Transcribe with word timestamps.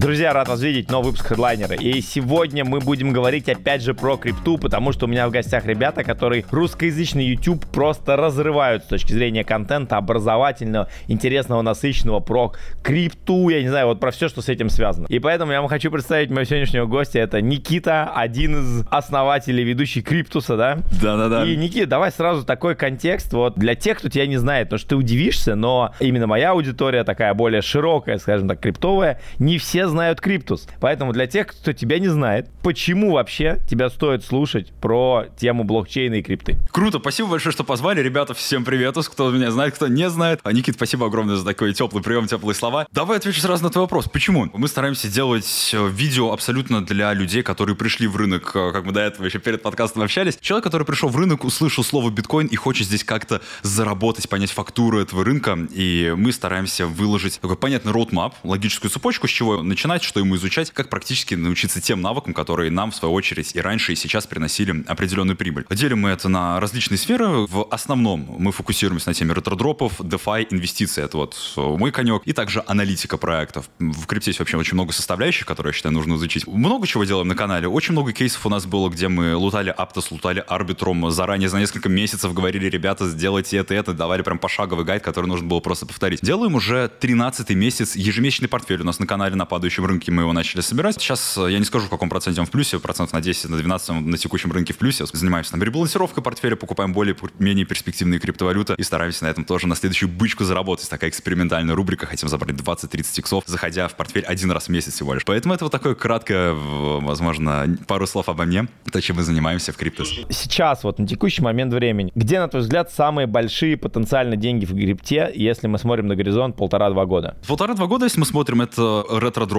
Друзья, 0.00 0.32
рад 0.32 0.48
вас 0.48 0.62
видеть, 0.62 0.90
новый 0.90 1.10
выпуск 1.10 1.26
хедлайнера. 1.26 1.74
И 1.74 2.00
сегодня 2.00 2.64
мы 2.64 2.80
будем 2.80 3.12
говорить 3.12 3.50
опять 3.50 3.82
же 3.82 3.92
про 3.92 4.16
крипту, 4.16 4.56
потому 4.56 4.92
что 4.92 5.04
у 5.04 5.08
меня 5.10 5.28
в 5.28 5.30
гостях 5.30 5.66
ребята, 5.66 6.04
которые 6.04 6.46
русскоязычный 6.50 7.26
YouTube 7.26 7.66
просто 7.66 8.16
разрывают 8.16 8.84
с 8.84 8.86
точки 8.86 9.12
зрения 9.12 9.44
контента 9.44 9.98
образовательного, 9.98 10.88
интересного, 11.06 11.60
насыщенного 11.60 12.20
про 12.20 12.54
крипту, 12.82 13.50
я 13.50 13.60
не 13.60 13.68
знаю, 13.68 13.88
вот 13.88 14.00
про 14.00 14.10
все, 14.10 14.30
что 14.30 14.40
с 14.40 14.48
этим 14.48 14.70
связано. 14.70 15.04
И 15.08 15.18
поэтому 15.18 15.52
я 15.52 15.60
вам 15.60 15.68
хочу 15.68 15.90
представить 15.90 16.30
моего 16.30 16.44
сегодняшнего 16.44 16.86
гостя. 16.86 17.18
Это 17.18 17.42
Никита, 17.42 18.10
один 18.10 18.62
из 18.62 18.86
основателей, 18.90 19.64
ведущий 19.64 20.00
Криптуса, 20.00 20.56
да? 20.56 20.78
Да-да-да. 20.98 21.44
И, 21.44 21.54
Никита, 21.56 21.86
давай 21.86 22.10
сразу 22.10 22.46
такой 22.46 22.74
контекст 22.74 23.34
вот 23.34 23.56
для 23.56 23.74
тех, 23.74 23.98
кто 23.98 24.08
тебя 24.08 24.26
не 24.26 24.38
знает, 24.38 24.68
потому 24.68 24.78
что 24.78 24.88
ты 24.88 24.96
удивишься, 24.96 25.56
но 25.56 25.92
именно 26.00 26.26
моя 26.26 26.52
аудитория 26.52 27.04
такая 27.04 27.34
более 27.34 27.60
широкая, 27.60 28.16
скажем 28.16 28.48
так, 28.48 28.60
криптовая, 28.60 29.20
не 29.38 29.58
все 29.58 29.89
знают 29.90 30.20
Криптус. 30.20 30.66
Поэтому 30.80 31.12
для 31.12 31.26
тех, 31.26 31.48
кто 31.48 31.72
тебя 31.72 31.98
не 31.98 32.08
знает, 32.08 32.48
почему 32.62 33.12
вообще 33.12 33.60
тебя 33.68 33.90
стоит 33.90 34.24
слушать 34.24 34.72
про 34.80 35.26
тему 35.38 35.64
блокчейна 35.64 36.14
и 36.14 36.22
крипты? 36.22 36.56
Круто, 36.70 36.98
спасибо 36.98 37.30
большое, 37.30 37.52
что 37.52 37.64
позвали. 37.64 38.00
Ребята, 38.00 38.34
всем 38.34 38.64
привет, 38.64 38.96
кто 38.96 39.30
меня 39.30 39.50
знает, 39.50 39.74
кто 39.74 39.88
не 39.88 40.08
знает. 40.10 40.40
А, 40.42 40.52
Никит, 40.52 40.76
спасибо 40.76 41.06
огромное 41.06 41.36
за 41.36 41.44
такой 41.44 41.72
теплый 41.74 42.02
прием, 42.02 42.26
теплые 42.26 42.54
слова. 42.54 42.86
Давай 42.92 43.18
отвечу 43.18 43.40
сразу 43.40 43.62
на 43.62 43.70
твой 43.70 43.84
вопрос. 43.84 44.08
Почему? 44.08 44.48
Мы 44.52 44.68
стараемся 44.68 45.08
делать 45.08 45.70
э, 45.72 45.88
видео 45.88 46.32
абсолютно 46.32 46.84
для 46.84 47.12
людей, 47.12 47.42
которые 47.42 47.76
пришли 47.76 48.06
в 48.06 48.16
рынок, 48.16 48.52
э, 48.54 48.72
как 48.72 48.84
мы 48.84 48.92
до 48.92 49.00
этого 49.00 49.26
еще 49.26 49.38
перед 49.38 49.62
подкастом 49.62 50.02
общались. 50.02 50.38
Человек, 50.40 50.64
который 50.64 50.86
пришел 50.86 51.08
в 51.08 51.16
рынок, 51.16 51.44
услышал 51.44 51.84
слово 51.84 52.10
биткоин 52.10 52.46
и 52.46 52.56
хочет 52.56 52.86
здесь 52.86 53.04
как-то 53.04 53.40
заработать, 53.62 54.28
понять 54.28 54.50
фактуру 54.50 55.00
этого 55.00 55.24
рынка. 55.24 55.58
И 55.72 56.14
мы 56.16 56.32
стараемся 56.32 56.86
выложить 56.86 57.40
такой 57.40 57.56
понятный 57.56 57.92
роудмап, 57.92 58.34
логическую 58.44 58.90
цепочку, 58.90 59.28
с 59.28 59.30
чего 59.30 59.62
начинать, 59.62 59.79
что 59.80 60.20
ему 60.20 60.36
изучать, 60.36 60.70
как 60.70 60.88
практически 60.88 61.34
научиться 61.34 61.80
тем 61.80 62.00
навыкам, 62.00 62.34
которые 62.34 62.70
нам, 62.70 62.90
в 62.90 62.94
свою 62.94 63.14
очередь, 63.14 63.54
и 63.54 63.60
раньше, 63.60 63.92
и 63.92 63.96
сейчас 63.96 64.26
приносили 64.26 64.84
определенную 64.86 65.36
прибыль. 65.36 65.66
Делим 65.70 66.00
мы 66.00 66.10
это 66.10 66.28
на 66.28 66.60
различные 66.60 66.98
сферы. 66.98 67.46
В 67.46 67.66
основном 67.70 68.26
мы 68.38 68.52
фокусируемся 68.52 69.08
на 69.08 69.14
теме 69.14 69.34
ретродропов, 69.34 70.00
DeFi, 70.00 70.48
инвестиции. 70.50 71.02
Это 71.02 71.16
вот 71.16 71.52
мой 71.56 71.90
конек. 71.92 72.22
И 72.24 72.32
также 72.32 72.62
аналитика 72.66 73.16
проектов. 73.16 73.70
В 73.78 74.06
крипте 74.06 74.30
есть 74.30 74.38
вообще 74.38 74.56
очень 74.56 74.74
много 74.74 74.92
составляющих, 74.92 75.46
которые, 75.46 75.70
я 75.70 75.74
считаю, 75.74 75.94
нужно 75.94 76.14
изучить. 76.14 76.46
Много 76.46 76.86
чего 76.86 77.04
делаем 77.04 77.28
на 77.28 77.34
канале. 77.34 77.68
Очень 77.68 77.92
много 77.92 78.12
кейсов 78.12 78.44
у 78.46 78.48
нас 78.48 78.66
было, 78.66 78.88
где 78.88 79.08
мы 79.08 79.34
лутали 79.34 79.70
Аптос, 79.70 80.10
лутали 80.10 80.44
Арбитром. 80.46 81.10
Заранее 81.10 81.48
за 81.48 81.58
несколько 81.58 81.88
месяцев 81.88 82.32
говорили, 82.34 82.66
ребята, 82.66 83.08
сделайте 83.08 83.56
это, 83.56 83.74
это. 83.74 83.92
Давали 83.92 84.22
прям 84.22 84.38
пошаговый 84.38 84.84
гайд, 84.84 85.02
который 85.02 85.26
нужно 85.26 85.48
было 85.48 85.60
просто 85.60 85.86
повторить. 85.86 86.20
Делаем 86.22 86.54
уже 86.54 86.88
13 86.88 87.50
месяц 87.50 87.96
ежемесячный 87.96 88.48
портфель 88.48 88.82
у 88.82 88.84
нас 88.84 88.98
на 88.98 89.06
канале 89.06 89.34
на 89.34 89.46
падающем 89.70 89.86
рынке 89.86 90.10
мы 90.10 90.22
его 90.22 90.32
начали 90.32 90.60
собирать. 90.62 90.96
Сейчас 90.96 91.38
э, 91.38 91.52
я 91.52 91.58
не 91.58 91.64
скажу, 91.64 91.86
в 91.86 91.90
каком 91.90 92.08
проценте 92.08 92.40
он 92.40 92.46
в 92.46 92.50
плюсе, 92.50 92.80
процентов 92.80 93.12
на 93.12 93.20
10, 93.20 93.50
на 93.50 93.56
12 93.56 93.90
на 94.00 94.18
текущем 94.18 94.50
рынке 94.50 94.72
в 94.72 94.78
плюсе. 94.78 95.04
Занимаемся 95.06 95.52
там 95.52 95.62
ребалансировкой 95.62 96.24
портфеля, 96.24 96.56
покупаем 96.56 96.92
более 96.92 97.16
менее 97.38 97.64
перспективные 97.64 98.18
криптовалюты 98.18 98.74
и 98.76 98.82
стараемся 98.82 99.24
на 99.24 99.28
этом 99.28 99.44
тоже 99.44 99.68
на 99.68 99.76
следующую 99.76 100.08
бычку 100.08 100.42
заработать. 100.44 100.90
Такая 100.90 101.10
экспериментальная 101.10 101.74
рубрика, 101.76 102.06
хотим 102.06 102.28
забрать 102.28 102.56
20-30 102.56 103.20
иксов, 103.20 103.44
заходя 103.46 103.86
в 103.86 103.94
портфель 103.94 104.24
один 104.24 104.50
раз 104.50 104.66
в 104.66 104.68
месяц 104.70 104.94
всего 104.94 105.14
лишь. 105.14 105.24
Поэтому 105.24 105.54
это 105.54 105.64
вот 105.64 105.72
такое 105.72 105.94
краткое, 105.94 106.52
возможно, 106.52 107.76
пару 107.86 108.06
слов 108.08 108.28
обо 108.28 108.44
мне, 108.44 108.66
то, 108.90 109.00
чем 109.00 109.16
мы 109.16 109.22
занимаемся 109.22 109.72
в 109.72 109.76
криптос. 109.76 110.10
Сейчас, 110.30 110.82
вот 110.82 110.98
на 110.98 111.06
текущий 111.06 111.42
момент 111.42 111.72
времени, 111.72 112.10
где, 112.16 112.40
на 112.40 112.48
твой 112.48 112.62
взгляд, 112.62 112.90
самые 112.90 113.28
большие 113.28 113.76
потенциально 113.76 114.34
деньги 114.34 114.64
в 114.64 114.74
крипте, 114.74 115.30
если 115.32 115.68
мы 115.68 115.78
смотрим 115.78 116.08
на 116.08 116.16
горизонт 116.16 116.56
полтора-два 116.56 117.06
года? 117.06 117.36
Полтора-два 117.46 117.86
года, 117.86 118.06
если 118.06 118.18
мы 118.18 118.26
смотрим, 118.26 118.62
это 118.62 119.04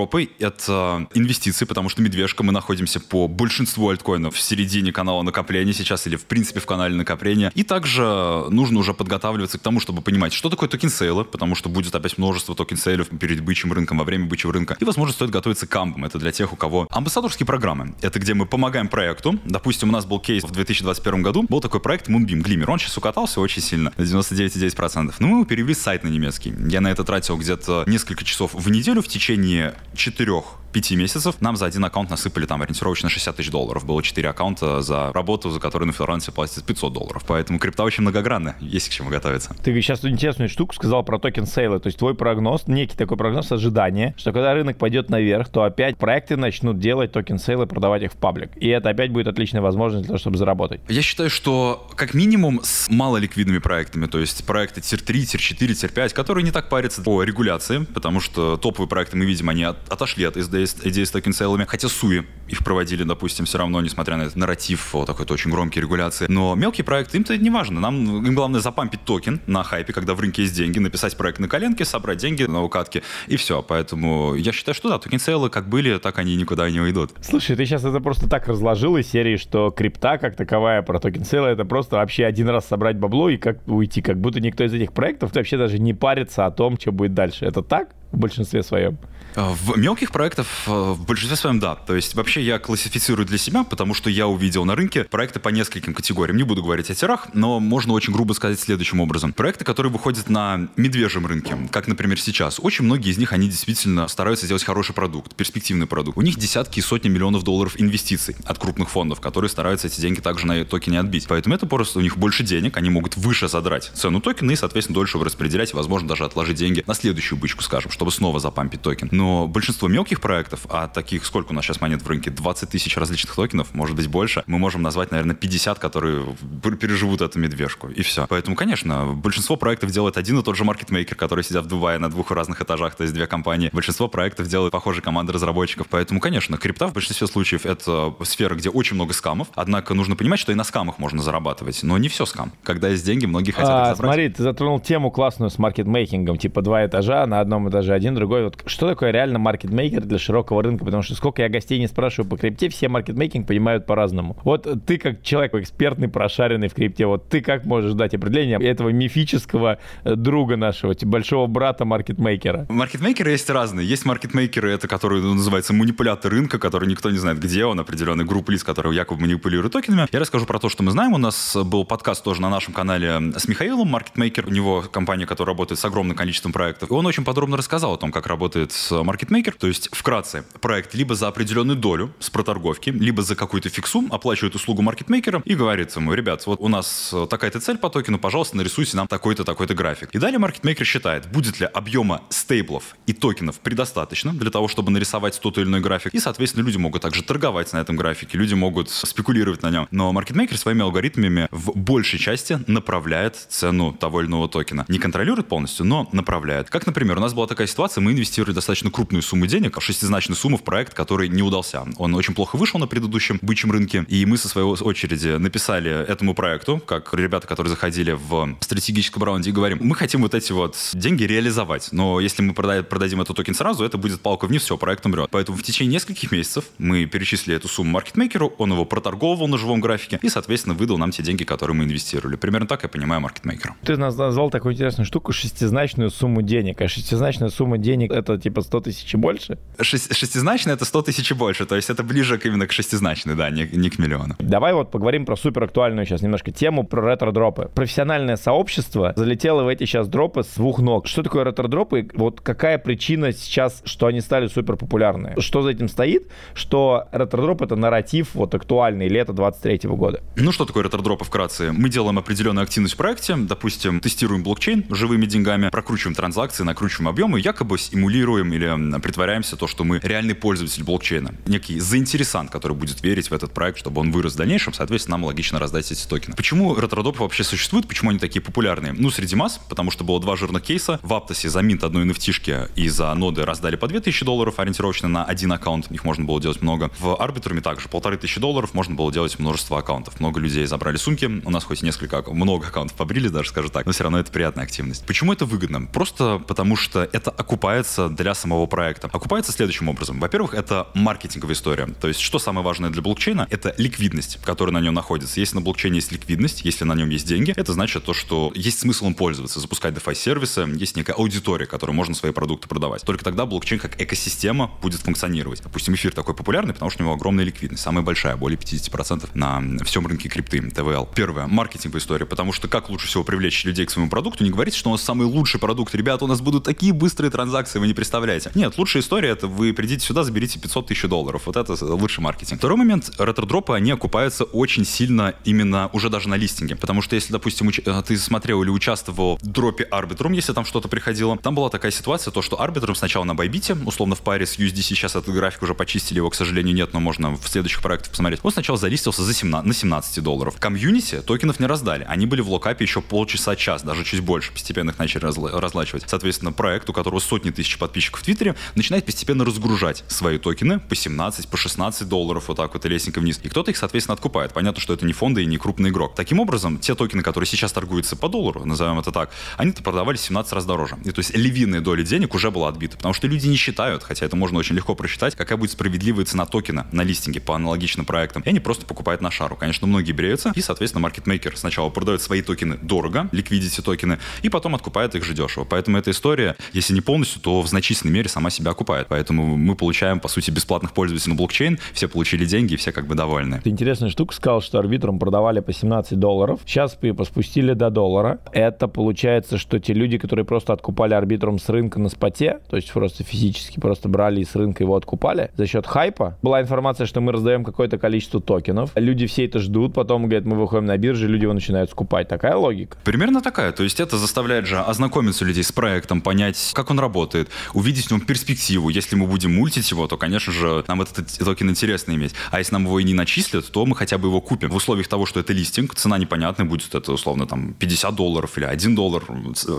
ретро-дропы, 0.02 0.30
это 0.40 1.08
инвестиции, 1.14 1.66
потому 1.66 1.90
что 1.90 2.02
медвежка, 2.02 2.44
мы 2.44 2.52
находимся 2.52 3.00
по 3.00 3.28
большинству 3.28 3.90
альткоинов 3.90 4.36
в 4.36 4.42
середине 4.42 4.92
канала 4.92 5.22
накопления 5.22 5.74
сейчас 5.74 6.08
или 6.08 6.16
в 6.16 6.26
принципе 6.26 6.60
в 6.60 6.66
канале 6.66 6.96
накопления. 6.96 7.52
И 7.56 7.64
также 7.64 8.04
нужно 8.50 8.80
уже 8.80 8.94
подготавливаться 8.94 9.58
к 9.58 9.62
тому, 9.62 9.80
чтобы 9.80 10.02
понимать, 10.02 10.34
что 10.34 10.50
такое 10.50 10.70
токен 10.70 10.90
сейлы, 10.90 11.26
потому 11.26 11.56
что 11.56 11.70
будет 11.70 11.96
опять 11.96 12.18
множество 12.18 12.56
токен 12.56 12.78
сейлов 12.78 13.10
перед 13.20 13.42
бычьим 13.42 13.74
рынком, 13.74 13.98
во 13.98 14.04
время 14.04 14.26
бычьего 14.26 14.54
рынка. 14.54 14.78
И, 14.80 14.86
возможно, 14.86 15.14
стоит 15.14 15.32
готовиться 15.32 15.68
к 15.68 15.76
амбам. 15.76 16.06
Это 16.06 16.18
для 16.18 16.32
тех, 16.32 16.54
у 16.54 16.56
кого 16.56 16.88
амбассадорские 16.90 17.46
программы. 17.46 17.96
Это 18.02 18.20
где 18.20 18.34
мы 18.34 18.46
помогаем 18.46 18.88
проекту. 18.88 19.40
Допустим, 19.46 19.90
у 19.90 19.92
нас 19.92 20.06
был 20.06 20.20
кейс 20.20 20.44
в 20.44 20.52
2021 20.52 21.22
году. 21.22 21.46
Был 21.48 21.62
такой 21.62 21.80
проект 21.80 22.10
Moonbeam 22.10 22.44
Glimmer. 22.44 22.70
Он 22.70 22.80
сейчас 22.80 22.98
укатался 22.98 23.40
очень 23.42 23.62
сильно, 23.62 23.92
на 23.98 24.02
99,9%. 24.02 25.14
Но 25.20 25.28
мы 25.28 25.38
его 25.38 25.46
перевели 25.46 25.74
с 25.74 25.82
сайта 25.82 26.08
на 26.08 26.12
немецкий. 26.12 26.54
Я 26.70 26.82
на 26.82 26.90
это 26.90 27.04
тратил 27.04 27.38
где-то 27.38 27.84
несколько 27.88 28.24
часов 28.24 28.54
в 28.54 28.70
неделю 28.70 29.02
в 29.02 29.08
течение 29.08 29.76
четырех 29.96 30.61
пяти 30.72 30.96
месяцев 30.96 31.42
нам 31.42 31.56
за 31.56 31.66
один 31.66 31.84
аккаунт 31.86 32.10
насыпали 32.10 32.46
там 32.46 32.62
ориентировочно 32.62 33.10
60 33.10 33.36
тысяч 33.36 33.52
долларов. 33.52 33.86
Было 33.86 34.02
4 34.02 34.30
аккаунта 34.30 34.82
за 34.82 35.12
работу, 35.14 35.50
за 35.50 35.60
которую 35.60 35.88
на 35.88 35.94
фрилансе 35.94 36.32
платится 36.32 36.64
500 36.64 36.94
долларов. 36.94 37.24
Поэтому 37.28 37.60
крипта 37.60 37.84
очень 37.84 38.02
многогранная, 38.02 38.56
есть 38.60 38.90
к 38.90 38.92
чему 38.92 39.10
готовиться. 39.10 39.56
Ты 39.64 39.74
сейчас 39.82 40.04
интересную 40.06 40.50
штуку 40.50 40.76
сказал 40.76 41.04
про 41.04 41.20
токен 41.20 41.46
сейлы. 41.46 41.80
То 41.80 41.88
есть 41.88 41.98
твой 41.98 42.16
прогноз, 42.16 42.68
некий 42.68 42.96
такой 42.96 43.18
прогноз 43.18 43.52
ожидания, 43.52 44.14
что 44.18 44.32
когда 44.32 44.54
рынок 44.54 44.78
пойдет 44.78 45.10
наверх, 45.10 45.50
то 45.50 45.64
опять 45.64 45.98
проекты 45.98 46.38
начнут 46.38 46.80
делать 46.80 47.12
токен 47.12 47.40
сейлы, 47.40 47.68
продавать 47.68 48.04
их 48.04 48.14
в 48.14 48.16
паблик. 48.16 48.52
И 48.56 48.68
это 48.68 48.90
опять 48.90 49.12
будет 49.12 49.28
отличная 49.28 49.62
возможность 49.62 50.04
для 50.04 50.08
того, 50.08 50.20
чтобы 50.20 50.38
заработать. 50.38 50.82
Я 50.88 51.02
считаю, 51.02 51.30
что 51.30 51.88
как 51.96 52.14
минимум 52.14 52.62
с 52.64 52.90
малоликвидными 52.90 53.60
проектами, 53.60 54.06
то 54.08 54.20
есть 54.20 54.46
проекты 54.46 54.82
tier-3, 54.82 55.26
tier-4, 55.26 55.74
tier-5, 55.74 56.14
которые 56.14 56.44
не 56.44 56.52
так 56.52 56.70
парятся 56.70 57.02
по 57.02 57.24
регуляции, 57.24 57.86
потому 57.94 58.20
что 58.20 58.58
топовые 58.58 58.88
проекты 58.88 59.18
мы 59.18 59.26
видим, 59.26 59.50
они 59.50 59.64
от, 59.64 59.78
отошли 59.90 60.26
от 60.26 60.38
SDA 60.38 60.61
идеи 60.66 61.04
с 61.04 61.12
токен-сейлами, 61.12 61.66
хотя 61.66 61.90
Sui 61.90 62.26
их 62.48 62.64
проводили, 62.64 63.04
допустим, 63.04 63.46
все 63.46 63.58
равно, 63.58 63.82
несмотря 63.82 64.18
на 64.18 64.24
этот 64.24 64.36
нарратив, 64.36 64.94
вот 64.94 65.08
такой-то 65.08 65.34
очень 65.34 65.52
громкий 65.52 65.80
регуляции. 65.80 66.26
Но 66.28 66.56
мелкие 66.56 66.84
проекты, 66.84 67.18
им-то 67.18 67.38
не 67.38 67.50
важно. 67.50 67.80
Нам 67.80 68.26
им 68.26 68.36
главное 68.36 68.60
запампить 68.60 69.04
токен 69.06 69.40
на 69.48 69.64
хайпе, 69.64 69.94
когда 69.94 70.14
в 70.14 70.20
рынке 70.20 70.44
есть 70.44 70.56
деньги, 70.56 70.80
написать 70.80 71.16
проект 71.16 71.40
на 71.40 71.48
коленке, 71.48 71.86
собрать 71.86 72.18
деньги 72.18 72.44
на 72.44 72.62
укатке, 72.62 73.04
и 73.28 73.38
все. 73.38 73.62
Поэтому 73.62 74.36
я 74.36 74.52
считаю, 74.52 74.76
что 74.76 74.90
да, 74.90 74.98
токен-сейлы 74.98 75.50
как 75.50 75.70
были, 75.70 75.98
так 75.98 76.18
они 76.20 76.36
никуда 76.36 76.70
не 76.70 76.80
уйдут. 76.80 77.12
Слушай, 77.22 77.56
ты 77.56 77.66
сейчас 77.66 77.86
это 77.86 78.00
просто 78.00 78.30
так 78.30 78.48
разложил 78.48 78.98
из 78.98 79.08
серии, 79.08 79.38
что 79.38 79.72
крипта 79.72 80.18
как 80.18 80.36
таковая 80.36 80.82
про 80.82 81.00
токен-сейлы, 81.00 81.48
это 81.48 81.64
просто 81.66 81.96
вообще 81.96 82.26
один 82.26 82.50
раз 82.50 82.68
собрать 82.68 82.98
бабло 82.98 83.30
и 83.30 83.38
как 83.38 83.66
уйти. 83.68 84.02
Как 84.02 84.20
будто 84.20 84.40
никто 84.40 84.64
из 84.64 84.74
этих 84.74 84.94
проектов 84.94 85.34
вообще 85.34 85.58
даже 85.58 85.80
не 85.80 85.94
парится 85.94 86.46
о 86.46 86.52
том, 86.52 86.78
что 86.80 86.92
будет 86.92 87.14
дальше. 87.14 87.46
Это 87.46 87.62
так? 87.62 87.90
в 88.12 88.18
большинстве 88.18 88.64
своем? 88.64 88.98
А, 89.36 89.54
в 89.54 89.78
мелких 89.78 90.12
проектах 90.12 90.48
а, 90.68 90.94
в 90.94 91.06
большинстве 91.06 91.38
своем 91.38 91.60
да. 91.60 91.76
То 91.76 91.96
есть 91.96 92.16
вообще 92.16 92.42
я 92.42 92.60
классифицирую 92.60 93.26
для 93.26 93.38
себя, 93.38 93.64
потому 93.64 93.94
что 93.94 94.10
я 94.10 94.28
увидел 94.28 94.66
на 94.66 94.76
рынке 94.76 95.04
проекты 95.06 95.40
по 95.40 95.50
нескольким 95.50 95.94
категориям. 95.94 96.38
Не 96.38 96.44
буду 96.44 96.64
говорить 96.64 96.90
о 96.90 96.96
тирах, 96.96 97.28
но 97.34 97.60
можно 97.60 97.94
очень 97.94 98.14
грубо 98.14 98.34
сказать 98.34 98.60
следующим 98.60 99.00
образом. 99.00 99.34
Проекты, 99.34 99.66
которые 99.66 99.92
выходят 99.92 100.30
на 100.30 100.68
медвежьем 100.76 101.26
рынке, 101.26 101.58
как, 101.72 101.88
например, 101.88 102.20
сейчас. 102.20 102.60
Очень 102.60 102.86
многие 102.86 103.12
из 103.12 103.18
них, 103.18 103.34
они 103.34 103.48
действительно 103.48 104.08
стараются 104.08 104.46
сделать 104.46 104.64
хороший 104.64 104.94
продукт, 104.94 105.36
перспективный 105.36 105.88
продукт. 105.88 106.18
У 106.18 106.22
них 106.22 106.38
десятки 106.38 106.80
и 106.80 106.82
сотни 106.82 107.10
миллионов 107.10 107.44
долларов 107.44 107.80
инвестиций 107.80 108.36
от 108.46 108.58
крупных 108.58 108.90
фондов, 108.90 109.22
которые 109.22 109.50
стараются 109.50 109.88
эти 109.88 110.02
деньги 110.02 110.20
также 110.20 110.48
на 110.48 110.66
токене 110.66 111.00
отбить. 111.00 111.28
Поэтому 111.28 111.56
это 111.56 111.66
просто 111.66 112.00
у 112.00 112.02
них 112.02 112.18
больше 112.18 112.44
денег, 112.44 112.78
они 112.78 112.90
могут 112.90 113.18
выше 113.18 113.48
задрать 113.48 113.92
цену 113.94 114.22
токена 114.22 114.52
и, 114.52 114.56
соответственно, 114.56 114.96
дольше 114.96 115.18
распределять, 115.20 115.74
возможно, 115.74 116.08
даже 116.08 116.26
отложить 116.26 116.58
деньги 116.58 116.84
на 116.88 116.94
следующую 116.94 117.38
бычку, 117.38 117.62
скажем, 117.62 117.92
чтобы 117.92 118.12
снова 118.12 118.40
запампить 118.40 118.82
токен. 118.82 119.10
Но 119.22 119.48
большинство 119.48 119.88
мелких 119.88 120.20
проектов, 120.20 120.66
а 120.68 120.88
таких 120.88 121.26
сколько 121.26 121.52
у 121.52 121.54
нас 121.54 121.64
сейчас 121.64 121.80
монет 121.80 122.02
в 122.02 122.08
рынке? 122.08 122.32
20 122.32 122.68
тысяч 122.68 122.98
различных 122.98 123.36
токенов, 123.36 123.76
может 123.76 123.96
быть 123.96 124.08
больше, 124.08 124.44
мы 124.48 124.58
можем 124.58 124.82
назвать, 124.82 125.12
наверное, 125.12 125.36
50, 125.36 125.78
которые 125.78 126.36
переживут 126.80 127.22
эту 127.22 127.38
медвежку. 127.38 127.90
И 127.90 128.02
все. 128.02 128.26
Поэтому, 128.28 128.56
конечно, 128.56 129.14
большинство 129.14 129.58
проектов 129.58 129.92
делает 129.92 130.18
один 130.18 130.40
и 130.40 130.44
тот 130.44 130.56
же 130.56 130.64
маркетмейкер, 130.64 131.16
который 131.16 131.44
сидят 131.44 131.66
в 131.66 131.68
Дубае 131.68 132.00
на 132.00 132.10
двух 132.10 132.32
разных 132.32 132.64
этажах, 132.64 132.96
то 132.96 133.04
есть 133.04 133.14
две 133.14 133.28
компании. 133.28 133.70
Большинство 133.72 134.08
проектов 134.08 134.48
делают 134.48 134.72
похожие 134.72 135.04
команды 135.04 135.34
разработчиков. 135.34 135.86
Поэтому, 135.88 136.20
конечно, 136.20 136.58
крипта 136.58 136.88
в 136.88 136.94
большинстве 136.94 137.28
случаев 137.28 137.68
это 137.68 138.16
сфера, 138.24 138.56
где 138.56 138.70
очень 138.70 138.96
много 138.96 139.14
скамов. 139.14 139.50
Однако 139.54 139.94
нужно 139.94 140.16
понимать, 140.16 140.40
что 140.40 140.52
и 140.52 140.56
на 140.56 140.64
скамах 140.64 140.98
можно 140.98 141.22
зарабатывать. 141.22 141.84
Но 141.84 142.00
не 142.00 142.08
все 142.08 142.26
скам. 142.26 142.54
Когда 142.64 142.90
есть 142.90 143.06
деньги, 143.06 143.28
многие 143.28 143.52
хотят 143.52 143.70
а, 143.70 143.82
их 143.82 143.98
забрать. 143.98 144.14
Смотри, 144.14 144.30
ты 144.30 144.42
затронул 144.42 144.80
тему 144.80 145.12
классную 145.12 145.52
с 145.52 145.60
маркетмейкингом. 145.60 146.38
Типа 146.38 146.64
два 146.64 146.88
этажа, 146.88 147.28
на 147.28 147.40
одном 147.40 147.70
этаже 147.70 147.94
один, 147.94 148.16
другой 148.16 148.32
другой. 148.32 148.44
Вот 148.46 148.64
что 148.66 148.88
такое 148.88 149.11
реально 149.12 149.40
маркетмейкер 149.40 150.06
для 150.06 150.18
широкого 150.18 150.64
рынка? 150.64 150.86
Потому 150.86 151.04
что 151.04 151.16
сколько 151.16 151.42
я 151.42 151.50
гостей 151.50 151.80
не 151.80 151.88
спрашиваю 151.88 152.30
по 152.30 152.38
крипте, 152.38 152.70
все 152.70 152.88
маркетмейкинг 152.88 153.48
понимают 153.48 153.86
по-разному. 153.86 154.38
Вот 154.44 154.68
ты 154.86 154.98
как 154.98 155.22
человек 155.24 155.54
экспертный, 155.56 156.08
прошаренный 156.08 156.68
в 156.68 156.74
крипте, 156.74 157.06
вот 157.06 157.30
ты 157.30 157.42
как 157.42 157.66
можешь 157.66 157.94
дать 157.94 158.14
определение 158.14 158.60
этого 158.62 158.90
мифического 158.90 159.80
э, 160.04 160.16
друга 160.16 160.58
нашего, 160.58 160.96
большого 161.04 161.48
брата 161.48 161.86
маркетмейкера? 161.86 162.68
Маркетмейкеры 162.70 163.32
есть 163.32 163.50
разные. 163.50 163.88
Есть 163.88 164.06
маркетмейкеры, 164.06 164.72
это 164.72 164.88
которые 164.88 165.22
ну, 165.22 165.36
называются 165.36 165.74
манипулятор 165.74 166.32
рынка, 166.32 166.60
который 166.60 166.88
никто 166.88 167.12
не 167.12 167.18
знает, 167.18 167.40
где 167.40 167.66
он, 167.66 167.80
определенный 167.80 168.26
групп 168.26 168.50
лиц, 168.50 168.64
которые 168.64 168.96
якобы 168.96 169.22
манипулируют 169.22 169.74
токенами. 169.74 170.08
Я 170.12 170.20
расскажу 170.20 170.46
про 170.46 170.60
то, 170.60 170.70
что 170.70 170.84
мы 170.84 170.92
знаем. 170.92 171.14
У 171.14 171.18
нас 171.18 171.56
был 171.56 171.86
подкаст 171.86 172.24
тоже 172.24 172.42
на 172.42 172.50
нашем 172.50 172.74
канале 172.74 173.34
с 173.38 173.48
Михаилом, 173.48 173.88
маркетмейкер. 173.90 174.48
У 174.48 174.52
него 174.52 174.82
компания, 174.82 175.26
которая 175.26 175.54
работает 175.54 175.80
с 175.80 175.86
огромным 175.86 176.16
количеством 176.16 176.52
проектов. 176.52 176.90
И 176.90 176.94
он 176.94 177.06
очень 177.06 177.24
подробно 177.24 177.58
рассказал, 177.58 177.94
о 177.94 177.98
том, 177.98 178.12
как 178.12 178.28
работает 178.28 178.72
маркетмейкер. 179.04 179.56
То 179.56 179.68
есть, 179.68 179.90
вкратце, 179.92 180.44
проект 180.62 180.94
либо 180.94 181.16
за 181.16 181.28
определенную 181.28 181.78
долю 181.78 182.14
с 182.20 182.30
проторговки, 182.30 182.90
либо 182.90 183.24
за 183.24 183.36
какую-то 183.36 183.70
фиксу 183.70 184.04
оплачивает 184.10 184.56
услугу 184.56 184.82
маркетмейкера 184.82 185.42
и 185.46 185.56
говорит 185.56 185.96
ему, 185.96 186.14
ребят, 186.14 186.46
вот 186.46 186.60
у 186.60 186.68
нас 186.68 187.14
такая-то 187.30 187.60
цель 187.60 187.78
по 187.78 187.90
токену, 187.90 188.20
пожалуйста, 188.20 188.58
нарисуйте 188.58 188.98
нам 188.98 189.08
такой-то, 189.08 189.44
такой-то 189.44 189.74
график. 189.74 190.10
И 190.12 190.18
далее 190.18 190.40
маркетмейкер 190.40 190.86
считает, 190.86 191.32
будет 191.32 191.60
ли 191.60 191.66
объема 191.66 192.22
стейблов 192.30 192.96
и 193.08 193.14
токенов 193.14 193.60
предостаточно 193.60 194.34
для 194.34 194.52
того, 194.52 194.68
чтобы 194.68 194.92
нарисовать 194.92 195.40
тот 195.42 195.58
или 195.58 195.66
иной 195.66 195.80
график. 195.80 196.14
И, 196.14 196.20
соответственно, 196.20 196.64
люди 196.66 196.78
могут 196.78 197.02
также 197.02 197.24
торговать 197.24 197.74
на 197.74 197.78
этом 197.78 197.96
графике, 197.96 198.38
люди 198.38 198.54
могут 198.54 198.90
спекулировать 198.90 199.64
на 199.64 199.72
нем. 199.72 199.88
Но 199.92 200.12
маркетмейкер 200.14 200.58
своими 200.58 200.84
алгоритмами 200.84 201.48
в 201.52 201.72
большей 201.76 202.20
части 202.20 202.60
направляет 202.68 203.36
цену 203.36 203.94
того 203.94 204.22
или 204.22 204.28
иного 204.28 204.48
токена. 204.48 204.86
Не 204.88 205.00
контролирует 205.00 205.48
полностью, 205.48 205.86
но 205.86 206.08
направляет. 206.12 206.70
Как, 206.70 206.86
например, 206.86 207.18
у 207.18 207.22
нас 207.22 207.34
была 207.34 207.48
такая 207.48 207.68
ситуация, 207.68 208.02
мы 208.02 208.12
инвестировали 208.12 208.54
достаточно 208.54 208.91
крупную 208.92 209.22
сумму 209.22 209.48
денег, 209.48 209.82
шестизначную 209.82 210.38
сумму 210.38 210.58
в 210.58 210.64
проект, 210.64 210.94
который 210.94 211.30
не 211.30 211.42
удался. 211.42 211.86
Он 211.98 212.14
очень 212.16 212.34
плохо 212.34 212.58
вышел 212.58 212.80
на 212.80 212.88
предыдущем 212.88 213.40
бычьем 213.42 213.72
рынке, 213.72 214.06
и 214.08 214.26
мы 214.26 214.38
со 214.38 214.48
своей 214.48 214.68
очереди 214.68 215.38
написали 215.38 215.92
этому 216.08 216.34
проекту, 216.34 216.82
как 216.86 217.14
ребята, 217.14 217.48
которые 217.48 217.72
заходили 217.72 218.12
в 218.12 218.58
стратегическом 218.60 219.24
раунде, 219.24 219.50
и 219.50 219.54
говорим, 219.54 219.80
мы 219.82 219.96
хотим 219.96 220.22
вот 220.22 220.36
эти 220.36 220.52
вот 220.52 220.78
деньги 220.94 221.24
реализовать, 221.24 221.90
но 221.92 222.20
если 222.20 222.44
мы 222.44 222.54
продадим 222.54 223.22
этот 223.22 223.36
токен 223.36 223.56
сразу, 223.56 223.84
это 223.84 223.98
будет 223.98 224.22
палка 224.22 224.46
вниз, 224.46 224.64
все, 224.64 224.78
проект 224.78 225.06
умрет. 225.06 225.30
Поэтому 225.32 225.58
в 225.58 225.64
течение 225.64 225.94
нескольких 225.94 226.32
месяцев 226.32 226.66
мы 226.78 227.06
перечислили 227.06 227.56
эту 227.58 227.68
сумму 227.68 227.92
маркетмейкеру, 227.92 228.54
он 228.58 228.72
его 228.72 228.86
проторговывал 228.86 229.48
на 229.48 229.58
живом 229.58 229.80
графике 229.80 230.20
и, 230.22 230.30
соответственно, 230.30 230.76
выдал 230.76 230.98
нам 230.98 231.12
те 231.12 231.24
деньги, 231.24 231.44
которые 231.44 231.76
мы 231.76 231.86
инвестировали. 231.86 232.36
Примерно 232.36 232.68
так 232.68 232.84
я 232.84 232.90
понимаю 232.90 233.22
маркетмейкера. 233.22 233.76
Ты 233.84 233.98
назвал 233.98 234.50
такую 234.50 234.74
интересную 234.74 235.06
штуку, 235.06 235.32
шестизначную 235.32 236.10
сумму 236.10 236.42
денег. 236.42 236.82
А 236.82 236.88
шестизначная 236.88 237.50
сумма 237.50 237.78
денег 237.78 238.12
это 238.12 238.38
типа 238.38 238.62
100 238.62 238.81
тысяч 238.82 239.14
и 239.14 239.18
больше? 239.18 239.58
Шесть, 239.80 240.16
шестизначная 240.16 240.76
это 240.76 240.86
100 240.86 241.04
тысяч 241.04 241.32
и 241.32 241.34
больше. 241.34 241.66
То 241.66 241.76
есть 241.76 241.90
это 241.90 242.04
ближе 242.04 242.38
к, 242.38 242.46
именно 242.46 242.68
к 242.68 242.72
шестизначной, 242.72 243.36
да, 243.36 243.50
не, 243.50 243.68
не 243.72 243.90
к 243.90 244.00
миллиону. 244.00 244.36
Давай 244.40 244.74
вот 244.74 244.92
поговорим 244.92 245.26
про 245.26 245.36
супер 245.36 245.64
актуальную 245.64 246.06
сейчас 246.06 246.22
немножко 246.22 246.52
тему, 246.52 246.84
про 246.84 247.02
ретро-дропы. 247.02 247.70
Профессиональное 247.74 248.36
сообщество 248.36 249.14
залетело 249.16 249.64
в 249.64 249.68
эти 249.68 249.86
сейчас 249.86 250.08
дропы 250.08 250.44
с 250.44 250.56
двух 250.56 250.80
ног. 250.80 251.08
Что 251.08 251.24
такое 251.24 251.44
ретро-дропы? 251.44 252.10
Вот 252.14 252.42
какая 252.42 252.78
причина 252.78 253.32
сейчас, 253.32 253.82
что 253.86 254.08
они 254.08 254.22
стали 254.22 254.48
супер 254.48 254.76
популярны? 254.76 255.36
Что 255.40 255.62
за 255.62 255.70
этим 255.70 255.88
стоит? 255.88 256.28
Что 256.54 257.08
ретро-дроп 257.12 257.62
это 257.62 257.76
нарратив 257.76 258.36
вот 258.36 258.54
актуальный 258.56 259.08
лето 259.08 259.34
23 259.34 259.90
года. 259.90 260.22
Ну 260.36 260.52
что 260.52 260.66
такое 260.66 260.84
ретро-дропы 260.84 261.26
вкратце? 261.26 261.72
Мы 261.72 261.90
делаем 261.90 262.18
определенную 262.18 262.64
активность 262.64 262.94
в 262.94 262.98
проекте, 262.98 263.36
допустим, 263.36 264.00
тестируем 264.00 264.44
блокчейн 264.44 264.86
живыми 264.90 265.26
деньгами, 265.26 265.70
прокручиваем 265.70 266.16
транзакции, 266.16 266.64
накручиваем 266.64 267.10
объемы, 267.10 267.40
якобы 267.40 267.78
симулируем 267.78 268.54
или 268.54 268.66
притворяемся 269.02 269.56
то, 269.56 269.68
что 269.68 269.84
мы 269.84 270.00
реальный 270.04 270.36
пользователь 270.36 270.84
блокчейна. 270.84 271.36
Некий 271.46 271.80
заинтересант, 271.80 272.52
который 272.52 272.76
будет 272.76 273.02
верить 273.04 273.30
в 273.30 273.34
этот 273.34 273.54
проект, 273.54 273.80
чтобы 273.80 274.02
он 274.02 274.12
вырос 274.12 274.34
в 274.34 274.38
дальнейшем, 274.38 274.74
соответственно, 274.74 275.18
нам 275.18 275.26
логично 275.26 275.60
раздать 275.60 275.92
эти 275.92 276.06
токены. 276.06 276.36
Почему 276.36 276.76
ретродропы 276.78 277.22
вообще 277.22 277.44
существуют? 277.44 277.88
Почему 277.88 278.12
они 278.12 278.20
такие 278.20 278.42
популярные? 278.42 278.94
Ну, 278.94 279.10
среди 279.10 279.36
масс, 279.36 279.60
потому 279.70 279.92
что 279.92 280.04
было 280.04 280.20
два 280.20 280.36
жирных 280.36 280.64
кейса. 280.64 281.00
В 281.02 281.14
Аптосе 281.14 281.50
за 281.50 281.62
минт 281.62 281.84
одной 281.84 282.06
nft 282.06 282.72
и 282.76 282.90
за 282.90 283.14
ноды 283.14 283.46
раздали 283.46 283.76
по 283.76 283.88
2000 283.88 284.26
долларов 284.26 284.60
ориентировочно 284.60 285.08
на 285.08 285.24
один 285.24 285.52
аккаунт. 285.52 285.92
Их 285.92 286.04
можно 286.04 286.26
было 286.26 286.42
делать 286.42 286.62
много. 286.62 286.92
В 287.00 287.16
Арбитруме 287.16 287.62
также 287.62 287.90
полторы 287.90 288.18
тысячи 288.18 288.40
долларов 288.40 288.74
можно 288.74 288.96
было 288.96 289.12
делать 289.12 289.38
множество 289.40 289.80
аккаунтов. 289.80 290.20
Много 290.20 290.40
людей 290.40 290.66
забрали 290.66 290.98
сумки. 290.98 291.26
У 291.26 291.50
нас 291.50 291.64
хоть 291.64 291.82
несколько, 291.82 292.22
много 292.32 292.68
аккаунтов 292.68 292.96
побрили, 292.98 293.28
даже 293.28 293.50
скажу 293.50 293.70
так, 293.70 293.86
но 293.86 293.92
все 293.92 294.04
равно 294.04 294.20
это 294.20 294.32
приятная 294.32 294.64
активность. 294.64 295.06
Почему 295.06 295.34
это 295.34 295.46
выгодно? 295.46 295.86
Просто 295.86 296.40
потому 296.48 296.76
что 296.76 297.08
это 297.12 297.32
окупается 297.32 298.10
для 298.10 298.34
самого 298.36 298.51
проекта. 298.68 299.10
Окупается 299.12 299.52
следующим 299.52 299.90
образом. 299.90 300.20
Во-первых, 300.20 300.54
это 300.54 300.88
маркетинговая 300.94 301.56
история. 301.56 301.88
То 302.00 302.08
есть, 302.08 302.20
что 302.20 302.40
самое 302.40 302.66
важное 302.66 302.90
для 302.90 303.02
блокчейна? 303.02 303.48
Это 303.50 303.74
ликвидность, 303.78 304.40
которая 304.44 304.74
на 304.74 304.82
нем 304.82 304.94
находится. 304.94 305.40
Если 305.40 305.56
на 305.56 305.62
блокчейне 305.62 305.98
есть 305.98 306.12
ликвидность, 306.12 306.64
если 306.64 306.86
на 306.86 306.94
нем 306.94 307.10
есть 307.10 307.28
деньги, 307.28 307.54
это 307.56 307.74
значит 307.74 308.04
то, 308.06 308.14
что 308.14 308.52
есть 308.56 308.80
смысл 308.80 309.08
им 309.08 309.14
пользоваться, 309.14 309.60
запускать 309.60 309.94
DeFi-сервисы, 309.94 310.68
есть 310.76 310.96
некая 310.96 311.14
аудитория, 311.14 311.66
которой 311.66 311.92
можно 311.92 312.16
свои 312.16 312.32
продукты 312.32 312.68
продавать. 312.68 313.04
Только 313.04 313.24
тогда 313.24 313.46
блокчейн 313.46 313.80
как 313.80 314.02
экосистема 314.02 314.72
будет 314.82 315.02
функционировать. 315.02 315.62
Допустим, 315.62 315.96
эфир 315.96 316.14
такой 316.14 316.34
популярный, 316.34 316.74
потому 316.74 316.90
что 316.90 317.04
у 317.04 317.06
него 317.06 317.14
огромная 317.14 317.46
ликвидность, 317.46 317.84
самая 317.84 318.04
большая, 318.04 318.36
более 318.36 318.58
50% 318.58 319.30
на 319.34 319.84
всем 319.86 320.08
рынке 320.08 320.30
крипты, 320.30 320.62
ТВЛ. 320.62 321.10
Первое, 321.14 321.48
маркетинговая 321.48 322.02
история, 322.02 322.26
потому 322.26 322.54
что 322.54 322.68
как 322.68 322.90
лучше 322.90 323.08
всего 323.08 323.24
привлечь 323.24 323.64
людей 323.66 323.86
к 323.86 323.92
своему 323.92 324.10
продукту, 324.10 324.44
не 324.44 324.50
говорите, 324.50 324.78
что 324.78 324.90
у 324.90 324.94
нас 324.94 325.02
самый 325.02 325.28
лучший 325.28 325.60
продукт, 325.60 325.94
ребята, 325.94 326.26
у 326.26 326.28
нас 326.28 326.42
будут 326.42 326.64
такие 326.64 326.94
быстрые 326.94 327.30
транзакции, 327.30 327.80
вы 327.80 327.88
не 327.88 327.94
представляете. 327.94 328.41
Нет, 328.56 328.78
лучшая 328.78 329.04
история 329.04 329.30
это 329.30 329.48
вы 329.48 329.74
придите 329.74 330.06
сюда, 330.06 330.24
заберите 330.24 330.60
500 330.60 330.88
тысяч 330.88 331.04
долларов. 331.04 331.44
Вот 331.46 331.56
это 331.58 331.74
лучший 331.94 332.22
маркетинг. 332.22 332.60
Второй 332.60 332.78
момент, 332.78 333.12
ретро-дропы, 333.18 333.74
они 333.76 333.92
окупаются 333.92 334.44
очень 334.46 334.86
сильно 334.86 335.34
именно 335.46 335.90
уже 335.94 336.10
даже 336.10 336.30
на 336.30 336.36
листинге. 336.36 336.76
Потому 336.76 337.02
что 337.02 337.16
если, 337.16 337.32
допустим, 337.34 337.70
уч- 337.70 337.82
э, 337.86 338.04
ты 338.04 338.18
смотрел 338.18 338.62
или 338.64 338.70
участвовал 338.70 339.38
в 339.42 339.48
дропе 339.48 339.88
Arbitrum, 339.92 340.34
если 340.36 340.54
там 340.54 340.66
что-то 340.66 340.88
приходило, 340.88 341.38
там 341.38 341.56
была 341.56 341.70
такая 341.70 341.92
ситуация, 341.92 342.32
то, 342.32 342.42
что 342.42 342.58
Arbitrum 342.58 342.96
сначала 342.96 343.24
на 343.24 343.36
Bybit 343.36 343.64
е, 343.64 343.76
условно 343.86 344.16
в 344.16 344.22
паре 344.22 344.46
с 344.46 344.58
USDC, 344.58 344.82
сейчас 344.82 345.16
этот 345.16 345.34
график 345.34 345.62
уже 345.64 345.74
почистили, 345.74 346.18
его, 346.18 346.30
к 346.30 346.36
сожалению, 346.36 346.74
нет, 346.76 346.94
но 346.94 347.00
можно 347.00 347.36
в 347.36 347.48
следующих 347.48 347.82
проектах 347.82 348.12
посмотреть. 348.12 348.40
Он 348.44 348.52
сначала 348.52 348.78
залистился 348.78 349.24
за 349.24 349.34
17, 349.34 349.68
на 349.68 349.74
17 349.74 350.20
долларов. 350.24 350.56
Комьюнити 350.60 351.22
токенов 351.22 351.60
не 351.60 351.66
раздали. 351.68 352.06
Они 352.08 352.26
были 352.26 352.42
в 352.42 352.50
локапе 352.50 352.86
еще 352.86 353.02
полчаса-час, 353.02 353.84
даже 353.84 354.04
чуть 354.04 354.22
больше. 354.22 354.52
Постепенно 354.52 354.90
их 354.92 355.00
начали 355.00 355.24
разла- 355.24 355.60
разлачивать. 355.60 356.04
Соответственно, 356.08 356.52
проект, 356.52 356.90
у 356.90 356.94
которого 356.94 357.20
сотни 357.20 357.50
тысяч 357.52 357.78
подписчиков 357.78 358.22
в 358.22 358.24
Твиттере, 358.32 358.56
начинает 358.76 359.06
постепенно 359.06 359.44
разгружать 359.44 360.04
свои 360.08 360.38
токены 360.38 360.80
по 360.80 360.96
17, 360.96 361.48
по 361.50 361.58
16 361.58 362.08
долларов, 362.08 362.46
вот 362.48 362.58
так 362.58 362.74
вот, 362.74 362.86
и 362.86 362.90
лесенка 362.90 363.20
вниз. 363.20 363.40
И 363.44 363.50
кто-то 363.50 363.72
их, 363.72 363.78
соответственно, 363.78 364.14
откупает. 364.14 364.54
Понятно, 364.54 364.80
что 364.82 364.94
это 364.94 365.06
не 365.06 365.14
фонды 365.14 365.44
и 365.44 365.46
не 365.46 365.58
крупный 365.58 365.90
игрок. 365.90 366.16
Таким 366.16 366.40
образом, 366.40 366.78
те 366.78 366.96
токены, 366.96 367.24
которые 367.24 367.48
сейчас 367.48 367.74
торгуются 367.74 368.16
по 368.16 368.30
доллару, 368.30 368.64
назовем 368.64 369.00
это 369.00 369.12
так, 369.12 369.32
они-то 369.58 369.84
продавались 369.84 370.22
17 370.22 370.54
раз 370.54 370.66
дороже. 370.66 370.98
И 371.04 371.12
то 371.12 371.20
есть 371.20 371.36
львиная 371.36 371.82
доля 371.82 372.04
денег 372.04 372.34
уже 372.34 372.52
была 372.52 372.70
отбита, 372.70 372.96
потому 372.96 373.14
что 373.14 373.28
люди 373.28 373.48
не 373.48 373.58
считают, 373.58 374.04
хотя 374.04 374.26
это 374.26 374.36
можно 374.36 374.60
очень 374.60 374.76
легко 374.76 374.96
просчитать, 374.96 375.36
какая 375.36 375.58
будет 375.58 375.72
справедливая 375.72 376.26
цена 376.26 376.46
токена 376.46 376.88
на 376.92 377.02
листинге 377.02 377.42
по 377.42 377.56
аналогичным 377.56 378.06
проектам. 378.06 378.44
И 378.44 378.50
они 378.50 378.60
просто 378.60 378.86
покупают 378.86 379.22
на 379.22 379.32
шару. 379.32 379.58
Конечно, 379.58 379.88
многие 379.88 380.14
бреются, 380.14 380.54
и, 380.56 380.62
соответственно, 380.62 381.02
маркетмейкер 381.02 381.58
сначала 381.58 381.90
продает 381.90 382.22
свои 382.22 382.42
токены 382.42 382.78
дорого, 382.78 383.28
ликвидити 383.32 383.82
токены, 383.82 384.20
и 384.42 384.50
потом 384.50 384.76
откупает 384.76 385.16
их 385.16 385.26
же 385.26 385.34
дешево. 385.34 385.66
Поэтому 385.66 385.98
эта 385.98 386.12
история, 386.12 386.56
если 386.72 386.94
не 386.94 387.02
полностью, 387.02 387.42
то 387.42 387.62
в 387.62 387.68
значительной 387.68 388.14
мере 388.14 388.21
сама 388.28 388.50
себя 388.50 388.72
окупает. 388.72 389.08
Поэтому 389.10 389.58
мы 389.58 389.76
получаем, 389.76 390.20
по 390.20 390.28
сути, 390.28 390.52
бесплатных 390.52 390.94
пользователей 390.94 391.34
на 391.34 391.38
блокчейн, 391.38 391.80
все 391.94 392.08
получили 392.08 392.46
деньги, 392.46 392.74
и 392.74 392.78
все 392.78 392.92
как 392.92 393.08
бы 393.08 393.16
довольны. 393.16 393.62
Ты 393.64 393.70
интересная 393.70 394.10
штука 394.10 394.34
сказал, 394.34 394.62
что 394.62 394.80
арбитрам 394.80 395.20
продавали 395.20 395.60
по 395.60 395.74
17 395.74 396.20
долларов, 396.20 396.62
сейчас 396.66 396.98
спустили 397.26 397.74
до 397.74 397.90
доллара. 397.90 398.40
Это 398.52 398.88
получается, 398.88 399.58
что 399.58 399.80
те 399.80 399.94
люди, 399.94 400.18
которые 400.18 400.46
просто 400.46 400.74
откупали 400.74 401.14
арбитром 401.14 401.60
с 401.60 401.70
рынка 401.70 402.00
на 402.00 402.10
споте, 402.10 402.60
то 402.70 402.76
есть 402.76 402.92
просто 402.92 403.24
физически 403.24 403.80
просто 403.80 404.10
брали 404.10 404.42
и 404.42 404.46
с 404.46 404.56
рынка 404.56 404.84
его 404.84 404.96
откупали 404.96 405.52
за 405.56 405.68
счет 405.68 405.88
хайпа. 405.88 406.38
Была 406.42 406.62
информация, 406.62 407.06
что 407.08 407.22
мы 407.22 407.32
раздаем 407.32 407.64
какое-то 407.64 407.98
количество 407.98 408.42
токенов. 408.42 408.92
Люди 408.96 409.28
все 409.28 409.46
это 409.46 409.60
ждут, 409.60 409.94
потом 409.94 410.24
говорят, 410.24 410.46
мы 410.46 410.56
выходим 410.56 410.86
на 410.86 410.98
бирже, 410.98 411.28
люди 411.28 411.44
его 411.44 411.54
начинают 411.54 411.90
скупать. 411.90 412.28
Такая 412.28 412.56
логика? 412.56 412.98
Примерно 413.04 413.42
такая. 413.42 413.72
То 413.72 413.84
есть 413.84 414.00
это 414.00 414.18
заставляет 414.18 414.66
же 414.66 414.80
ознакомиться 414.80 415.46
людей 415.46 415.64
с 415.64 415.72
проектом, 415.72 416.22
понять, 416.22 416.72
как 416.74 416.92
он 416.92 417.00
работает, 417.00 417.50
увидеть 417.74 418.11
нем 418.12 418.22
перспективу. 418.22 418.90
Если 418.90 419.16
мы 419.16 419.28
будем 419.28 419.56
мультить 419.56 419.90
его, 419.92 420.08
то, 420.08 420.18
конечно 420.18 420.54
же, 420.54 420.84
нам 420.88 421.02
этот 421.02 421.28
токен 421.38 421.70
интересно 421.70 422.14
иметь. 422.14 422.34
А 422.52 422.60
если 422.60 422.74
нам 422.74 422.86
его 422.86 423.00
и 423.00 423.04
не 423.04 423.14
начислят, 423.14 423.72
то 423.72 423.86
мы 423.86 423.96
хотя 423.96 424.18
бы 424.18 424.28
его 424.28 424.42
купим. 424.42 424.70
В 424.70 424.76
условиях 424.76 425.08
того, 425.08 425.26
что 425.26 425.40
это 425.40 425.54
листинг, 425.54 425.96
цена 425.96 426.18
непонятная, 426.18 426.66
будет 426.66 426.94
это 426.94 427.14
условно 427.14 427.48
там 427.48 427.74
50 427.74 428.16
долларов 428.16 428.58
или 428.58 428.66
1 428.66 428.96
доллар. 428.96 429.24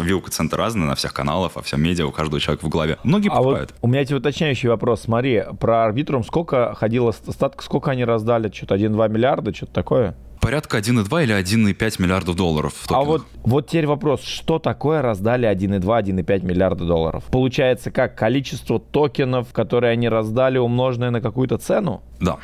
Вилка 0.03 0.31
цента 0.31 0.57
разная 0.57 0.89
на 0.89 0.95
всех 0.95 1.13
каналах, 1.13 1.57
во 1.57 1.63
всем 1.63 1.83
медиа, 1.83 2.07
у 2.07 2.13
каждого 2.13 2.41
человека 2.41 2.65
в 2.67 2.69
голове. 2.69 2.99
Многие 3.05 3.29
а 3.29 3.37
покупают. 3.37 3.71
Вот 3.73 3.79
у 3.83 3.87
меня 3.89 4.01
есть 4.01 4.13
уточняющий 4.13 4.69
вопрос. 4.69 5.03
Смотри, 5.03 5.43
про 5.61 5.85
арбитрум 5.85 6.25
сколько 6.25 6.75
ходило 6.75 7.13
статка, 7.13 7.63
сколько 7.63 7.91
они 7.91 8.05
раздали? 8.05 8.51
Что-то 8.53 8.77
1-2 8.77 9.09
миллиарда, 9.09 9.55
что-то 9.55 9.73
такое? 9.73 10.17
Порядка 10.43 10.79
1,2 10.79 11.23
или 11.23 11.35
1,5 11.35 12.03
миллиардов 12.03 12.35
долларов. 12.35 12.75
А 12.89 13.03
вот, 13.03 13.23
вот 13.45 13.69
теперь 13.69 13.87
вопрос, 13.87 14.23
что 14.23 14.59
такое 14.59 15.01
раздали 15.01 15.49
1,2, 15.49 15.81
1,5 15.81 16.45
миллиарда 16.45 16.85
долларов? 16.85 17.25
Получается, 17.31 17.91
как 17.93 18.17
количество 18.17 18.81
токенов, 18.81 19.53
которые 19.53 19.93
они 19.93 20.09
раздали, 20.09 20.59
умноженное 20.59 21.11
на 21.11 21.21
какую-то 21.21 21.59
цену? 21.59 22.03
Да. 22.21 22.39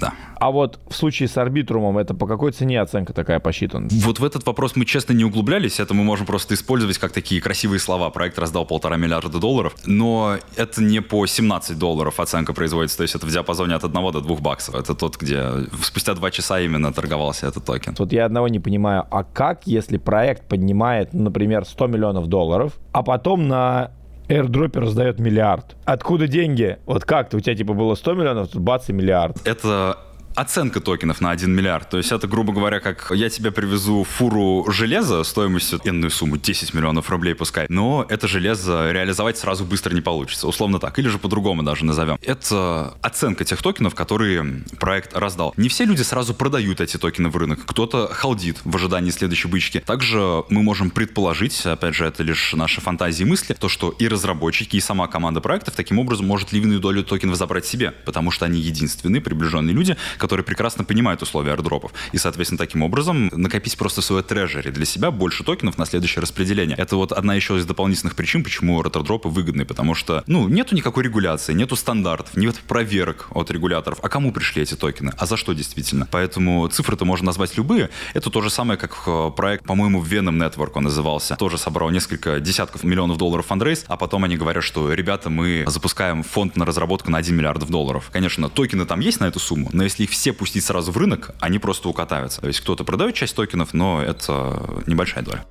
Да. 0.00 0.12
А 0.38 0.50
вот 0.50 0.78
в 0.88 0.94
случае 0.94 1.28
с 1.28 1.36
арбитрумом 1.36 1.96
это 1.98 2.14
по 2.14 2.26
какой 2.26 2.52
цене 2.52 2.80
оценка 2.80 3.12
такая 3.12 3.40
посчитана? 3.40 3.88
Вот 3.90 4.18
в 4.18 4.24
этот 4.24 4.44
вопрос 4.46 4.76
мы, 4.76 4.84
честно, 4.84 5.12
не 5.12 5.24
углублялись. 5.24 5.80
Это 5.80 5.94
мы 5.94 6.04
можем 6.04 6.26
просто 6.26 6.54
использовать 6.54 6.98
как 6.98 7.12
такие 7.12 7.40
красивые 7.40 7.78
слова. 7.78 8.10
Проект 8.10 8.38
раздал 8.38 8.66
полтора 8.66 8.96
миллиарда 8.96 9.38
долларов. 9.38 9.74
Но 9.86 10.36
это 10.56 10.82
не 10.82 11.00
по 11.00 11.26
17 11.26 11.78
долларов 11.78 12.20
оценка 12.20 12.52
производится. 12.52 12.98
То 12.98 13.02
есть 13.04 13.14
это 13.14 13.26
в 13.26 13.30
диапазоне 13.30 13.74
от 13.74 13.84
1 13.84 14.12
до 14.12 14.20
2 14.20 14.36
баксов. 14.36 14.74
Это 14.74 14.94
тот, 14.94 15.16
где 15.16 15.42
спустя 15.82 16.14
2 16.14 16.30
часа 16.30 16.60
именно 16.60 16.92
торговался 16.92 17.46
этот 17.46 17.64
токен. 17.64 17.94
Вот 17.98 18.12
я 18.12 18.26
одного 18.26 18.48
не 18.48 18.60
понимаю. 18.60 19.06
А 19.10 19.24
как, 19.24 19.66
если 19.66 19.96
проект 19.96 20.48
поднимает, 20.48 21.14
например, 21.14 21.64
100 21.64 21.86
миллионов 21.86 22.26
долларов, 22.26 22.72
а 22.92 23.02
потом 23.02 23.48
на 23.48 23.92
Airdropper 24.28 24.80
раздает 24.80 25.18
миллиард. 25.18 25.76
Откуда 25.84 26.26
деньги? 26.26 26.78
Вот 26.86 27.04
как-то 27.04 27.36
у 27.36 27.40
тебя 27.40 27.54
типа 27.54 27.74
было 27.74 27.94
100 27.94 28.14
миллионов, 28.14 28.48
тут 28.48 28.62
бац 28.62 28.88
и 28.88 28.92
миллиард. 28.92 29.36
Это 29.46 29.98
оценка 30.34 30.80
токенов 30.80 31.20
на 31.20 31.30
1 31.30 31.50
миллиард. 31.50 31.88
То 31.90 31.98
есть 31.98 32.12
это, 32.12 32.26
грубо 32.26 32.52
говоря, 32.52 32.80
как 32.80 33.10
я 33.14 33.28
тебе 33.28 33.50
привезу 33.50 34.04
фуру 34.04 34.70
железа 34.70 35.22
стоимостью 35.24 35.80
энную 35.84 36.10
сумму, 36.10 36.36
10 36.36 36.74
миллионов 36.74 37.10
рублей 37.10 37.34
пускай, 37.34 37.66
но 37.68 38.06
это 38.08 38.28
железо 38.28 38.90
реализовать 38.92 39.38
сразу 39.38 39.64
быстро 39.64 39.94
не 39.94 40.00
получится. 40.00 40.46
Условно 40.46 40.78
так. 40.78 40.98
Или 40.98 41.08
же 41.08 41.18
по-другому 41.18 41.62
даже 41.62 41.84
назовем. 41.84 42.18
Это 42.22 42.94
оценка 43.02 43.44
тех 43.44 43.62
токенов, 43.62 43.94
которые 43.94 44.62
проект 44.78 45.16
раздал. 45.16 45.54
Не 45.56 45.68
все 45.68 45.84
люди 45.84 46.02
сразу 46.02 46.34
продают 46.34 46.80
эти 46.80 46.96
токены 46.96 47.28
в 47.28 47.36
рынок. 47.36 47.60
Кто-то 47.64 48.08
халдит 48.12 48.58
в 48.64 48.76
ожидании 48.76 49.10
следующей 49.10 49.48
бычки. 49.48 49.80
Также 49.80 50.44
мы 50.48 50.62
можем 50.62 50.90
предположить, 50.90 51.64
опять 51.66 51.94
же, 51.94 52.06
это 52.06 52.22
лишь 52.22 52.52
наши 52.54 52.80
фантазии 52.80 53.22
и 53.22 53.26
мысли, 53.26 53.54
то, 53.54 53.68
что 53.68 53.90
и 53.90 54.08
разработчики, 54.08 54.76
и 54.76 54.80
сама 54.80 55.06
команда 55.06 55.40
проектов 55.40 55.74
таким 55.74 55.98
образом 55.98 56.26
может 56.26 56.52
львиную 56.52 56.80
долю 56.80 57.04
токенов 57.04 57.36
забрать 57.36 57.66
себе, 57.66 57.92
потому 57.92 58.30
что 58.30 58.44
они 58.44 58.60
единственные 58.60 59.20
приближенные 59.20 59.74
люди, 59.74 59.96
которые 60.24 60.42
прекрасно 60.42 60.84
понимают 60.84 61.20
условия 61.20 61.50
аирдропов. 61.50 61.92
И, 62.12 62.16
соответственно, 62.16 62.56
таким 62.56 62.80
образом 62.80 63.26
накопить 63.26 63.76
просто 63.76 64.00
свое 64.00 64.22
трежери 64.22 64.70
для 64.70 64.86
себя 64.86 65.10
больше 65.10 65.44
токенов 65.44 65.76
на 65.76 65.84
следующее 65.84 66.22
распределение. 66.22 66.78
Это 66.78 66.96
вот 66.96 67.12
одна 67.12 67.34
еще 67.34 67.58
из 67.58 67.66
дополнительных 67.66 68.16
причин, 68.16 68.42
почему 68.42 68.80
ретро-дропы 68.80 69.28
выгодны, 69.28 69.66
потому 69.66 69.94
что, 69.94 70.24
ну, 70.26 70.48
нету 70.48 70.74
никакой 70.74 71.04
регуляции, 71.04 71.52
нету 71.52 71.76
стандартов, 71.76 72.38
нет 72.38 72.56
проверок 72.66 73.26
от 73.32 73.50
регуляторов. 73.50 73.98
А 74.02 74.08
кому 74.08 74.32
пришли 74.32 74.62
эти 74.62 74.76
токены? 74.76 75.12
А 75.18 75.26
за 75.26 75.36
что 75.36 75.52
действительно? 75.52 76.08
Поэтому 76.10 76.66
цифры-то 76.68 77.04
можно 77.04 77.26
назвать 77.26 77.54
любые. 77.58 77.90
Это 78.14 78.30
то 78.30 78.40
же 78.40 78.48
самое, 78.48 78.78
как 78.78 79.02
э, 79.06 79.30
проект, 79.36 79.66
по-моему, 79.66 80.02
Venom 80.02 80.38
Network 80.38 80.70
он 80.76 80.84
назывался. 80.84 81.36
Тоже 81.36 81.58
собрал 81.58 81.90
несколько 81.90 82.40
десятков 82.40 82.82
миллионов 82.82 83.18
долларов 83.18 83.44
фандрейс, 83.44 83.84
а 83.88 83.98
потом 83.98 84.24
они 84.24 84.38
говорят, 84.38 84.64
что, 84.64 84.90
ребята, 84.90 85.28
мы 85.28 85.64
запускаем 85.66 86.22
фонд 86.22 86.56
на 86.56 86.64
разработку 86.64 87.10
на 87.10 87.18
1 87.18 87.36
миллиард 87.36 87.68
долларов. 87.68 88.08
Конечно, 88.10 88.48
токены 88.48 88.86
там 88.86 89.00
есть 89.00 89.20
на 89.20 89.26
эту 89.26 89.38
сумму, 89.38 89.68
но 89.72 89.84
если 89.84 90.04
их 90.04 90.13
все 90.14 90.32
пустить 90.32 90.64
сразу 90.64 90.92
в 90.92 90.96
рынок, 90.96 91.32
они 91.40 91.58
просто 91.58 91.88
укатаются. 91.88 92.40
То 92.40 92.46
есть 92.46 92.60
кто-то 92.60 92.84
продает 92.84 93.14
часть 93.14 93.34
токенов, 93.34 93.74
но 93.74 94.00
это 94.00 94.82
небольшая 94.86 95.24
доля. 95.24 95.44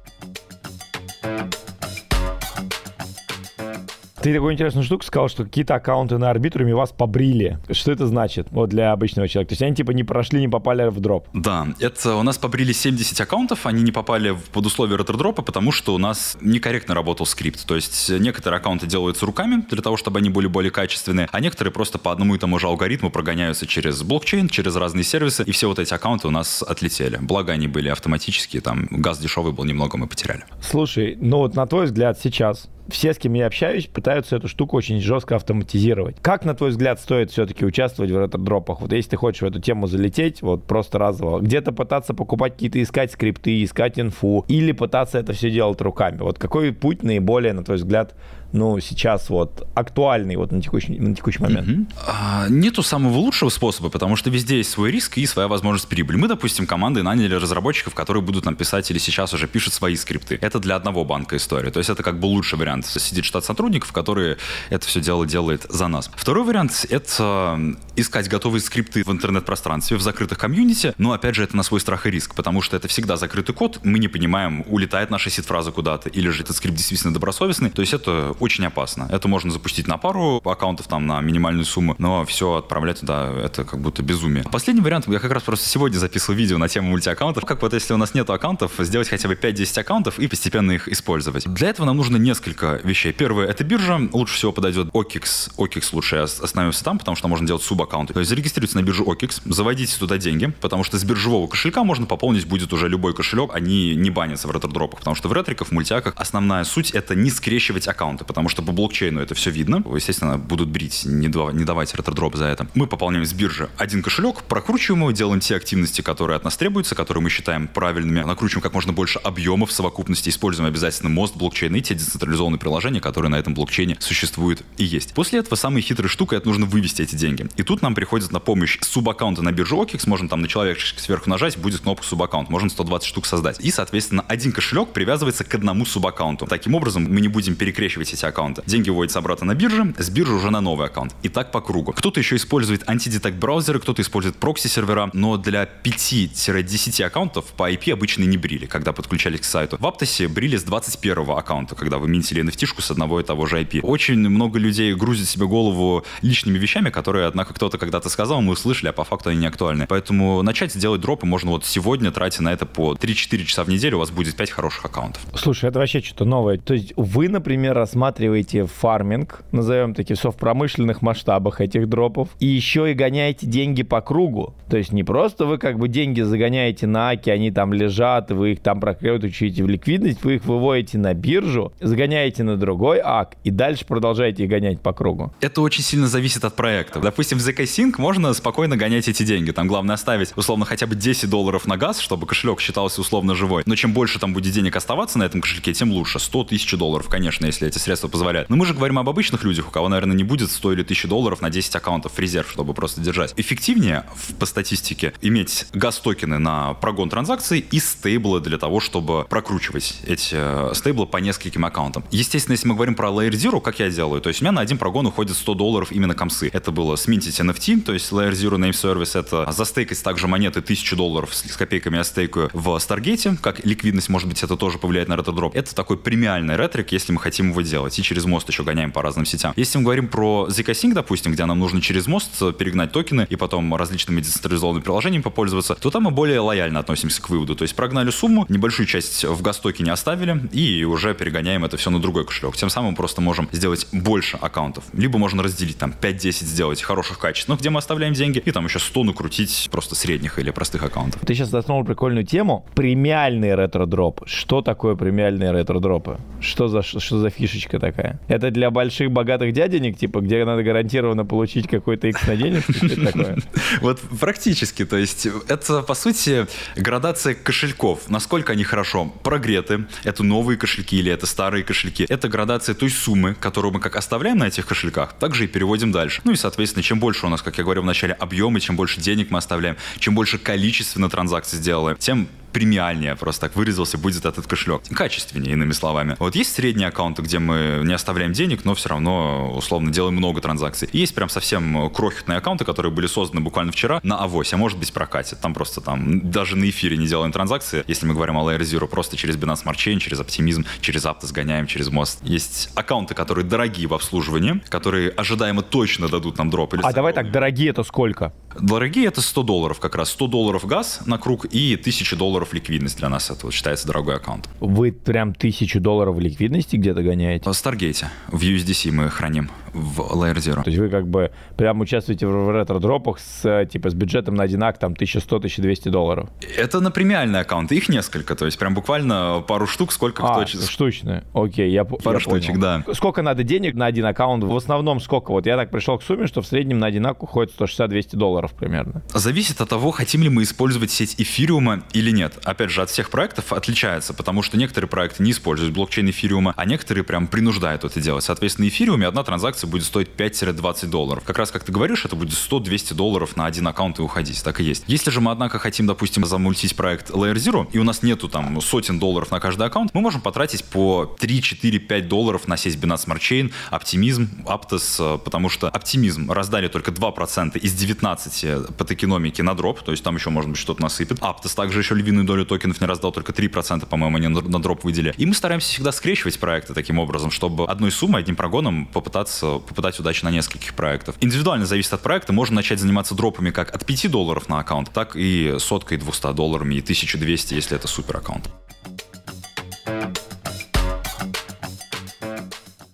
Ты 4.23 4.33
такую 4.33 4.53
интересную 4.53 4.85
штуку 4.85 5.03
сказал, 5.03 5.27
что 5.27 5.43
какие-то 5.43 5.75
аккаунты 5.75 6.17
на 6.17 6.29
арбитруме 6.29 6.73
вас 6.73 6.93
побрили. 6.93 7.59
Что 7.69 7.91
это 7.91 8.07
значит 8.07 8.47
вот 8.51 8.69
для 8.69 8.93
обычного 8.93 9.27
человека? 9.27 9.49
То 9.49 9.53
есть 9.53 9.61
они 9.61 9.75
типа 9.75 9.91
не 9.91 10.05
прошли, 10.05 10.39
не 10.39 10.47
попали 10.47 10.87
в 10.87 11.01
дроп? 11.01 11.27
Да, 11.33 11.67
это 11.81 12.15
у 12.15 12.23
нас 12.23 12.37
побрили 12.37 12.71
70 12.71 13.19
аккаунтов, 13.19 13.65
они 13.65 13.83
не 13.83 13.91
попали 13.91 14.33
под 14.53 14.65
условия 14.65 14.95
ретро-дропа, 14.95 15.41
потому 15.41 15.73
что 15.73 15.93
у 15.93 15.97
нас 15.97 16.37
некорректно 16.39 16.95
работал 16.95 17.25
скрипт. 17.25 17.65
То 17.67 17.75
есть 17.75 18.09
некоторые 18.11 18.59
аккаунты 18.59 18.87
делаются 18.87 19.25
руками 19.25 19.65
для 19.69 19.81
того, 19.81 19.97
чтобы 19.97 20.19
они 20.19 20.29
были 20.29 20.47
более 20.47 20.71
качественные, 20.71 21.27
а 21.29 21.41
некоторые 21.41 21.73
просто 21.73 21.97
по 21.97 22.09
одному 22.13 22.35
и 22.35 22.37
тому 22.37 22.59
же 22.59 22.67
алгоритму 22.67 23.09
прогоняются 23.09 23.67
через 23.67 24.03
блокчейн, 24.03 24.47
через 24.47 24.77
разные 24.77 25.03
сервисы, 25.03 25.43
и 25.43 25.51
все 25.51 25.67
вот 25.67 25.79
эти 25.79 25.93
аккаунты 25.93 26.29
у 26.29 26.31
нас 26.31 26.63
отлетели. 26.63 27.17
Благо 27.21 27.51
они 27.51 27.67
были 27.67 27.89
автоматические, 27.89 28.61
там 28.61 28.87
газ 28.89 29.19
дешевый 29.19 29.51
был 29.51 29.65
немного, 29.65 29.97
мы 29.97 30.07
потеряли. 30.07 30.45
Слушай, 30.61 31.17
ну 31.19 31.39
вот 31.39 31.55
на 31.55 31.67
твой 31.67 31.87
взгляд 31.87 32.17
сейчас 32.23 32.69
все, 32.89 33.13
с 33.13 33.17
кем 33.17 33.33
я 33.33 33.47
общаюсь, 33.47 33.87
пытаются 33.87 34.35
эту 34.35 34.47
штуку 34.47 34.77
очень 34.77 34.99
жестко 34.99 35.35
автоматизировать. 35.35 36.17
Как, 36.21 36.45
на 36.45 36.53
твой 36.53 36.71
взгляд, 36.71 36.99
стоит 36.99 37.31
все-таки 37.31 37.65
участвовать 37.65 38.11
в 38.11 38.17
ретро-дропах? 38.17 38.81
Вот 38.81 38.91
если 38.91 39.11
ты 39.11 39.17
хочешь 39.17 39.41
в 39.41 39.45
эту 39.45 39.59
тему 39.59 39.87
залететь, 39.87 40.41
вот 40.41 40.65
просто 40.65 40.99
разово, 40.99 41.39
где-то 41.39 41.71
пытаться 41.71 42.13
покупать 42.13 42.53
какие-то, 42.53 42.81
искать 42.81 43.11
скрипты, 43.11 43.63
искать 43.63 43.99
инфу, 43.99 44.45
или 44.47 44.71
пытаться 44.71 45.19
это 45.19 45.33
все 45.33 45.49
делать 45.49 45.81
руками. 45.81 46.17
Вот 46.19 46.39
какой 46.39 46.73
путь 46.73 47.03
наиболее, 47.03 47.53
на 47.53 47.63
твой 47.63 47.77
взгляд, 47.77 48.15
ну, 48.53 48.79
сейчас 48.79 49.29
вот 49.29 49.67
актуальный 49.73 50.35
вот 50.35 50.51
на 50.51 50.61
текущий, 50.61 50.97
на 50.99 51.15
текущий 51.15 51.41
момент? 51.41 51.67
Mm-hmm. 51.67 51.93
А, 52.07 52.47
нету 52.49 52.83
самого 52.83 53.17
лучшего 53.17 53.49
способа, 53.49 53.89
потому 53.89 54.15
что 54.15 54.29
везде 54.29 54.57
есть 54.57 54.69
свой 54.69 54.91
риск 54.91 55.17
и 55.17 55.25
своя 55.25 55.47
возможность 55.47 55.87
прибыли. 55.87 56.17
Мы, 56.17 56.27
допустим, 56.27 56.67
команды 56.67 57.01
наняли 57.01 57.33
разработчиков, 57.35 57.95
которые 57.95 58.23
будут 58.23 58.45
нам 58.45 58.55
писать 58.55 58.89
или 58.91 58.99
сейчас 58.99 59.33
уже 59.33 59.47
пишут 59.47 59.73
свои 59.73 59.95
скрипты. 59.95 60.37
Это 60.39 60.59
для 60.59 60.75
одного 60.75 61.03
банка 61.03 61.35
история. 61.35 61.71
То 61.71 61.79
есть 61.79 61.89
это 61.89 62.03
как 62.03 62.19
бы 62.19 62.27
лучший 62.27 62.59
вариант. 62.59 62.85
Сидит 62.85 63.25
штат 63.25 63.43
сотрудников, 63.43 63.91
которые 63.91 64.37
это 64.69 64.85
все 64.85 65.01
дело 65.01 65.25
делает 65.25 65.65
за 65.69 65.87
нас. 65.87 66.09
Второй 66.15 66.43
вариант— 66.43 66.85
это 66.89 67.59
искать 67.95 68.29
готовые 68.29 68.61
скрипты 68.61 69.03
в 69.03 69.11
интернет-пространстве, 69.11 69.97
в 69.97 70.01
закрытых 70.01 70.37
комьюнити, 70.37 70.93
но, 70.97 71.13
опять 71.13 71.35
же, 71.35 71.43
это 71.43 71.57
на 71.57 71.63
свой 71.63 71.79
страх 71.79 72.05
и 72.05 72.11
риск, 72.11 72.35
потому 72.35 72.61
что 72.61 72.77
это 72.77 72.87
всегда 72.87 73.17
закрытый 73.17 73.55
код, 73.55 73.79
мы 73.83 73.99
не 73.99 74.07
понимаем, 74.07 74.63
улетает 74.67 75.09
наша 75.09 75.29
сид-фраза 75.29 75.71
куда-то, 75.71 76.09
или 76.09 76.29
же 76.29 76.43
этот 76.43 76.55
скрипт 76.55 76.77
действительно 76.77 77.13
добросовестный. 77.13 77.69
То 77.69 77.81
есть 77.81 77.93
это 77.93 78.35
очень 78.43 78.65
опасно. 78.65 79.07
Это 79.09 79.27
можно 79.27 79.51
запустить 79.51 79.87
на 79.87 79.97
пару 79.97 80.41
аккаунтов, 80.43 80.87
там, 80.87 81.07
на 81.07 81.21
минимальную 81.21 81.65
сумму, 81.65 81.95
но 81.97 82.25
все 82.25 82.55
отправлять 82.55 82.99
туда, 82.99 83.31
это 83.43 83.63
как 83.63 83.79
будто 83.79 84.03
безумие. 84.03 84.43
Последний 84.51 84.81
вариант, 84.81 85.07
я 85.07 85.19
как 85.19 85.31
раз 85.31 85.43
просто 85.43 85.67
сегодня 85.67 85.97
записывал 85.97 86.37
видео 86.37 86.57
на 86.57 86.67
тему 86.67 86.89
мультиаккаунтов. 86.89 87.45
Как 87.45 87.61
вот 87.61 87.73
если 87.73 87.93
у 87.93 87.97
нас 87.97 88.13
нет 88.13 88.29
аккаунтов, 88.29 88.73
сделать 88.79 89.07
хотя 89.07 89.29
бы 89.29 89.35
5-10 89.35 89.79
аккаунтов 89.79 90.19
и 90.19 90.27
постепенно 90.27 90.71
их 90.71 90.89
использовать. 90.89 91.45
Для 91.53 91.69
этого 91.69 91.85
нам 91.85 91.95
нужно 91.95 92.17
несколько 92.17 92.81
вещей. 92.83 93.13
Первое— 93.13 93.47
это 93.47 93.63
биржа. 93.63 93.99
Лучше 94.11 94.35
всего 94.35 94.51
подойдет 94.51 94.87
OKX. 94.87 95.53
OKX 95.57 95.89
лучше 95.93 96.17
остановимся 96.17 96.83
там, 96.83 96.99
потому 96.99 97.15
что 97.15 97.29
можно 97.29 97.47
делать 97.47 97.63
субаккаунты. 97.63 98.13
То 98.13 98.19
есть 98.19 98.29
зарегистрируйтесь 98.29 98.75
на 98.75 98.83
биржу 98.83 99.05
OKX, 99.05 99.41
заводите 99.45 99.97
туда 99.97 100.17
деньги, 100.17 100.47
потому 100.59 100.83
что 100.83 100.97
с 100.97 101.03
биржевого 101.03 101.47
кошелька 101.47 101.83
можно 101.83 102.05
пополнить 102.05 102.45
будет 102.45 102.73
уже 102.73 102.89
любой 102.89 103.13
кошелек, 103.13 103.51
они 103.53 103.95
не 103.95 104.09
банятся 104.09 104.47
в 104.47 104.51
ретро-дропах, 104.51 104.99
потому 104.99 105.15
что 105.15 105.29
в 105.29 105.33
ретриках, 105.33 105.69
в 105.69 105.71
мультиаках 105.71 106.13
основная 106.17 106.63
суть— 106.63 106.91
это 106.93 107.15
не 107.15 107.29
скрещивать 107.29 107.87
аккаунты, 107.87 108.25
потому 108.33 108.49
что 108.49 108.63
по 108.63 108.71
блокчейну 108.71 109.21
это 109.21 109.35
все 109.35 109.51
видно. 109.51 109.83
Естественно, 109.93 110.39
будут 110.39 110.69
брить, 110.69 111.03
не, 111.05 111.27
не 111.27 111.65
давать 111.65 111.93
ретро-дроп 111.93 112.35
за 112.35 112.45
это. 112.45 112.65
Мы 112.73 112.87
пополняем 112.87 113.23
с 113.27 113.31
биржи 113.31 113.69
один 113.77 114.01
кошелек, 114.01 114.41
прокручиваем 114.41 115.01
его, 115.01 115.11
делаем 115.11 115.39
те 115.39 115.55
активности, 115.55 116.01
которые 116.01 116.35
от 116.35 116.43
нас 116.43 116.57
требуются, 116.57 116.95
которые 116.95 117.21
мы 117.21 117.29
считаем 117.29 117.67
правильными, 117.67 118.21
накручиваем 118.21 118.63
как 118.63 118.73
можно 118.73 118.91
больше 118.91 119.19
объемов 119.19 119.69
в 119.69 119.73
совокупности, 119.73 120.29
используем 120.29 120.67
обязательно 120.67 121.09
мост 121.09 121.35
блокчейна 121.35 121.75
и 121.75 121.81
те 121.81 121.93
децентрализованные 121.93 122.57
приложения, 122.57 122.99
которые 122.99 123.29
на 123.29 123.35
этом 123.35 123.53
блокчейне 123.53 123.97
существуют 123.99 124.63
и 124.77 124.83
есть. 124.83 125.13
После 125.13 125.39
этого 125.39 125.53
самая 125.53 125.83
хитрая 125.83 126.09
штука— 126.09 126.35
это 126.37 126.47
нужно 126.47 126.65
вывести 126.65 127.03
эти 127.03 127.15
деньги. 127.15 127.47
И 127.55 127.61
тут 127.61 127.83
нам 127.83 127.93
приходит 127.93 128.31
на 128.31 128.39
помощь 128.39 128.79
субаккаунта 128.81 129.43
на 129.43 129.51
бирже 129.51 129.75
OKX, 129.75 130.09
можно 130.09 130.27
там 130.27 130.41
на 130.41 130.47
человечек 130.47 130.99
сверху 130.99 131.29
нажать, 131.29 131.55
будет 131.59 131.81
кнопка 131.81 132.03
субаккаунт, 132.03 132.49
можно 132.49 132.69
120 132.69 133.07
штук 133.07 133.27
создать. 133.27 133.59
И, 133.59 133.69
соответственно, 133.69 134.25
один 134.27 134.51
кошелек 134.51 134.89
привязывается 134.89 135.43
к 135.43 135.53
одному 135.53 135.85
субаккаунту. 135.85 136.47
Таким 136.47 136.73
образом, 136.73 137.03
мы 137.03 137.21
не 137.21 137.27
будем 137.27 137.55
перекрещивать 137.55 138.12
эти 138.13 138.25
аккаунты. 138.25 138.63
Деньги 138.65 138.89
выводятся 138.89 139.19
обратно 139.19 139.47
на 139.47 139.55
бирже, 139.55 139.93
с 139.97 140.09
биржи 140.09 140.33
уже 140.33 140.51
на 140.51 140.61
новый 140.61 140.87
аккаунт. 140.87 141.15
И 141.23 141.29
так 141.29 141.51
по 141.51 141.61
кругу. 141.61 141.93
Кто-то 141.93 142.19
еще 142.19 142.35
использует 142.35 142.87
антидетект 142.89 143.37
браузеры, 143.37 143.79
кто-то 143.79 144.01
использует 144.01 144.35
прокси-сервера, 144.37 145.09
но 145.13 145.37
для 145.37 145.67
5-10 145.83 147.03
аккаунтов 147.03 147.45
по 147.57 147.71
IP 147.71 147.91
обычно 147.91 148.23
не 148.23 148.37
брили, 148.37 148.65
когда 148.65 148.93
подключались 148.93 149.41
к 149.41 149.43
сайту. 149.43 149.77
В 149.79 149.85
Аптосе 149.85 150.27
брили 150.27 150.57
с 150.57 150.63
21 150.63 151.29
аккаунта, 151.31 151.75
когда 151.75 151.97
вы 151.97 152.07
минтили 152.07 152.43
nft 152.43 152.81
с 152.81 152.91
одного 152.91 153.19
и 153.19 153.23
того 153.23 153.45
же 153.45 153.61
IP. 153.61 153.81
Очень 153.81 154.29
много 154.29 154.59
людей 154.59 154.93
грузят 154.93 155.27
себе 155.27 155.45
голову 155.45 156.05
личными 156.21 156.57
вещами, 156.57 156.89
которые, 156.89 157.27
однако, 157.27 157.53
кто-то 157.53 157.77
когда-то 157.77 158.09
сказал, 158.09 158.41
мы 158.41 158.53
услышали, 158.53 158.89
а 158.89 158.93
по 158.93 159.03
факту 159.03 159.29
они 159.29 159.39
не 159.39 159.47
актуальны. 159.47 159.85
Поэтому 159.87 160.41
начать 160.41 160.77
делать 160.77 161.01
дропы 161.01 161.25
можно 161.25 161.51
вот 161.51 161.65
сегодня, 161.65 162.11
тратя 162.11 162.43
на 162.43 162.51
это 162.51 162.65
по 162.65 162.93
3-4 162.93 163.43
часа 163.45 163.63
в 163.63 163.69
неделю, 163.69 163.97
у 163.97 163.99
вас 163.99 164.11
будет 164.11 164.35
5 164.35 164.51
хороших 164.51 164.85
аккаунтов. 164.85 165.21
Слушай, 165.35 165.69
это 165.69 165.79
вообще 165.79 166.01
что-то 166.01 166.25
новое. 166.25 166.57
То 166.57 166.73
есть 166.73 166.93
вы, 166.95 167.29
например, 167.29 167.73
рассматриваете 167.73 168.02
фарминг, 168.11 169.43
назовем 169.51 169.93
таки, 169.93 170.15
в 170.15 170.35
промышленных 170.35 171.01
масштабах 171.01 171.61
этих 171.61 171.87
дропов, 171.87 172.29
и 172.39 172.47
еще 172.47 172.91
и 172.91 172.93
гоняете 172.93 173.45
деньги 173.45 173.83
по 173.83 174.01
кругу. 174.01 174.53
То 174.69 174.77
есть 174.77 174.91
не 174.91 175.03
просто 175.03 175.45
вы 175.45 175.57
как 175.57 175.77
бы 175.77 175.87
деньги 175.87 176.21
загоняете 176.21 176.87
на 176.87 177.09
Аки, 177.09 177.29
они 177.29 177.51
там 177.51 177.73
лежат, 177.73 178.31
вы 178.31 178.53
их 178.53 178.59
там 178.61 178.79
прокручиваете 178.79 179.63
в 179.63 179.67
ликвидность, 179.67 180.23
вы 180.23 180.35
их 180.35 180.45
выводите 180.45 180.97
на 180.97 181.13
биржу, 181.13 181.73
загоняете 181.79 182.43
на 182.43 182.57
другой 182.57 182.99
АК 182.99 183.35
и 183.43 183.51
дальше 183.51 183.85
продолжаете 183.85 184.43
их 184.43 184.49
гонять 184.49 184.81
по 184.81 184.93
кругу. 184.93 185.33
Это 185.41 185.61
очень 185.61 185.83
сильно 185.83 186.07
зависит 186.07 186.43
от 186.45 186.55
проекта. 186.55 186.99
Допустим, 186.99 187.37
в 187.37 187.41
ZK 187.41 187.63
Sync 187.63 187.95
можно 187.97 188.33
спокойно 188.33 188.77
гонять 188.77 189.07
эти 189.07 189.23
деньги. 189.23 189.51
Там 189.51 189.67
главное 189.67 189.95
оставить, 189.95 190.33
условно, 190.35 190.65
хотя 190.65 190.87
бы 190.87 190.95
10 190.95 191.29
долларов 191.29 191.67
на 191.67 191.77
газ, 191.77 191.99
чтобы 191.99 192.25
кошелек 192.25 192.59
считался 192.59 193.01
условно 193.01 193.35
живой. 193.35 193.63
Но 193.65 193.75
чем 193.75 193.93
больше 193.93 194.19
там 194.19 194.33
будет 194.33 194.53
денег 194.53 194.75
оставаться 194.75 195.19
на 195.19 195.23
этом 195.23 195.41
кошельке, 195.41 195.73
тем 195.73 195.91
лучше. 195.91 196.19
100 196.19 196.45
тысяч 196.45 196.71
долларов, 196.77 197.07
конечно, 197.09 197.45
если 197.45 197.67
эти 197.67 197.77
средства 197.77 197.92
позволяют. 198.01 198.49
Но 198.49 198.55
мы 198.55 198.65
же 198.65 198.73
говорим 198.73 198.99
об 198.99 199.09
обычных 199.09 199.43
людях, 199.43 199.67
у 199.67 199.71
кого, 199.71 199.89
наверное, 199.89 200.15
не 200.15 200.23
будет 200.23 200.51
100 200.51 200.73
или 200.73 200.81
1000 200.81 201.07
долларов 201.07 201.41
на 201.41 201.49
10 201.49 201.75
аккаунтов 201.75 202.13
в 202.13 202.19
резерв, 202.19 202.49
чтобы 202.49 202.73
просто 202.73 203.01
держать. 203.01 203.33
Эффективнее 203.37 204.05
по 204.39 204.45
статистике 204.45 205.13
иметь 205.21 205.67
газ-токены 205.73 206.39
на 206.39 206.73
прогон 206.75 207.09
транзакций 207.09 207.59
и 207.59 207.79
стейблы 207.79 208.39
для 208.41 208.57
того, 208.57 208.79
чтобы 208.79 209.25
прокручивать 209.29 209.99
эти 210.05 210.35
э, 210.35 210.71
стейблы 210.73 211.05
по 211.05 211.17
нескольким 211.17 211.65
аккаунтам. 211.65 212.03
естественно, 212.11 212.53
если 212.53 212.67
мы 212.67 212.75
говорим 212.75 212.95
про 212.95 213.09
Layer 213.09 213.31
Zero, 213.31 213.61
как 213.61 213.79
я 213.79 213.89
делаю, 213.89 214.21
то 214.21 214.29
есть 214.29 214.41
у 214.41 214.45
меня 214.45 214.51
на 214.51 214.61
один 214.61 214.77
прогон 214.77 215.05
уходит 215.07 215.35
100 215.35 215.53
долларов 215.55 215.91
именно 215.91 216.15
комсы. 216.15 216.49
Это 216.53 216.71
было 216.71 216.95
сминтить 216.95 217.39
NFT, 217.39 217.81
то 217.81 217.93
есть 217.93 218.11
Layer 218.11 218.31
Zero 218.31 218.57
Name 218.57 218.71
Service, 218.71 219.19
это 219.19 219.51
застейкать 219.51 220.01
также 220.03 220.27
монеты 220.27 220.59
1000 220.59 220.95
долларов 220.95 221.33
с 221.33 221.57
копейками 221.57 221.97
я 221.97 222.03
стейкаю 222.03 222.49
в 222.53 222.69
Stargate, 222.77 223.37
как 223.37 223.65
ликвидность, 223.65 224.09
может 224.09 224.27
быть, 224.27 224.43
это 224.43 224.57
тоже 224.57 224.77
повлияет 224.77 225.09
на 225.09 225.15
ретро-дроп. 225.15 225.55
Это 225.55 225.73
такой 225.75 225.97
премиальный 225.97 226.55
ретрик, 226.57 226.91
если 226.91 227.11
мы 227.11 227.19
хотим 227.19 227.49
его 227.49 227.61
делать, 227.61 227.82
и 227.87 228.03
через 228.03 228.25
мост 228.25 228.47
еще 228.49 228.63
гоняем 228.63 228.91
по 228.91 229.01
разным 229.01 229.25
сетям. 229.25 229.53
Если 229.55 229.77
мы 229.77 229.83
говорим 229.83 230.07
про 230.07 230.47
ZK 230.49 230.93
допустим, 230.93 231.31
где 231.31 231.45
нам 231.45 231.59
нужно 231.59 231.81
через 231.81 232.07
мост 232.07 232.39
перегнать 232.57 232.91
токены 232.91 233.27
и 233.29 233.35
потом 233.35 233.73
различными 233.75 234.21
децентрализованными 234.21 234.83
приложениями 234.83 235.23
попользоваться, 235.23 235.75
то 235.75 235.89
там 235.89 236.03
мы 236.03 236.11
более 236.11 236.39
лояльно 236.39 236.79
относимся 236.79 237.21
к 237.21 237.29
выводу. 237.29 237.55
То 237.55 237.63
есть 237.63 237.75
прогнали 237.75 238.09
сумму, 238.09 238.45
небольшую 238.49 238.87
часть 238.87 239.23
в 239.23 239.41
газ-токене 239.41 239.91
оставили 239.91 240.49
и 240.51 240.83
уже 240.83 241.13
перегоняем 241.13 241.63
это 241.65 241.77
все 241.77 241.89
на 241.89 241.99
другой 241.99 242.25
кошелек. 242.25 242.55
Тем 242.55 242.69
самым 242.69 242.95
просто 242.95 243.21
можем 243.21 243.49
сделать 243.51 243.87
больше 243.91 244.37
аккаунтов. 244.37 244.83
Либо 244.93 245.17
можно 245.17 245.43
разделить 245.43 245.77
там 245.77 245.93
5-10 245.99 246.31
сделать 246.45 246.81
хороших 246.81 247.19
качественных, 247.19 247.59
где 247.59 247.69
мы 247.69 247.79
оставляем 247.79 248.13
деньги, 248.13 248.41
и 248.43 248.51
там 248.51 248.65
еще 248.65 248.79
100 248.79 249.03
накрутить 249.03 249.69
просто 249.71 249.95
средних 249.95 250.39
или 250.39 250.51
простых 250.51 250.83
аккаунтов. 250.83 251.21
Ты 251.25 251.35
сейчас 251.35 251.49
затронул 251.49 251.85
прикольную 251.85 252.25
тему. 252.25 252.65
Премиальный 252.75 253.55
ретро-дроп. 253.55 254.21
Что 254.25 254.61
такое 254.61 254.95
премиальные 254.95 255.51
ретро-дропы? 255.51 256.17
Что 256.39 256.67
за, 256.67 256.81
что 256.81 257.19
за 257.19 257.29
фишечка 257.29 257.72
такая? 257.79 258.19
Это 258.27 258.51
для 258.51 258.71
больших 258.71 259.11
богатых 259.11 259.53
дяденек, 259.53 259.97
типа, 259.97 260.21
где 260.21 260.43
надо 260.45 260.63
гарантированно 260.63 261.25
получить 261.25 261.67
какой-то 261.67 262.07
X 262.07 262.27
на 262.27 262.35
денег? 262.35 262.63
Вот 263.81 263.99
практически. 264.19 264.85
То 264.85 264.97
есть 264.97 265.27
это, 265.47 265.81
по 265.81 265.93
сути, 265.93 266.47
градация 266.75 267.33
кошельков. 267.33 268.09
Насколько 268.09 268.53
они 268.53 268.63
хорошо 268.63 269.11
прогреты. 269.23 269.85
Это 270.03 270.23
новые 270.23 270.57
кошельки 270.57 270.97
или 270.97 271.11
это 271.11 271.25
старые 271.25 271.63
кошельки. 271.63 272.05
Это 272.07 272.29
градация 272.29 272.75
той 272.75 272.89
суммы, 272.89 273.35
которую 273.35 273.73
мы 273.73 273.79
как 273.79 273.95
оставляем 273.95 274.37
на 274.37 274.47
этих 274.47 274.65
кошельках, 274.65 275.13
также 275.13 275.45
и 275.45 275.47
переводим 275.47 275.91
дальше. 275.91 276.21
Ну 276.23 276.31
и, 276.31 276.35
соответственно, 276.35 276.83
чем 276.83 276.99
больше 276.99 277.25
у 277.25 277.29
нас, 277.29 277.41
как 277.41 277.57
я 277.57 277.63
говорил 277.63 277.83
в 277.83 277.85
начале, 277.85 278.13
объемы, 278.13 278.59
чем 278.59 278.75
больше 278.75 279.01
денег 279.01 279.31
мы 279.31 279.39
оставляем, 279.39 279.77
чем 279.99 280.15
больше 280.15 280.37
количественно 280.37 281.09
транзакций 281.09 281.59
сделаем, 281.59 281.97
тем 281.97 282.27
премиальнее, 282.53 283.15
просто 283.15 283.41
так 283.47 283.55
вырезался, 283.55 283.97
будет 283.97 284.25
этот 284.25 284.47
кошелек. 284.47 284.83
Качественнее, 284.93 285.53
иными 285.53 285.71
словами. 285.73 286.15
Вот 286.19 286.35
есть 286.35 286.53
средние 286.53 286.87
аккаунты, 286.87 287.21
где 287.21 287.39
мы 287.39 287.81
не 287.83 287.93
оставляем 287.93 288.31
денег, 288.33 288.63
но 288.63 288.75
все 288.75 288.89
равно, 288.89 289.53
условно, 289.55 289.91
делаем 289.91 290.15
много 290.15 290.39
транзакций. 290.39 290.87
И 290.91 290.99
есть 290.99 291.15
прям 291.15 291.29
совсем 291.29 291.89
крохотные 291.89 292.37
аккаунты, 292.37 292.63
которые 292.63 292.91
были 292.91 293.07
созданы 293.07 293.41
буквально 293.41 293.71
вчера 293.71 293.99
на 294.03 294.17
авось, 294.17 294.53
а 294.53 294.57
может 294.57 294.77
быть 294.77 294.93
прокатит. 294.93 295.39
Там 295.41 295.53
просто 295.53 295.81
там 295.81 296.29
даже 296.29 296.55
на 296.55 296.69
эфире 296.69 296.97
не 296.97 297.07
делаем 297.07 297.31
транзакции, 297.31 297.83
если 297.87 298.05
мы 298.05 298.13
говорим 298.13 298.37
о 298.37 298.41
Layer 298.43 298.59
Zero, 298.59 298.87
просто 298.87 299.17
через 299.17 299.35
Binance 299.35 299.63
Smart 299.63 299.75
Chain, 299.75 299.97
через 299.97 300.19
оптимизм, 300.19 300.65
через 300.81 301.05
Aptos 301.05 301.33
гоняем, 301.33 301.67
через 301.67 301.89
мост. 301.89 302.19
Есть 302.23 302.69
аккаунты, 302.75 303.15
которые 303.15 303.45
дорогие 303.45 303.87
в 303.87 303.93
обслуживании, 303.93 304.61
которые 304.69 305.09
ожидаемо 305.09 305.61
точно 305.61 306.07
дадут 306.07 306.37
нам 306.37 306.49
дроп. 306.49 306.75
Или 306.75 306.81
а 306.83 306.93
давай 306.93 307.13
так, 307.13 307.31
дорогие 307.31 307.69
это 307.69 307.83
сколько? 307.83 308.33
Дорогие 308.59 309.07
это 309.07 309.21
100 309.21 309.43
долларов 309.43 309.79
как 309.79 309.95
раз. 309.95 310.09
100 310.11 310.27
долларов 310.27 310.65
газ 310.65 311.01
на 311.05 311.17
круг 311.17 311.45
и 311.45 311.75
1000 311.75 312.15
долларов 312.15 312.42
ликвидность 312.51 312.97
для 312.97 313.07
нас. 313.07 313.29
Это 313.29 313.45
вот 313.45 313.53
считается 313.53 313.87
дорогой 313.87 314.15
аккаунт. 314.15 314.49
Вы 314.59 314.91
прям 314.91 315.29
1000 315.29 315.79
долларов 315.79 316.19
ликвидности 316.19 316.75
где-то 316.75 317.01
гоняете? 317.01 317.49
В 317.49 317.53
Stargate. 317.53 318.05
В 318.27 318.41
USDC 318.41 318.91
мы 318.91 319.09
храним 319.09 319.49
в 319.71 320.01
Layer 320.01 320.35
Zero. 320.35 320.63
То 320.63 320.69
есть 320.69 320.79
вы 320.79 320.89
как 320.89 321.07
бы 321.07 321.31
прям 321.57 321.79
участвуете 321.81 322.27
в 322.27 322.49
ретро-дропах 322.51 323.19
с, 323.19 323.65
типа, 323.71 323.89
с 323.89 323.93
бюджетом 323.93 324.35
на 324.35 324.43
один 324.43 324.63
акт 324.63 324.79
там 324.79 324.93
1100-1200 324.93 325.89
долларов? 325.89 326.29
Это 326.57 326.79
на 326.79 326.91
премиальные 326.91 327.41
аккаунты. 327.41 327.75
Их 327.75 327.89
несколько. 327.89 328.35
То 328.35 328.45
есть 328.45 328.59
прям 328.59 328.75
буквально 328.75 329.43
пару 329.47 329.65
штук, 329.65 329.91
сколько 329.91 330.23
а, 330.23 330.45
кто... 330.45 330.59
штучные. 330.59 331.23
Окей, 331.33 331.71
я, 331.71 331.85
пару 331.85 332.17
я 332.17 332.19
штучек, 332.19 332.55
понял. 332.55 332.61
да. 332.61 332.93
Сколько 332.93 333.21
надо 333.21 333.43
денег 333.43 333.75
на 333.75 333.85
один 333.85 334.05
аккаунт? 334.05 334.43
В 334.43 334.55
основном 334.55 334.99
сколько? 334.99 335.31
Вот 335.31 335.45
я 335.45 335.55
так 335.55 335.71
пришел 335.71 335.97
к 335.97 336.03
сумме, 336.03 336.27
что 336.27 336.41
в 336.41 336.47
среднем 336.47 336.79
на 336.79 336.87
один 336.87 337.05
аккаунт 337.05 337.23
уходит 337.23 337.53
160-200 337.57 338.15
долларов 338.15 338.53
примерно. 338.53 339.01
Зависит 339.13 339.61
от 339.61 339.69
того, 339.69 339.91
хотим 339.91 340.23
ли 340.23 340.29
мы 340.29 340.43
использовать 340.43 340.91
сеть 340.91 341.15
эфириума 341.17 341.83
или 341.93 342.11
нет. 342.11 342.32
Опять 342.43 342.69
же, 342.69 342.81
от 342.81 342.89
всех 342.89 343.09
проектов 343.09 343.53
отличается, 343.53 344.13
потому 344.13 344.41
что 344.41 344.57
некоторые 344.57 344.89
проекты 344.89 345.23
не 345.23 345.31
используют 345.31 345.73
блокчейн 345.73 346.09
эфириума, 346.09 346.53
а 346.57 346.65
некоторые 346.65 347.03
прям 347.03 347.27
принуждают 347.27 347.83
это 347.83 347.99
делать. 347.99 348.23
Соответственно, 348.23 348.67
эфириуме 348.67 349.07
одна 349.07 349.23
транзакция 349.23 349.67
будет 349.67 349.83
стоить 349.83 350.09
5-20 350.17 350.87
долларов. 350.87 351.23
Как 351.25 351.37
раз, 351.37 351.51
как 351.51 351.63
ты 351.63 351.71
говоришь, 351.71 352.05
это 352.05 352.15
будет 352.15 352.33
100-200 352.33 352.93
долларов 352.93 353.35
на 353.35 353.45
один 353.45 353.67
аккаунт 353.67 353.99
и 353.99 354.01
уходить. 354.01 354.43
Так 354.43 354.59
и 354.59 354.63
есть. 354.63 354.83
Если 354.87 355.09
же 355.09 355.21
мы, 355.21 355.31
однако, 355.31 355.59
хотим, 355.59 355.87
допустим, 355.87 356.25
замультить 356.25 356.75
проект 356.75 357.09
Layer 357.11 357.35
Zero, 357.35 357.67
и 357.71 357.77
у 357.77 357.83
нас 357.83 358.03
нету 358.03 358.27
там 358.27 358.59
сотен 358.61 358.99
долларов 358.99 359.31
на 359.31 359.39
каждый 359.39 359.67
аккаунт, 359.67 359.93
мы 359.93 360.01
можем 360.01 360.21
потратить 360.21 360.63
по 360.65 361.05
3, 361.19 361.41
4, 361.41 361.79
5 361.79 362.07
долларов 362.07 362.47
на 362.47 362.57
сеть 362.57 362.75
Binance 362.75 363.07
Smart 363.07 363.19
Chain, 363.19 363.51
Optimism, 363.71 364.27
Aptos, 364.45 365.17
потому 365.19 365.49
что 365.49 365.67
Optimism 365.67 366.31
раздали 366.33 366.67
только 366.67 366.91
2% 366.91 367.57
из 367.57 367.73
19 367.73 368.77
по 368.77 368.85
токеномике 368.85 369.43
на 369.43 369.55
дроп, 369.55 369.81
то 369.83 369.91
есть 369.91 370.03
там 370.03 370.15
еще, 370.15 370.29
может 370.29 370.49
быть, 370.49 370.59
что-то 370.59 370.81
насыпет. 370.81 371.19
Aptos 371.19 371.55
также 371.55 371.79
еще 371.79 371.95
львиную 371.95 372.22
долю 372.25 372.45
токенов 372.45 372.81
не 372.81 372.87
раздал, 372.87 373.11
только 373.11 373.31
3%, 373.31 373.85
по-моему, 373.87 374.17
они 374.17 374.27
на 374.27 374.61
дроп 374.61 374.83
выделили. 374.83 375.13
И 375.17 375.25
мы 375.25 375.33
стараемся 375.33 375.69
всегда 375.69 375.91
скрещивать 375.91 376.39
проекты 376.39 376.73
таким 376.73 376.99
образом, 376.99 377.31
чтобы 377.31 377.65
одной 377.65 377.91
суммой, 377.91 378.21
одним 378.21 378.35
прогоном 378.35 378.85
попытаться 378.85 379.59
попытать 379.59 379.99
удачу 379.99 380.25
на 380.25 380.31
нескольких 380.31 380.73
проектах. 380.73 381.15
Индивидуально 381.21 381.65
зависит 381.65 381.93
от 381.93 382.01
проекта. 382.01 382.33
Можно 382.33 382.57
начать 382.57 382.79
заниматься 382.79 383.15
дропами 383.15 383.51
как 383.51 383.73
от 383.73 383.85
5 383.85 384.11
долларов 384.11 384.49
на 384.49 384.59
аккаунт, 384.59 384.91
так 384.91 385.15
и 385.15 385.55
соткой 385.59 385.97
200 385.97 386.33
долларами 386.33 386.75
и 386.75 386.81
1200, 386.81 387.53
если 387.53 387.75
это 387.77 387.87
супер 387.87 388.17
аккаунт. 388.17 388.49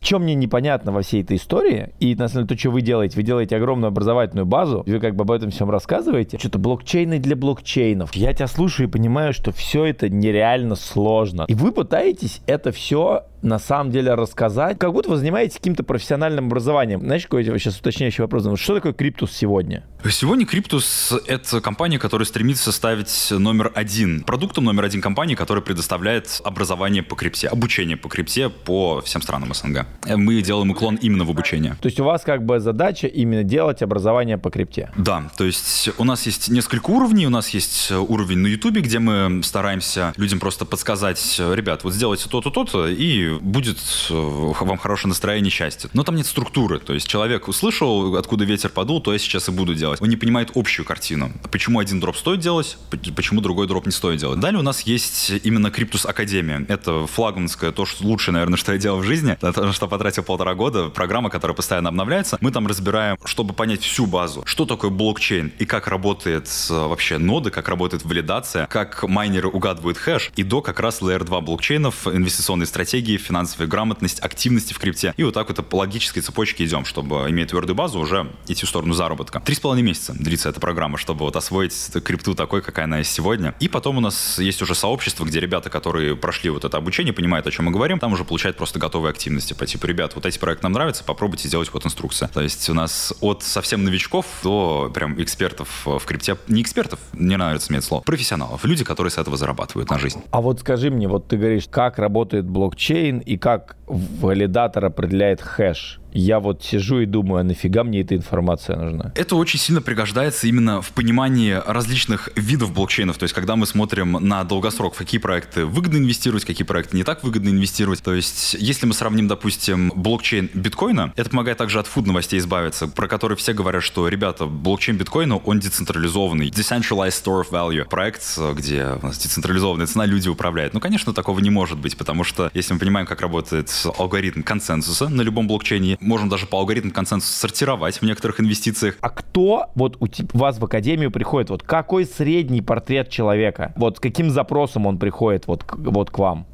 Чем 0.09 0.23
мне 0.23 0.33
непонятно 0.33 0.91
во 0.91 1.03
всей 1.03 1.21
этой 1.21 1.37
истории, 1.37 1.91
и 1.99 2.15
на 2.15 2.27
самом 2.27 2.47
деле 2.47 2.57
то, 2.57 2.59
что 2.59 2.71
вы 2.71 2.81
делаете, 2.81 3.15
вы 3.15 3.21
делаете 3.21 3.55
огромную 3.55 3.89
образовательную 3.89 4.47
базу, 4.47 4.83
вы 4.87 4.99
как 4.99 5.15
бы 5.15 5.21
об 5.21 5.29
этом 5.29 5.51
всем 5.51 5.69
рассказываете, 5.69 6.39
что-то 6.39 6.57
блокчейны 6.57 7.19
для 7.19 7.35
блокчейнов. 7.35 8.15
Я 8.15 8.33
тебя 8.33 8.47
слушаю 8.47 8.87
и 8.87 8.91
понимаю, 8.91 9.33
что 9.33 9.51
все 9.51 9.85
это 9.85 10.09
нереально 10.09 10.73
сложно. 10.73 11.45
И 11.47 11.53
вы 11.53 11.71
пытаетесь 11.71 12.41
это 12.47 12.71
все 12.71 13.25
на 13.41 13.59
самом 13.59 13.91
деле 13.91 14.13
рассказать, 14.13 14.77
как 14.77 14.91
будто 14.91 15.09
вы 15.09 15.17
занимаетесь 15.17 15.55
каким-то 15.55 15.83
профессиональным 15.83 16.47
образованием. 16.47 17.01
Знаешь, 17.01 17.23
какой 17.23 17.43
я 17.43 17.57
сейчас 17.57 17.79
уточняющий 17.79 18.21
вопрос? 18.21 18.47
Что 18.59 18.75
такое 18.75 18.93
Криптус 18.93 19.31
сегодня? 19.31 19.83
Сегодня 20.09 20.45
Криптус— 20.45 21.13
это 21.27 21.61
компания, 21.61 21.99
которая 21.99 22.25
стремится 22.25 22.71
ставить 22.71 23.27
номер 23.31 23.71
один, 23.75 24.23
продуктом 24.23 24.63
номер 24.63 24.85
один 24.85 25.01
компании, 25.01 25.35
которая 25.35 25.61
предоставляет 25.61 26.41
образование 26.43 27.03
по 27.03 27.15
крипте, 27.15 27.47
обучение 27.47 27.97
по 27.97 28.07
крипте 28.09 28.49
по 28.49 29.01
всем 29.01 29.21
странам 29.21 29.53
СНГ. 29.53 29.85
Мы 30.07 30.41
делаем 30.41 30.71
уклон 30.71 30.95
именно 30.95 31.25
в 31.25 31.29
обучение. 31.29 31.75
То 31.81 31.87
есть 31.87 31.99
у 31.99 32.03
вас 32.03 32.23
как 32.23 32.45
бы 32.45 32.59
задача 32.59 33.07
именно 33.07 33.43
делать 33.43 33.81
образование 33.81 34.37
по 34.37 34.49
крипте? 34.49 34.91
Да, 34.97 35.29
то 35.37 35.43
есть 35.43 35.89
у 35.97 36.03
нас 36.03 36.25
есть 36.25 36.49
несколько 36.49 36.91
уровней. 36.91 37.27
У 37.27 37.29
нас 37.29 37.49
есть 37.49 37.91
уровень 37.91 38.39
на 38.39 38.47
Ютубе, 38.47 38.81
где 38.81 38.99
мы 38.99 39.41
стараемся 39.43 40.13
людям 40.17 40.39
просто 40.39 40.65
подсказать, 40.65 41.39
ребят, 41.39 41.83
вот 41.83 41.93
сделайте 41.93 42.29
то-то, 42.29 42.49
то-то, 42.51 42.87
и 42.87 43.28
будет 43.41 43.77
э, 44.09 44.13
вам 44.13 44.77
хорошее 44.77 45.09
настроение, 45.09 45.51
счастье. 45.51 45.89
Но 45.93 46.03
там 46.03 46.15
нет 46.15 46.25
структуры. 46.25 46.79
То 46.79 46.93
есть 46.93 47.07
человек 47.07 47.47
услышал, 47.47 48.15
откуда 48.15 48.45
ветер 48.45 48.69
подул, 48.69 49.01
то 49.01 49.13
я 49.13 49.19
сейчас 49.19 49.49
и 49.49 49.51
буду 49.51 49.75
делать. 49.75 50.01
Он 50.01 50.09
не 50.09 50.15
понимает 50.15 50.51
общую 50.55 50.85
картину. 50.85 51.31
Почему 51.51 51.79
один 51.79 51.99
дроп 51.99 52.17
стоит 52.17 52.39
делать, 52.39 52.77
почему 53.15 53.41
другой 53.41 53.67
дроп 53.67 53.85
не 53.85 53.91
стоит 53.91 54.19
делать. 54.19 54.39
Далее 54.39 54.59
у 54.59 54.63
нас 54.63 54.81
есть 54.81 55.31
именно 55.43 55.71
Cryptus 55.71 56.05
Академия. 56.05 56.65
Это 56.67 57.07
флагманское, 57.07 57.71
то, 57.71 57.85
что 57.85 58.05
лучшее, 58.05 58.33
наверное, 58.33 58.57
что 58.57 58.71
я 58.73 58.77
делал 58.77 58.99
в 58.99 59.03
жизни. 59.03 59.37
Это 59.41 59.71
что 59.73 59.87
потратил 59.87 60.23
полтора 60.23 60.55
года. 60.55 60.89
Программа, 60.89 61.29
которая 61.29 61.55
постоянно 61.55 61.89
обновляется. 61.89 62.37
Мы 62.41 62.51
там 62.51 62.67
разбираем, 62.67 63.17
чтобы 63.25 63.53
понять 63.53 63.81
всю 63.81 64.05
базу. 64.05 64.43
Что 64.45 64.65
такое 64.65 64.91
блокчейн 64.91 65.51
и 65.59 65.65
как 65.65 65.87
работает 65.87 66.49
э, 66.69 66.73
вообще 66.73 67.17
ноды, 67.17 67.49
как 67.49 67.67
работает 67.67 68.03
валидация, 68.05 68.65
как 68.67 69.03
майнеры 69.03 69.49
угадывают 69.49 69.97
хэш. 69.97 70.31
И 70.35 70.43
до 70.43 70.61
как 70.61 70.79
раз 70.79 71.01
Layer 71.01 71.23
2 71.23 71.41
блокчейнов, 71.41 72.07
инвестиционные 72.07 72.67
стратегии, 72.67 73.17
финансовая 73.19 73.67
грамотность, 73.67 74.19
активности 74.21 74.73
в 74.73 74.79
крипте. 74.79 75.13
И 75.17 75.23
вот 75.23 75.33
так 75.33 75.49
вот 75.49 75.67
по 75.67 75.77
логической 75.77 76.21
цепочке 76.21 76.65
идем, 76.65 76.85
чтобы, 76.85 77.29
иметь 77.29 77.49
твердую 77.49 77.75
базу, 77.75 77.99
уже 77.99 78.31
идти 78.47 78.65
в 78.65 78.69
сторону 78.69 78.93
заработка. 78.93 79.39
Три 79.39 79.55
с 79.55 79.59
половиной 79.59 79.87
месяца 79.87 80.13
длится 80.13 80.49
эта 80.49 80.59
программа, 80.59 80.97
чтобы 80.97 81.25
вот 81.25 81.35
освоить 81.35 81.73
крипту 82.03 82.35
такой, 82.35 82.61
какая 82.61 82.85
она 82.85 82.99
есть 82.99 83.11
сегодня. 83.11 83.55
И 83.59 83.67
потом 83.67 83.97
у 83.97 84.01
нас 84.01 84.39
есть 84.39 84.61
уже 84.61 84.75
сообщество, 84.75 85.25
где 85.25 85.39
ребята, 85.39 85.69
которые 85.69 86.15
прошли 86.15 86.49
вот 86.49 86.65
это 86.65 86.77
обучение, 86.77 87.13
понимают, 87.13 87.47
о 87.47 87.51
чем 87.51 87.65
мы 87.65 87.71
говорим, 87.71 87.99
там 87.99 88.13
уже 88.13 88.23
получают 88.23 88.57
просто 88.57 88.79
готовые 88.79 89.11
активности 89.11 89.53
по 89.53 89.65
типу, 89.65 89.87
ребят, 89.87 90.15
вот 90.15 90.25
эти 90.25 90.37
проекты 90.39 90.63
нам 90.63 90.73
нравятся, 90.73 91.03
попробуйте 91.03 91.47
сделать 91.47 91.71
вот 91.73 91.85
инструкция. 91.85 92.27
То 92.29 92.41
есть 92.41 92.69
у 92.69 92.73
нас 92.73 93.13
от 93.21 93.43
совсем 93.43 93.83
новичков 93.83 94.25
до 94.43 94.91
прям 94.93 95.21
экспертов 95.21 95.85
в 95.85 96.01
крипте, 96.05 96.37
не 96.47 96.61
экспертов, 96.61 96.99
не 97.13 97.37
нравится 97.37 97.71
мне 97.71 97.79
это 97.79 97.87
слово, 97.87 98.01
профессионалов, 98.01 98.63
люди, 98.65 98.83
которые 98.83 99.11
с 99.11 99.17
этого 99.17 99.37
зарабатывают 99.37 99.89
на 99.89 99.99
жизнь. 99.99 100.21
А 100.31 100.41
вот 100.41 100.59
скажи 100.59 100.89
мне, 100.89 101.07
вот 101.07 101.27
ты 101.27 101.37
говоришь, 101.37 101.65
как 101.69 101.99
работает 101.99 102.45
блокчейн, 102.45 103.08
и 103.17 103.37
как 103.37 103.75
валидатор 103.87 104.85
определяет 104.85 105.41
хэш 105.41 105.99
я 106.13 106.39
вот 106.39 106.63
сижу 106.63 106.99
и 106.99 107.05
думаю, 107.05 107.41
а 107.41 107.43
нафига 107.43 107.83
мне 107.83 108.01
эта 108.01 108.15
информация 108.15 108.77
нужна? 108.77 109.11
Это 109.15 109.35
очень 109.35 109.59
сильно 109.59 109.81
пригождается 109.81 110.47
именно 110.47 110.81
в 110.81 110.91
понимании 110.91 111.59
различных 111.65 112.29
видов 112.35 112.73
блокчейнов. 112.73 113.17
То 113.17 113.23
есть, 113.23 113.35
когда 113.35 113.55
мы 113.55 113.65
смотрим 113.65 114.13
на 114.13 114.43
долгосрок, 114.43 114.95
в 114.95 114.97
какие 114.97 115.19
проекты 115.19 115.65
выгодно 115.65 115.97
инвестировать, 115.97 116.45
какие 116.45 116.65
проекты 116.65 116.97
не 116.97 117.03
так 117.03 117.23
выгодно 117.23 117.49
инвестировать. 117.49 118.01
То 118.01 118.13
есть, 118.13 118.55
если 118.59 118.85
мы 118.85 118.93
сравним, 118.93 119.27
допустим, 119.27 119.91
блокчейн 119.95 120.49
биткоина, 120.53 121.13
это 121.15 121.29
помогает 121.29 121.57
также 121.57 121.79
от 121.79 121.87
фуд-новостей 121.87 122.39
избавиться, 122.39 122.87
про 122.87 123.07
которые 123.07 123.37
все 123.37 123.53
говорят, 123.53 123.83
что, 123.83 124.07
ребята, 124.07 124.45
блокчейн 124.45 124.97
биткоина, 124.97 125.37
он 125.37 125.59
децентрализованный. 125.59 126.49
Decentralized 126.49 127.23
Store 127.23 127.43
of 127.43 127.51
Value. 127.51 127.85
Проект, 127.85 128.23
где 128.55 128.97
у 129.01 129.05
нас 129.05 129.19
децентрализованная 129.19 129.87
цена, 129.87 130.05
люди 130.05 130.29
управляют. 130.29 130.73
Ну, 130.73 130.79
конечно, 130.79 131.13
такого 131.13 131.39
не 131.39 131.49
может 131.49 131.77
быть, 131.77 131.97
потому 131.97 132.23
что, 132.23 132.49
если 132.53 132.73
мы 132.73 132.79
понимаем, 132.79 133.05
как 133.07 133.21
работает 133.21 133.71
алгоритм 133.97 134.41
консенсуса 134.41 135.09
на 135.09 135.21
любом 135.21 135.47
блокчейне, 135.47 135.97
можем 135.99 136.29
даже 136.29 136.45
по 136.45 136.57
алгоритму 136.57 136.91
консенсуса 136.91 137.39
сортировать 137.39 137.97
в 137.97 138.03
некоторых 138.03 138.39
инвестициях. 138.39 138.97
А 139.01 139.09
кто 139.09 139.71
вот 139.75 139.97
у 139.99 140.37
вас 140.37 140.59
в 140.59 140.65
академию 140.65 141.11
приходит? 141.11 141.49
Вот 141.49 141.63
какой 141.63 142.05
средний 142.05 142.61
портрет 142.61 143.09
человека? 143.09 143.73
Вот 143.75 143.97
с 143.97 143.99
каким 143.99 144.29
запросом 144.29 144.85
он 144.85 144.97
приходит 144.97 145.47
вот, 145.47 145.63
вот 145.67 146.09
к 146.09 146.17
вам? 146.17 146.47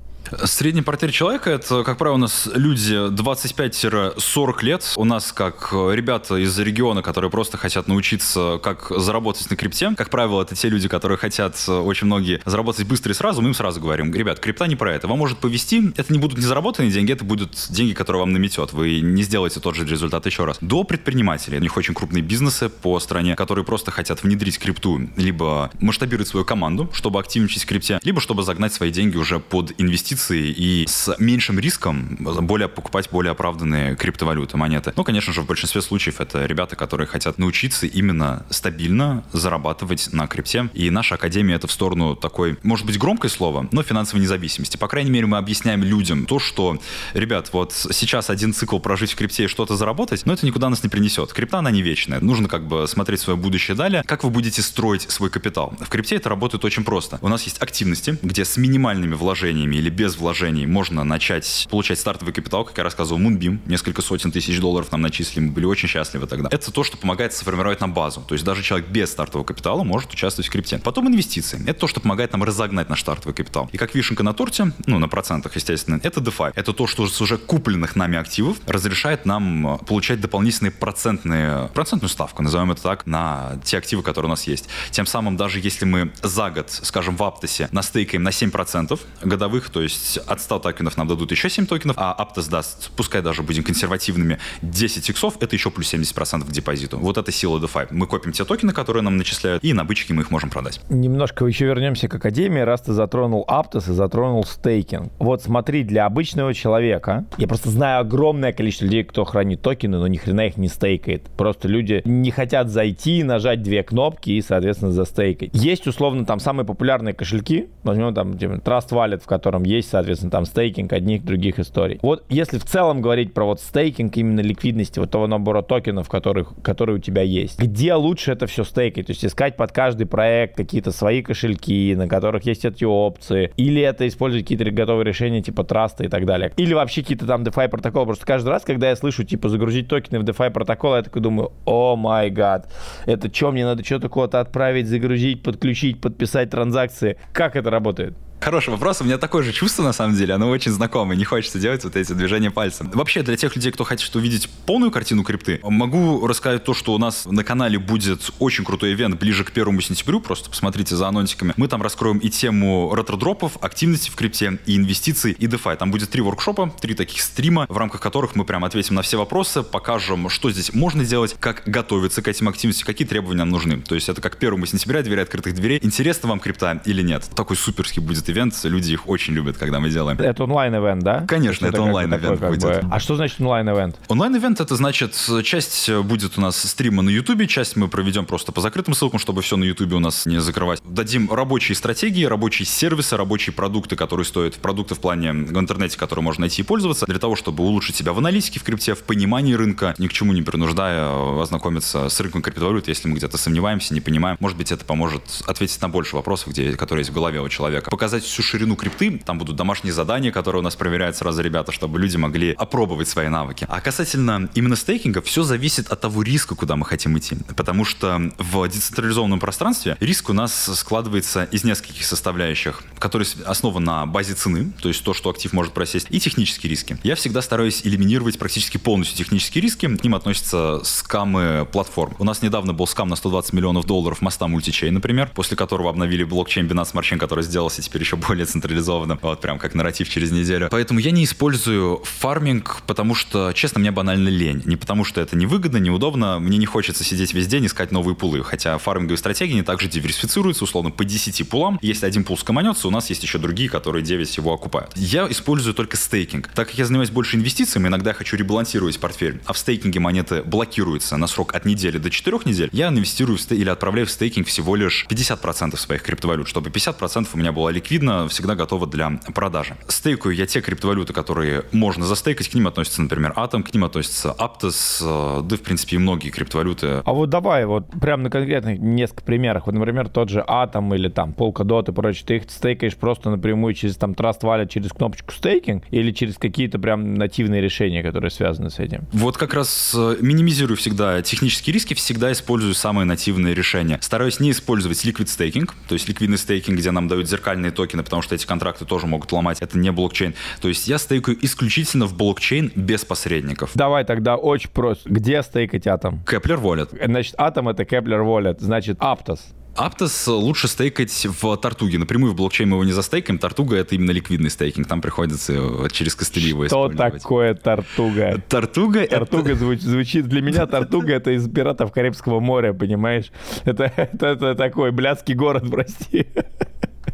Средний 0.45 0.81
портрет 0.81 1.13
человека— 1.13 1.49
это, 1.51 1.83
как 1.83 1.97
правило, 1.97 2.15
у 2.15 2.19
нас 2.19 2.49
люди 2.53 2.93
25-40 2.93 4.63
лет. 4.63 4.93
У 4.95 5.05
нас 5.05 5.31
как 5.31 5.69
ребята 5.71 6.37
из 6.37 6.57
региона, 6.57 7.01
которые 7.01 7.29
просто 7.29 7.57
хотят 7.57 7.87
научиться, 7.87 8.59
как 8.63 8.87
заработать 8.89 9.49
на 9.49 9.55
крипте. 9.55 9.93
Как 9.95 10.09
правило, 10.09 10.41
это 10.41 10.55
те 10.55 10.69
люди, 10.69 10.87
которые 10.87 11.17
хотят 11.17 11.55
очень 11.67 12.07
многие 12.07 12.41
заработать 12.45 12.87
быстро 12.87 13.11
и 13.11 13.15
сразу. 13.15 13.41
Мы 13.41 13.49
им 13.49 13.53
сразу 13.53 13.79
говорим, 13.79 14.13
ребят, 14.13 14.39
крипта 14.39 14.65
не 14.65 14.75
про 14.75 14.93
это. 14.93 15.07
Вам 15.07 15.19
может 15.19 15.37
повести. 15.37 15.93
Это 15.95 16.11
не 16.11 16.19
будут 16.19 16.37
не 16.39 16.45
заработанные 16.45 16.91
деньги, 16.91 17.11
это 17.11 17.23
будут 17.23 17.67
деньги, 17.69 17.93
которые 17.93 18.21
вам 18.21 18.33
наметет. 18.33 18.73
Вы 18.73 19.01
не 19.01 19.23
сделаете 19.23 19.59
тот 19.59 19.75
же 19.75 19.85
результат 19.85 20.25
еще 20.25 20.45
раз. 20.45 20.57
До 20.61 20.83
предпринимателей. 20.83 21.57
У 21.57 21.61
них 21.61 21.77
очень 21.77 21.93
крупные 21.93 22.23
бизнесы 22.23 22.69
по 22.69 22.99
стране, 22.99 23.35
которые 23.35 23.63
просто 23.63 23.91
хотят 23.91 24.23
внедрить 24.23 24.57
крипту, 24.59 25.01
либо 25.17 25.71
масштабировать 25.79 26.27
свою 26.27 26.45
команду, 26.45 26.89
чтобы 26.93 27.19
активничать 27.19 27.63
в 27.63 27.65
крипте, 27.67 27.99
либо 28.03 28.21
чтобы 28.21 28.43
загнать 28.43 28.73
свои 28.73 28.91
деньги 28.91 29.17
уже 29.17 29.39
под 29.39 29.73
инвестиции 29.77 30.14
инвестиции 30.15 30.49
и 30.49 30.85
с 30.87 31.15
меньшим 31.19 31.59
риском 31.59 32.17
более 32.19 32.67
покупать 32.67 33.09
более 33.11 33.31
оправданные 33.31 33.95
криптовалюты, 33.95 34.57
монеты. 34.57 34.93
Ну, 34.95 35.03
конечно 35.03 35.33
же, 35.33 35.41
в 35.41 35.45
большинстве 35.45 35.81
случаев 35.81 36.21
это 36.21 36.45
ребята, 36.45 36.75
которые 36.75 37.07
хотят 37.07 37.37
научиться 37.37 37.85
именно 37.85 38.45
стабильно 38.49 39.23
зарабатывать 39.33 40.09
на 40.13 40.27
крипте. 40.27 40.69
И 40.73 40.89
наша 40.89 41.15
академия 41.15 41.55
это 41.55 41.67
в 41.67 41.71
сторону 41.71 42.15
такой, 42.15 42.57
может 42.63 42.85
быть, 42.85 42.97
громкое 42.97 43.29
слово, 43.29 43.67
но 43.71 43.83
финансовой 43.83 44.21
независимости. 44.21 44.77
По 44.77 44.87
крайней 44.87 45.11
мере, 45.11 45.25
мы 45.25 45.37
объясняем 45.37 45.83
людям 45.83 46.25
то, 46.25 46.39
что, 46.39 46.79
ребят, 47.13 47.49
вот 47.53 47.73
сейчас 47.73 48.29
один 48.29 48.53
цикл 48.53 48.79
прожить 48.79 49.11
в 49.11 49.15
крипте 49.15 49.45
и 49.45 49.47
что-то 49.47 49.75
заработать, 49.75 50.25
но 50.25 50.33
это 50.33 50.45
никуда 50.45 50.69
нас 50.69 50.83
не 50.83 50.89
принесет. 50.89 51.33
Крипта, 51.33 51.59
она 51.59 51.71
не 51.71 51.81
вечная. 51.81 52.19
Нужно 52.19 52.47
как 52.47 52.67
бы 52.67 52.87
смотреть 52.87 53.19
свое 53.19 53.37
будущее 53.37 53.75
далее. 53.75 54.03
Как 54.05 54.23
вы 54.23 54.29
будете 54.29 54.61
строить 54.61 55.09
свой 55.11 55.29
капитал? 55.29 55.73
В 55.79 55.89
крипте 55.89 56.15
это 56.15 56.29
работает 56.29 56.63
очень 56.65 56.83
просто. 56.83 57.19
У 57.21 57.27
нас 57.27 57.43
есть 57.43 57.61
активности, 57.61 58.17
где 58.21 58.45
с 58.45 58.57
минимальными 58.57 59.13
вложениями 59.13 59.75
или 59.75 59.89
без 59.89 60.04
без 60.05 60.17
вложений 60.17 60.67
можно 60.67 61.03
начать 61.03 61.67
получать 61.71 61.97
стартовый 61.97 62.31
капитал, 62.31 62.63
как 62.63 62.77
я 62.77 62.83
рассказывал, 62.83 63.19
Moonbeam, 63.19 63.57
несколько 63.65 64.03
сотен 64.03 64.31
тысяч 64.31 64.59
долларов 64.59 64.91
нам 64.91 65.01
начислили, 65.01 65.45
мы 65.45 65.51
были 65.51 65.65
очень 65.65 65.89
счастливы 65.89 66.27
тогда. 66.27 66.47
Это 66.51 66.71
то, 66.71 66.83
что 66.83 66.95
помогает 66.95 67.33
сформировать 67.33 67.81
нам 67.81 67.91
базу. 67.91 68.21
То 68.21 68.35
есть 68.35 68.45
даже 68.45 68.61
человек 68.61 68.87
без 68.87 69.11
стартового 69.11 69.43
капитала 69.43 69.83
может 69.83 70.13
участвовать 70.13 70.47
в 70.47 70.51
крипте. 70.51 70.77
Потом 70.77 71.07
инвестиции. 71.07 71.59
Это 71.63 71.79
то, 71.79 71.87
что 71.87 72.01
помогает 72.01 72.33
нам 72.33 72.43
разогнать 72.43 72.87
наш 72.87 73.01
стартовый 73.01 73.33
капитал. 73.33 73.67
И 73.71 73.77
как 73.77 73.95
вишенка 73.95 74.21
на 74.21 74.33
торте, 74.33 74.73
ну, 74.85 74.99
на 74.99 75.07
процентах, 75.07 75.55
естественно, 75.55 75.99
это 76.03 76.21
DeFi. 76.21 76.51
Это 76.53 76.71
то, 76.73 76.85
что 76.85 77.07
с 77.07 77.19
уже 77.19 77.39
купленных 77.39 77.95
нами 77.95 78.19
активов 78.19 78.57
разрешает 78.67 79.25
нам 79.25 79.67
э, 79.67 79.77
получать 79.85 80.21
дополнительные 80.21 80.69
процентные, 80.69 81.69
процентную 81.73 82.09
ставку, 82.09 82.43
назовем 82.43 82.71
это 82.71 82.83
так, 82.83 83.07
на 83.07 83.59
те 83.63 83.79
активы, 83.79 84.03
которые 84.03 84.27
у 84.27 84.33
нас 84.33 84.43
есть. 84.43 84.69
Тем 84.91 85.07
самым, 85.07 85.35
даже 85.35 85.59
если 85.59 85.85
мы 85.85 86.11
за 86.21 86.51
год, 86.51 86.69
скажем, 86.69 87.15
в 87.17 87.23
Аптосе 87.23 87.69
настейкаем 87.71 88.21
на 88.21 88.29
7% 88.29 88.99
годовых, 89.23 89.69
то 89.69 89.81
есть 89.81 89.94
есть 89.95 90.17
от 90.17 90.41
100 90.41 90.59
токенов 90.59 90.97
нам 90.97 91.07
дадут 91.07 91.31
еще 91.31 91.49
7 91.49 91.65
токенов, 91.65 91.95
а 91.99 92.15
Aptos 92.17 92.49
даст, 92.49 92.91
пускай 92.95 93.21
даже 93.21 93.43
будем 93.43 93.63
консервативными, 93.63 94.39
10 94.61 95.09
иксов, 95.09 95.37
это 95.41 95.55
еще 95.55 95.71
плюс 95.71 95.93
70% 95.93 96.45
к 96.45 96.51
депозиту. 96.51 96.97
Вот 96.97 97.17
это 97.17 97.31
сила 97.31 97.59
DeFi. 97.59 97.87
Мы 97.91 98.07
копим 98.07 98.31
те 98.31 98.45
токены, 98.45 98.73
которые 98.73 99.03
нам 99.03 99.17
начисляют, 99.17 99.63
и 99.63 99.73
на 99.73 99.83
бычке 99.83 100.13
мы 100.13 100.21
их 100.21 100.31
можем 100.31 100.49
продать. 100.49 100.79
Немножко 100.89 101.45
еще 101.45 101.65
вернемся 101.65 102.07
к 102.07 102.15
Академии, 102.15 102.61
раз 102.61 102.81
ты 102.81 102.93
затронул 102.93 103.45
Aptos 103.47 103.89
и 103.89 103.93
затронул 103.93 104.43
стейкинг. 104.43 105.11
Вот 105.19 105.43
смотри, 105.43 105.83
для 105.83 106.05
обычного 106.05 106.53
человека, 106.53 107.25
я 107.37 107.47
просто 107.47 107.69
знаю 107.69 108.01
огромное 108.01 108.53
количество 108.53 108.85
людей, 108.85 109.03
кто 109.03 109.23
хранит 109.25 109.61
токены, 109.61 109.97
но 109.97 110.07
ни 110.07 110.17
хрена 110.17 110.47
их 110.47 110.57
не 110.57 110.67
стейкает. 110.67 111.23
Просто 111.37 111.67
люди 111.67 112.01
не 112.05 112.31
хотят 112.31 112.69
зайти, 112.69 113.23
нажать 113.23 113.61
две 113.61 113.83
кнопки 113.83 114.31
и, 114.31 114.41
соответственно, 114.41 114.91
застейкать. 114.91 115.49
Есть, 115.53 115.87
условно, 115.87 116.25
там 116.25 116.39
самые 116.39 116.65
популярные 116.65 117.13
кошельки, 117.13 117.69
возьмем 117.83 118.13
там 118.13 118.37
типа, 118.37 118.53
Trust 118.53 118.89
Wallet, 118.89 119.21
в 119.21 119.25
котором 119.25 119.63
есть 119.63 119.84
есть, 119.85 119.91
соответственно, 119.91 120.31
там 120.31 120.45
стейкинг 120.45 120.91
одних 120.91 121.23
других 121.23 121.59
историй. 121.59 121.99
Вот 122.01 122.25
если 122.29 122.57
в 122.57 122.65
целом 122.65 123.01
говорить 123.01 123.33
про 123.33 123.45
вот 123.45 123.61
стейкинг 123.61 124.17
именно 124.17 124.41
ликвидности 124.41 124.99
вот 124.99 125.11
того 125.11 125.27
набора 125.27 125.61
токенов, 125.61 126.09
которых, 126.09 126.53
которые 126.61 126.97
у 126.97 126.99
тебя 126.99 127.21
есть, 127.21 127.59
где 127.59 127.93
лучше 127.93 128.31
это 128.31 128.47
все 128.47 128.63
стейкать? 128.63 129.07
То 129.07 129.11
есть 129.11 129.23
искать 129.23 129.55
под 129.55 129.71
каждый 129.71 130.07
проект 130.07 130.57
какие-то 130.57 130.91
свои 130.91 131.21
кошельки, 131.21 131.95
на 131.95 132.07
которых 132.07 132.45
есть 132.45 132.65
эти 132.65 132.83
опции, 132.83 133.51
или 133.57 133.81
это 133.81 134.07
использовать 134.07 134.45
какие-то 134.45 134.69
готовые 134.71 135.05
решения 135.05 135.41
типа 135.41 135.63
траста 135.63 136.03
и 136.03 136.07
так 136.07 136.25
далее. 136.25 136.51
Или 136.57 136.73
вообще 136.73 137.01
какие-то 137.01 137.25
там 137.25 137.43
DeFi 137.43 137.69
протоколы. 137.69 138.05
Просто 138.07 138.25
каждый 138.25 138.49
раз, 138.49 138.63
когда 138.63 138.89
я 138.89 138.95
слышу 138.95 139.23
типа 139.23 139.49
загрузить 139.49 139.87
токены 139.87 140.19
в 140.19 140.23
DeFi 140.23 140.51
протокол, 140.51 140.95
я 140.95 141.03
такой 141.03 141.21
думаю, 141.21 141.51
о 141.65 141.95
май 141.95 142.29
гад, 142.29 142.71
это 143.05 143.33
что, 143.33 143.51
мне 143.51 143.65
надо 143.65 143.83
что-то 143.83 144.09
куда-то 144.09 144.39
отправить, 144.39 144.87
загрузить, 144.87 145.43
подключить, 145.43 146.01
подписать 146.01 146.49
транзакции? 146.49 147.17
Как 147.33 147.55
это 147.55 147.69
работает? 147.69 148.15
Хороший 148.45 148.69
вопрос. 148.69 149.01
У 149.01 149.03
меня 149.05 149.17
такое 149.17 149.41
же 149.41 149.51
чувство, 149.51 149.81
на 149.81 149.91
самом 149.91 150.15
деле. 150.15 150.35
Оно 150.35 150.47
очень 150.51 150.71
знакомое. 150.71 151.17
Не 151.17 151.23
хочется 151.23 151.57
делать 151.57 151.83
вот 151.83 151.95
эти 151.95 152.13
движения 152.13 152.51
пальцем. 152.51 152.91
Вообще, 152.93 153.23
для 153.23 153.35
тех 153.37 153.55
людей, 153.55 153.71
кто 153.71 153.83
хочет 153.83 154.15
увидеть 154.15 154.47
полную 154.67 154.91
картину 154.91 155.23
крипты, 155.23 155.59
могу 155.63 156.27
рассказать 156.27 156.63
то, 156.63 156.75
что 156.75 156.93
у 156.93 156.99
нас 156.99 157.25
на 157.25 157.43
канале 157.43 157.79
будет 157.79 158.29
очень 158.37 158.63
крутой 158.63 158.93
ивент 158.93 159.19
ближе 159.19 159.43
к 159.45 159.51
первому 159.51 159.81
сентябрю. 159.81 160.19
Просто 160.19 160.51
посмотрите 160.51 160.95
за 160.95 161.07
анонсиками. 161.07 161.55
Мы 161.57 161.67
там 161.67 161.81
раскроем 161.81 162.19
и 162.19 162.29
тему 162.29 162.93
ретро-дропов, 162.93 163.57
активности 163.61 164.11
в 164.11 164.15
крипте, 164.15 164.59
и 164.67 164.77
инвестиций, 164.77 165.31
и 165.31 165.47
DeFi. 165.47 165.77
Там 165.77 165.89
будет 165.89 166.11
три 166.11 166.21
воркшопа, 166.21 166.71
три 166.79 166.93
таких 166.93 167.21
стрима, 167.21 167.65
в 167.67 167.77
рамках 167.77 167.99
которых 167.99 168.35
мы 168.35 168.45
прям 168.45 168.63
ответим 168.63 168.93
на 168.93 169.01
все 169.01 169.17
вопросы, 169.17 169.63
покажем, 169.63 170.29
что 170.29 170.51
здесь 170.51 170.71
можно 170.71 171.03
делать, 171.03 171.35
как 171.39 171.63
готовиться 171.65 172.21
к 172.21 172.27
этим 172.27 172.47
активностям, 172.47 172.85
какие 172.85 173.07
требования 173.07 173.39
нам 173.39 173.49
нужны. 173.49 173.81
То 173.81 173.95
есть 173.95 174.07
это 174.07 174.21
как 174.21 174.37
первому 174.37 174.67
сентября, 174.67 175.01
двери 175.01 175.21
открытых 175.21 175.55
дверей. 175.55 175.79
Интересно 175.81 176.29
вам 176.29 176.39
крипта 176.39 176.79
или 176.85 177.01
нет? 177.01 177.27
Такой 177.35 177.57
суперский 177.57 178.03
будет 178.03 178.29
ивент 178.29 178.34
ивент, 178.35 178.53
люди 178.63 178.93
их 178.93 179.07
очень 179.07 179.33
любят, 179.33 179.57
когда 179.57 179.79
мы 179.79 179.89
делаем. 179.89 180.19
Это 180.19 180.43
онлайн-ивент, 180.43 181.03
да? 181.03 181.25
Конечно, 181.27 181.65
это, 181.65 181.77
это 181.77 181.83
онлайн-ивент 181.83 182.41
будет. 182.41 182.61
Бы... 182.61 182.81
А 182.91 182.99
что 182.99 183.15
значит 183.15 183.39
онлайн-ивент? 183.39 183.97
Онлайн-ивент 184.07 184.59
это 184.59 184.75
значит, 184.75 185.15
часть 185.43 185.89
будет 185.91 186.37
у 186.37 186.41
нас 186.41 186.57
стрима 186.57 187.01
на 187.01 187.09
Ютубе, 187.09 187.47
часть 187.47 187.75
мы 187.75 187.87
проведем 187.87 188.25
просто 188.25 188.51
по 188.51 188.61
закрытым 188.61 188.93
ссылкам, 188.93 189.19
чтобы 189.19 189.41
все 189.41 189.57
на 189.57 189.63
Ютубе 189.63 189.95
у 189.95 189.99
нас 189.99 190.25
не 190.25 190.39
закрывать. 190.39 190.81
Дадим 190.83 191.31
рабочие 191.31 191.75
стратегии, 191.75 192.25
рабочие 192.25 192.65
сервисы, 192.65 193.15
рабочие 193.15 193.53
продукты, 193.53 193.95
которые 193.95 194.25
стоят, 194.25 194.55
продукты 194.55 194.95
в 194.95 194.99
плане 194.99 195.31
в 195.31 195.59
интернете, 195.59 195.97
которые 195.97 196.23
можно 196.23 196.41
найти 196.41 196.61
и 196.61 196.65
пользоваться, 196.65 197.05
для 197.05 197.19
того, 197.19 197.35
чтобы 197.35 197.63
улучшить 197.63 197.95
себя 197.95 198.13
в 198.13 198.17
аналитике 198.17 198.59
в 198.59 198.63
крипте, 198.63 198.95
в 198.95 199.03
понимании 199.03 199.53
рынка, 199.53 199.95
ни 199.97 200.07
к 200.07 200.13
чему 200.13 200.33
не 200.33 200.41
принуждая 200.41 201.41
ознакомиться 201.41 202.09
с 202.09 202.19
рынком 202.19 202.41
криптовалют, 202.41 202.87
если 202.87 203.07
мы 203.07 203.15
где-то 203.15 203.37
сомневаемся, 203.37 203.93
не 203.93 204.01
понимаем. 204.01 204.37
Может 204.39 204.57
быть, 204.57 204.71
это 204.71 204.83
поможет 204.85 205.21
ответить 205.47 205.81
на 205.81 205.89
больше 205.89 206.15
вопросов, 206.15 206.49
где, 206.49 206.73
которые 206.73 207.01
есть 207.01 207.11
в 207.11 207.13
голове 207.13 207.41
у 207.41 207.49
человека. 207.49 207.91
Показать 207.91 208.24
всю 208.25 208.43
ширину 208.43 208.75
крипты. 208.75 209.21
Там 209.25 209.37
будут 209.37 209.55
домашние 209.55 209.93
задания, 209.93 210.31
которые 210.31 210.61
у 210.61 210.63
нас 210.63 210.75
проверяют 210.75 211.15
сразу 211.15 211.41
ребята, 211.41 211.71
чтобы 211.71 211.99
люди 211.99 212.17
могли 212.17 212.53
опробовать 212.53 213.07
свои 213.07 213.29
навыки. 213.29 213.65
А 213.69 213.81
касательно 213.81 214.49
именно 214.55 214.75
стейкинга, 214.75 215.21
все 215.21 215.43
зависит 215.43 215.89
от 215.89 216.01
того 216.01 216.21
риска, 216.23 216.55
куда 216.55 216.75
мы 216.75 216.85
хотим 216.85 217.17
идти. 217.17 217.37
Потому 217.55 217.85
что 217.85 218.31
в 218.37 218.67
децентрализованном 218.67 219.39
пространстве 219.39 219.97
риск 219.99 220.29
у 220.29 220.33
нас 220.33 220.69
складывается 220.77 221.43
из 221.45 221.63
нескольких 221.63 222.05
составляющих, 222.05 222.83
которые 222.99 223.27
основаны 223.45 223.85
на 223.85 224.05
базе 224.05 224.33
цены, 224.33 224.71
то 224.81 224.87
есть 224.87 225.03
то, 225.03 225.13
что 225.13 225.29
актив 225.29 225.53
может 225.53 225.73
просесть, 225.73 226.07
и 226.09 226.19
технические 226.19 226.69
риски. 226.69 226.97
Я 227.03 227.15
всегда 227.15 227.41
стараюсь 227.41 227.81
элиминировать 227.85 228.39
практически 228.39 228.77
полностью 228.77 229.17
технические 229.17 229.61
риски. 229.61 229.95
К 229.95 230.03
ним 230.03 230.15
относятся 230.15 230.81
скамы 230.83 231.67
платформ. 231.71 232.15
У 232.19 232.23
нас 232.23 232.41
недавно 232.41 232.73
был 232.73 232.87
скам 232.87 233.09
на 233.09 233.15
120 233.15 233.53
миллионов 233.53 233.85
долларов 233.85 234.21
моста 234.21 234.47
мультичей, 234.47 234.89
например, 234.89 235.29
после 235.35 235.55
которого 235.55 235.89
обновили 235.89 236.23
блокчейн 236.23 236.67
Binance 236.67 236.93
Smart 236.93 237.03
Chain, 237.03 237.17
который 237.17 237.43
сделался 237.43 237.81
теперь 237.81 238.01
еще 238.05 238.15
более 238.15 238.45
централизованным, 238.45 239.19
вот 239.21 239.41
прям 239.41 239.59
как 239.59 239.73
нарратив 239.73 240.09
через 240.09 240.31
неделю. 240.31 240.67
Поэтому 240.71 240.99
я 240.99 241.11
не 241.11 241.23
использую 241.23 242.01
фарминг, 242.03 242.83
потому 242.87 243.15
что, 243.15 243.51
честно, 243.53 243.79
мне 243.79 243.91
банально 243.91 244.29
лень. 244.29 244.61
Не 244.65 244.77
потому 244.77 245.03
что 245.03 245.21
это 245.21 245.35
невыгодно, 245.35 245.77
неудобно, 245.77 246.39
мне 246.39 246.57
не 246.57 246.65
хочется 246.65 247.03
сидеть 247.03 247.33
весь 247.33 247.47
день 247.47 247.65
искать 247.65 247.91
новые 247.91 248.15
пулы, 248.15 248.43
хотя 248.43 248.77
фарминговые 248.77 249.17
стратегии 249.17 249.53
не 249.53 249.63
также 249.63 249.87
диверсифицируются, 249.87 250.63
условно, 250.63 250.91
по 250.91 251.03
10 251.03 251.49
пулам. 251.49 251.79
Если 251.81 252.05
один 252.05 252.23
пул 252.23 252.37
скоманется, 252.37 252.87
у 252.87 252.91
нас 252.91 253.09
есть 253.09 253.23
еще 253.23 253.37
другие, 253.37 253.69
которые 253.69 254.03
9 254.03 254.37
его 254.37 254.53
окупают. 254.53 254.91
Я 254.95 255.27
использую 255.29 255.73
только 255.73 255.97
стейкинг. 255.97 256.49
Так 256.49 256.67
как 256.67 256.77
я 256.77 256.85
занимаюсь 256.85 257.09
больше 257.09 257.37
инвестициями, 257.37 257.87
иногда 257.87 258.11
я 258.11 258.13
хочу 258.13 258.37
ребалансировать 258.37 258.99
портфель, 258.99 259.41
а 259.45 259.53
в 259.53 259.57
стейкинге 259.57 259.99
монеты 259.99 260.43
блокируются 260.43 261.17
на 261.17 261.27
срок 261.27 261.55
от 261.55 261.65
недели 261.65 261.97
до 261.97 262.09
4 262.09 262.39
недель, 262.45 262.69
я 262.71 262.89
инвестирую 262.89 263.37
в 263.37 263.41
стей... 263.41 263.57
или 263.57 263.69
отправляю 263.69 264.07
в 264.07 264.11
стейкинг 264.11 264.47
всего 264.47 264.75
лишь 264.75 265.05
50% 265.09 265.77
своих 265.77 266.03
криптовалют, 266.03 266.47
чтобы 266.47 266.69
50% 266.69 267.27
у 267.33 267.37
меня 267.37 267.51
была 267.51 267.71
ликвидна, 267.95 268.27
всегда 268.27 268.55
готова 268.55 268.87
для 268.87 269.19
продажи. 269.33 269.75
Стейкаю 269.87 270.35
я 270.35 270.45
те 270.45 270.61
криптовалюты, 270.61 271.13
которые 271.13 271.63
можно 271.71 272.05
застейкать, 272.05 272.49
к 272.49 272.53
ним 272.53 272.67
относятся, 272.67 273.01
например, 273.01 273.33
Atom, 273.35 273.63
к 273.63 273.73
ним 273.73 273.85
относятся 273.85 274.35
Aptos, 274.37 275.01
э, 275.01 275.41
да, 275.43 275.55
в 275.55 275.61
принципе, 275.61 275.95
и 275.95 275.99
многие 275.99 276.29
криптовалюты. 276.29 277.01
А 277.05 277.13
вот 277.13 277.29
давай 277.29 277.65
вот 277.65 277.85
прям 278.01 278.23
на 278.23 278.29
конкретных 278.29 278.79
несколько 278.79 279.23
примерах. 279.23 279.67
Вот, 279.67 279.75
например, 279.75 280.09
тот 280.09 280.29
же 280.29 280.43
Atom 280.47 280.93
или 280.95 281.09
там 281.09 281.33
Polkadot 281.37 281.89
и 281.89 281.93
прочее, 281.93 282.23
ты 282.25 282.35
их 282.37 282.43
стейкаешь 282.49 282.95
просто 282.95 283.29
напрямую 283.29 283.73
через 283.73 283.95
там 283.95 284.11
Trust 284.11 284.41
Wallet, 284.41 284.67
через 284.67 284.91
кнопочку 284.91 285.31
стейкинг 285.31 285.83
или 285.91 286.11
через 286.11 286.37
какие-то 286.37 286.79
прям 286.79 287.13
нативные 287.13 287.61
решения, 287.61 288.03
которые 288.03 288.31
связаны 288.31 288.69
с 288.69 288.79
этим? 288.79 289.05
Вот 289.13 289.37
как 289.37 289.53
раз 289.53 289.93
э, 289.97 290.17
минимизирую 290.19 290.77
всегда 290.77 291.21
технические 291.21 291.73
риски, 291.73 291.93
всегда 291.93 292.31
использую 292.31 292.73
самые 292.73 293.05
нативные 293.05 293.53
решения. 293.53 293.99
Стараюсь 294.01 294.39
не 294.39 294.51
использовать 294.51 295.03
liquid 295.05 295.25
staking, 295.25 295.69
то 295.87 295.95
есть 295.95 296.09
ликвидный 296.09 296.37
стейкинг, 296.37 296.77
где 296.77 296.91
нам 296.91 297.07
дают 297.07 297.29
зеркальные 297.29 297.71
токены, 297.71 297.84
потому 297.91 298.21
что 298.21 298.35
эти 298.35 298.45
контракты 298.45 298.85
тоже 298.85 299.07
могут 299.07 299.31
ломать. 299.31 299.61
Это 299.61 299.77
не 299.77 299.91
блокчейн. 299.91 300.33
То 300.61 300.67
есть 300.67 300.87
я 300.87 300.97
стейкаю 300.97 301.37
исключительно 301.43 302.05
в 302.05 302.15
блокчейн 302.15 302.71
без 302.75 303.05
посредников. 303.05 303.71
Давай 303.75 304.03
тогда 304.05 304.35
очень 304.35 304.69
просто. 304.69 305.09
Где 305.09 305.41
стейкать 305.43 305.87
атом? 305.87 306.23
Kepler 306.25 306.61
Wallet. 306.61 307.05
Значит, 307.05 307.35
атом 307.37 307.69
это 307.69 307.83
Kepler 307.83 308.23
Wallet, 308.23 308.57
значит, 308.59 308.97
Aptos. 308.99 309.39
Аптос 309.75 310.27
лучше 310.27 310.69
стейкать 310.69 311.11
в 311.25 311.57
Тартуге. 311.57 311.97
Напрямую 311.97 312.31
в 312.31 312.35
блокчейн 312.35 312.69
мы 312.69 312.75
его 312.75 312.85
не 312.85 312.93
застейкаем. 312.93 313.37
Тартуга— 313.37 313.75
это 313.77 313.95
именно 313.95 314.11
ликвидный 314.11 314.49
стейкинг. 314.49 314.87
Там 314.87 315.01
приходится 315.01 315.53
через 315.91 316.15
костыли 316.15 316.49
его 316.49 316.65
Что 316.67 316.87
такое 316.87 317.55
Тартуга? 317.55 318.41
Тартуга— 318.47 319.05
Тартуга 319.07 319.51
это... 319.51 319.59
звуч, 319.59 319.81
звучит... 319.81 320.27
Для 320.27 320.41
меня 320.41 320.65
Тартуга— 320.65 321.13
это 321.15 321.31
из 321.31 321.49
пиратов 321.49 321.91
Карибского 321.91 322.39
моря, 322.39 322.71
понимаешь? 322.71 323.31
Это, 323.65 323.91
это, 323.97 324.27
это 324.27 324.55
такой 324.55 324.91
блядский 324.91 325.35
город, 325.35 325.69
прости. 325.69 326.27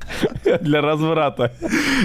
Для 0.61 0.81
разврата. 0.81 1.53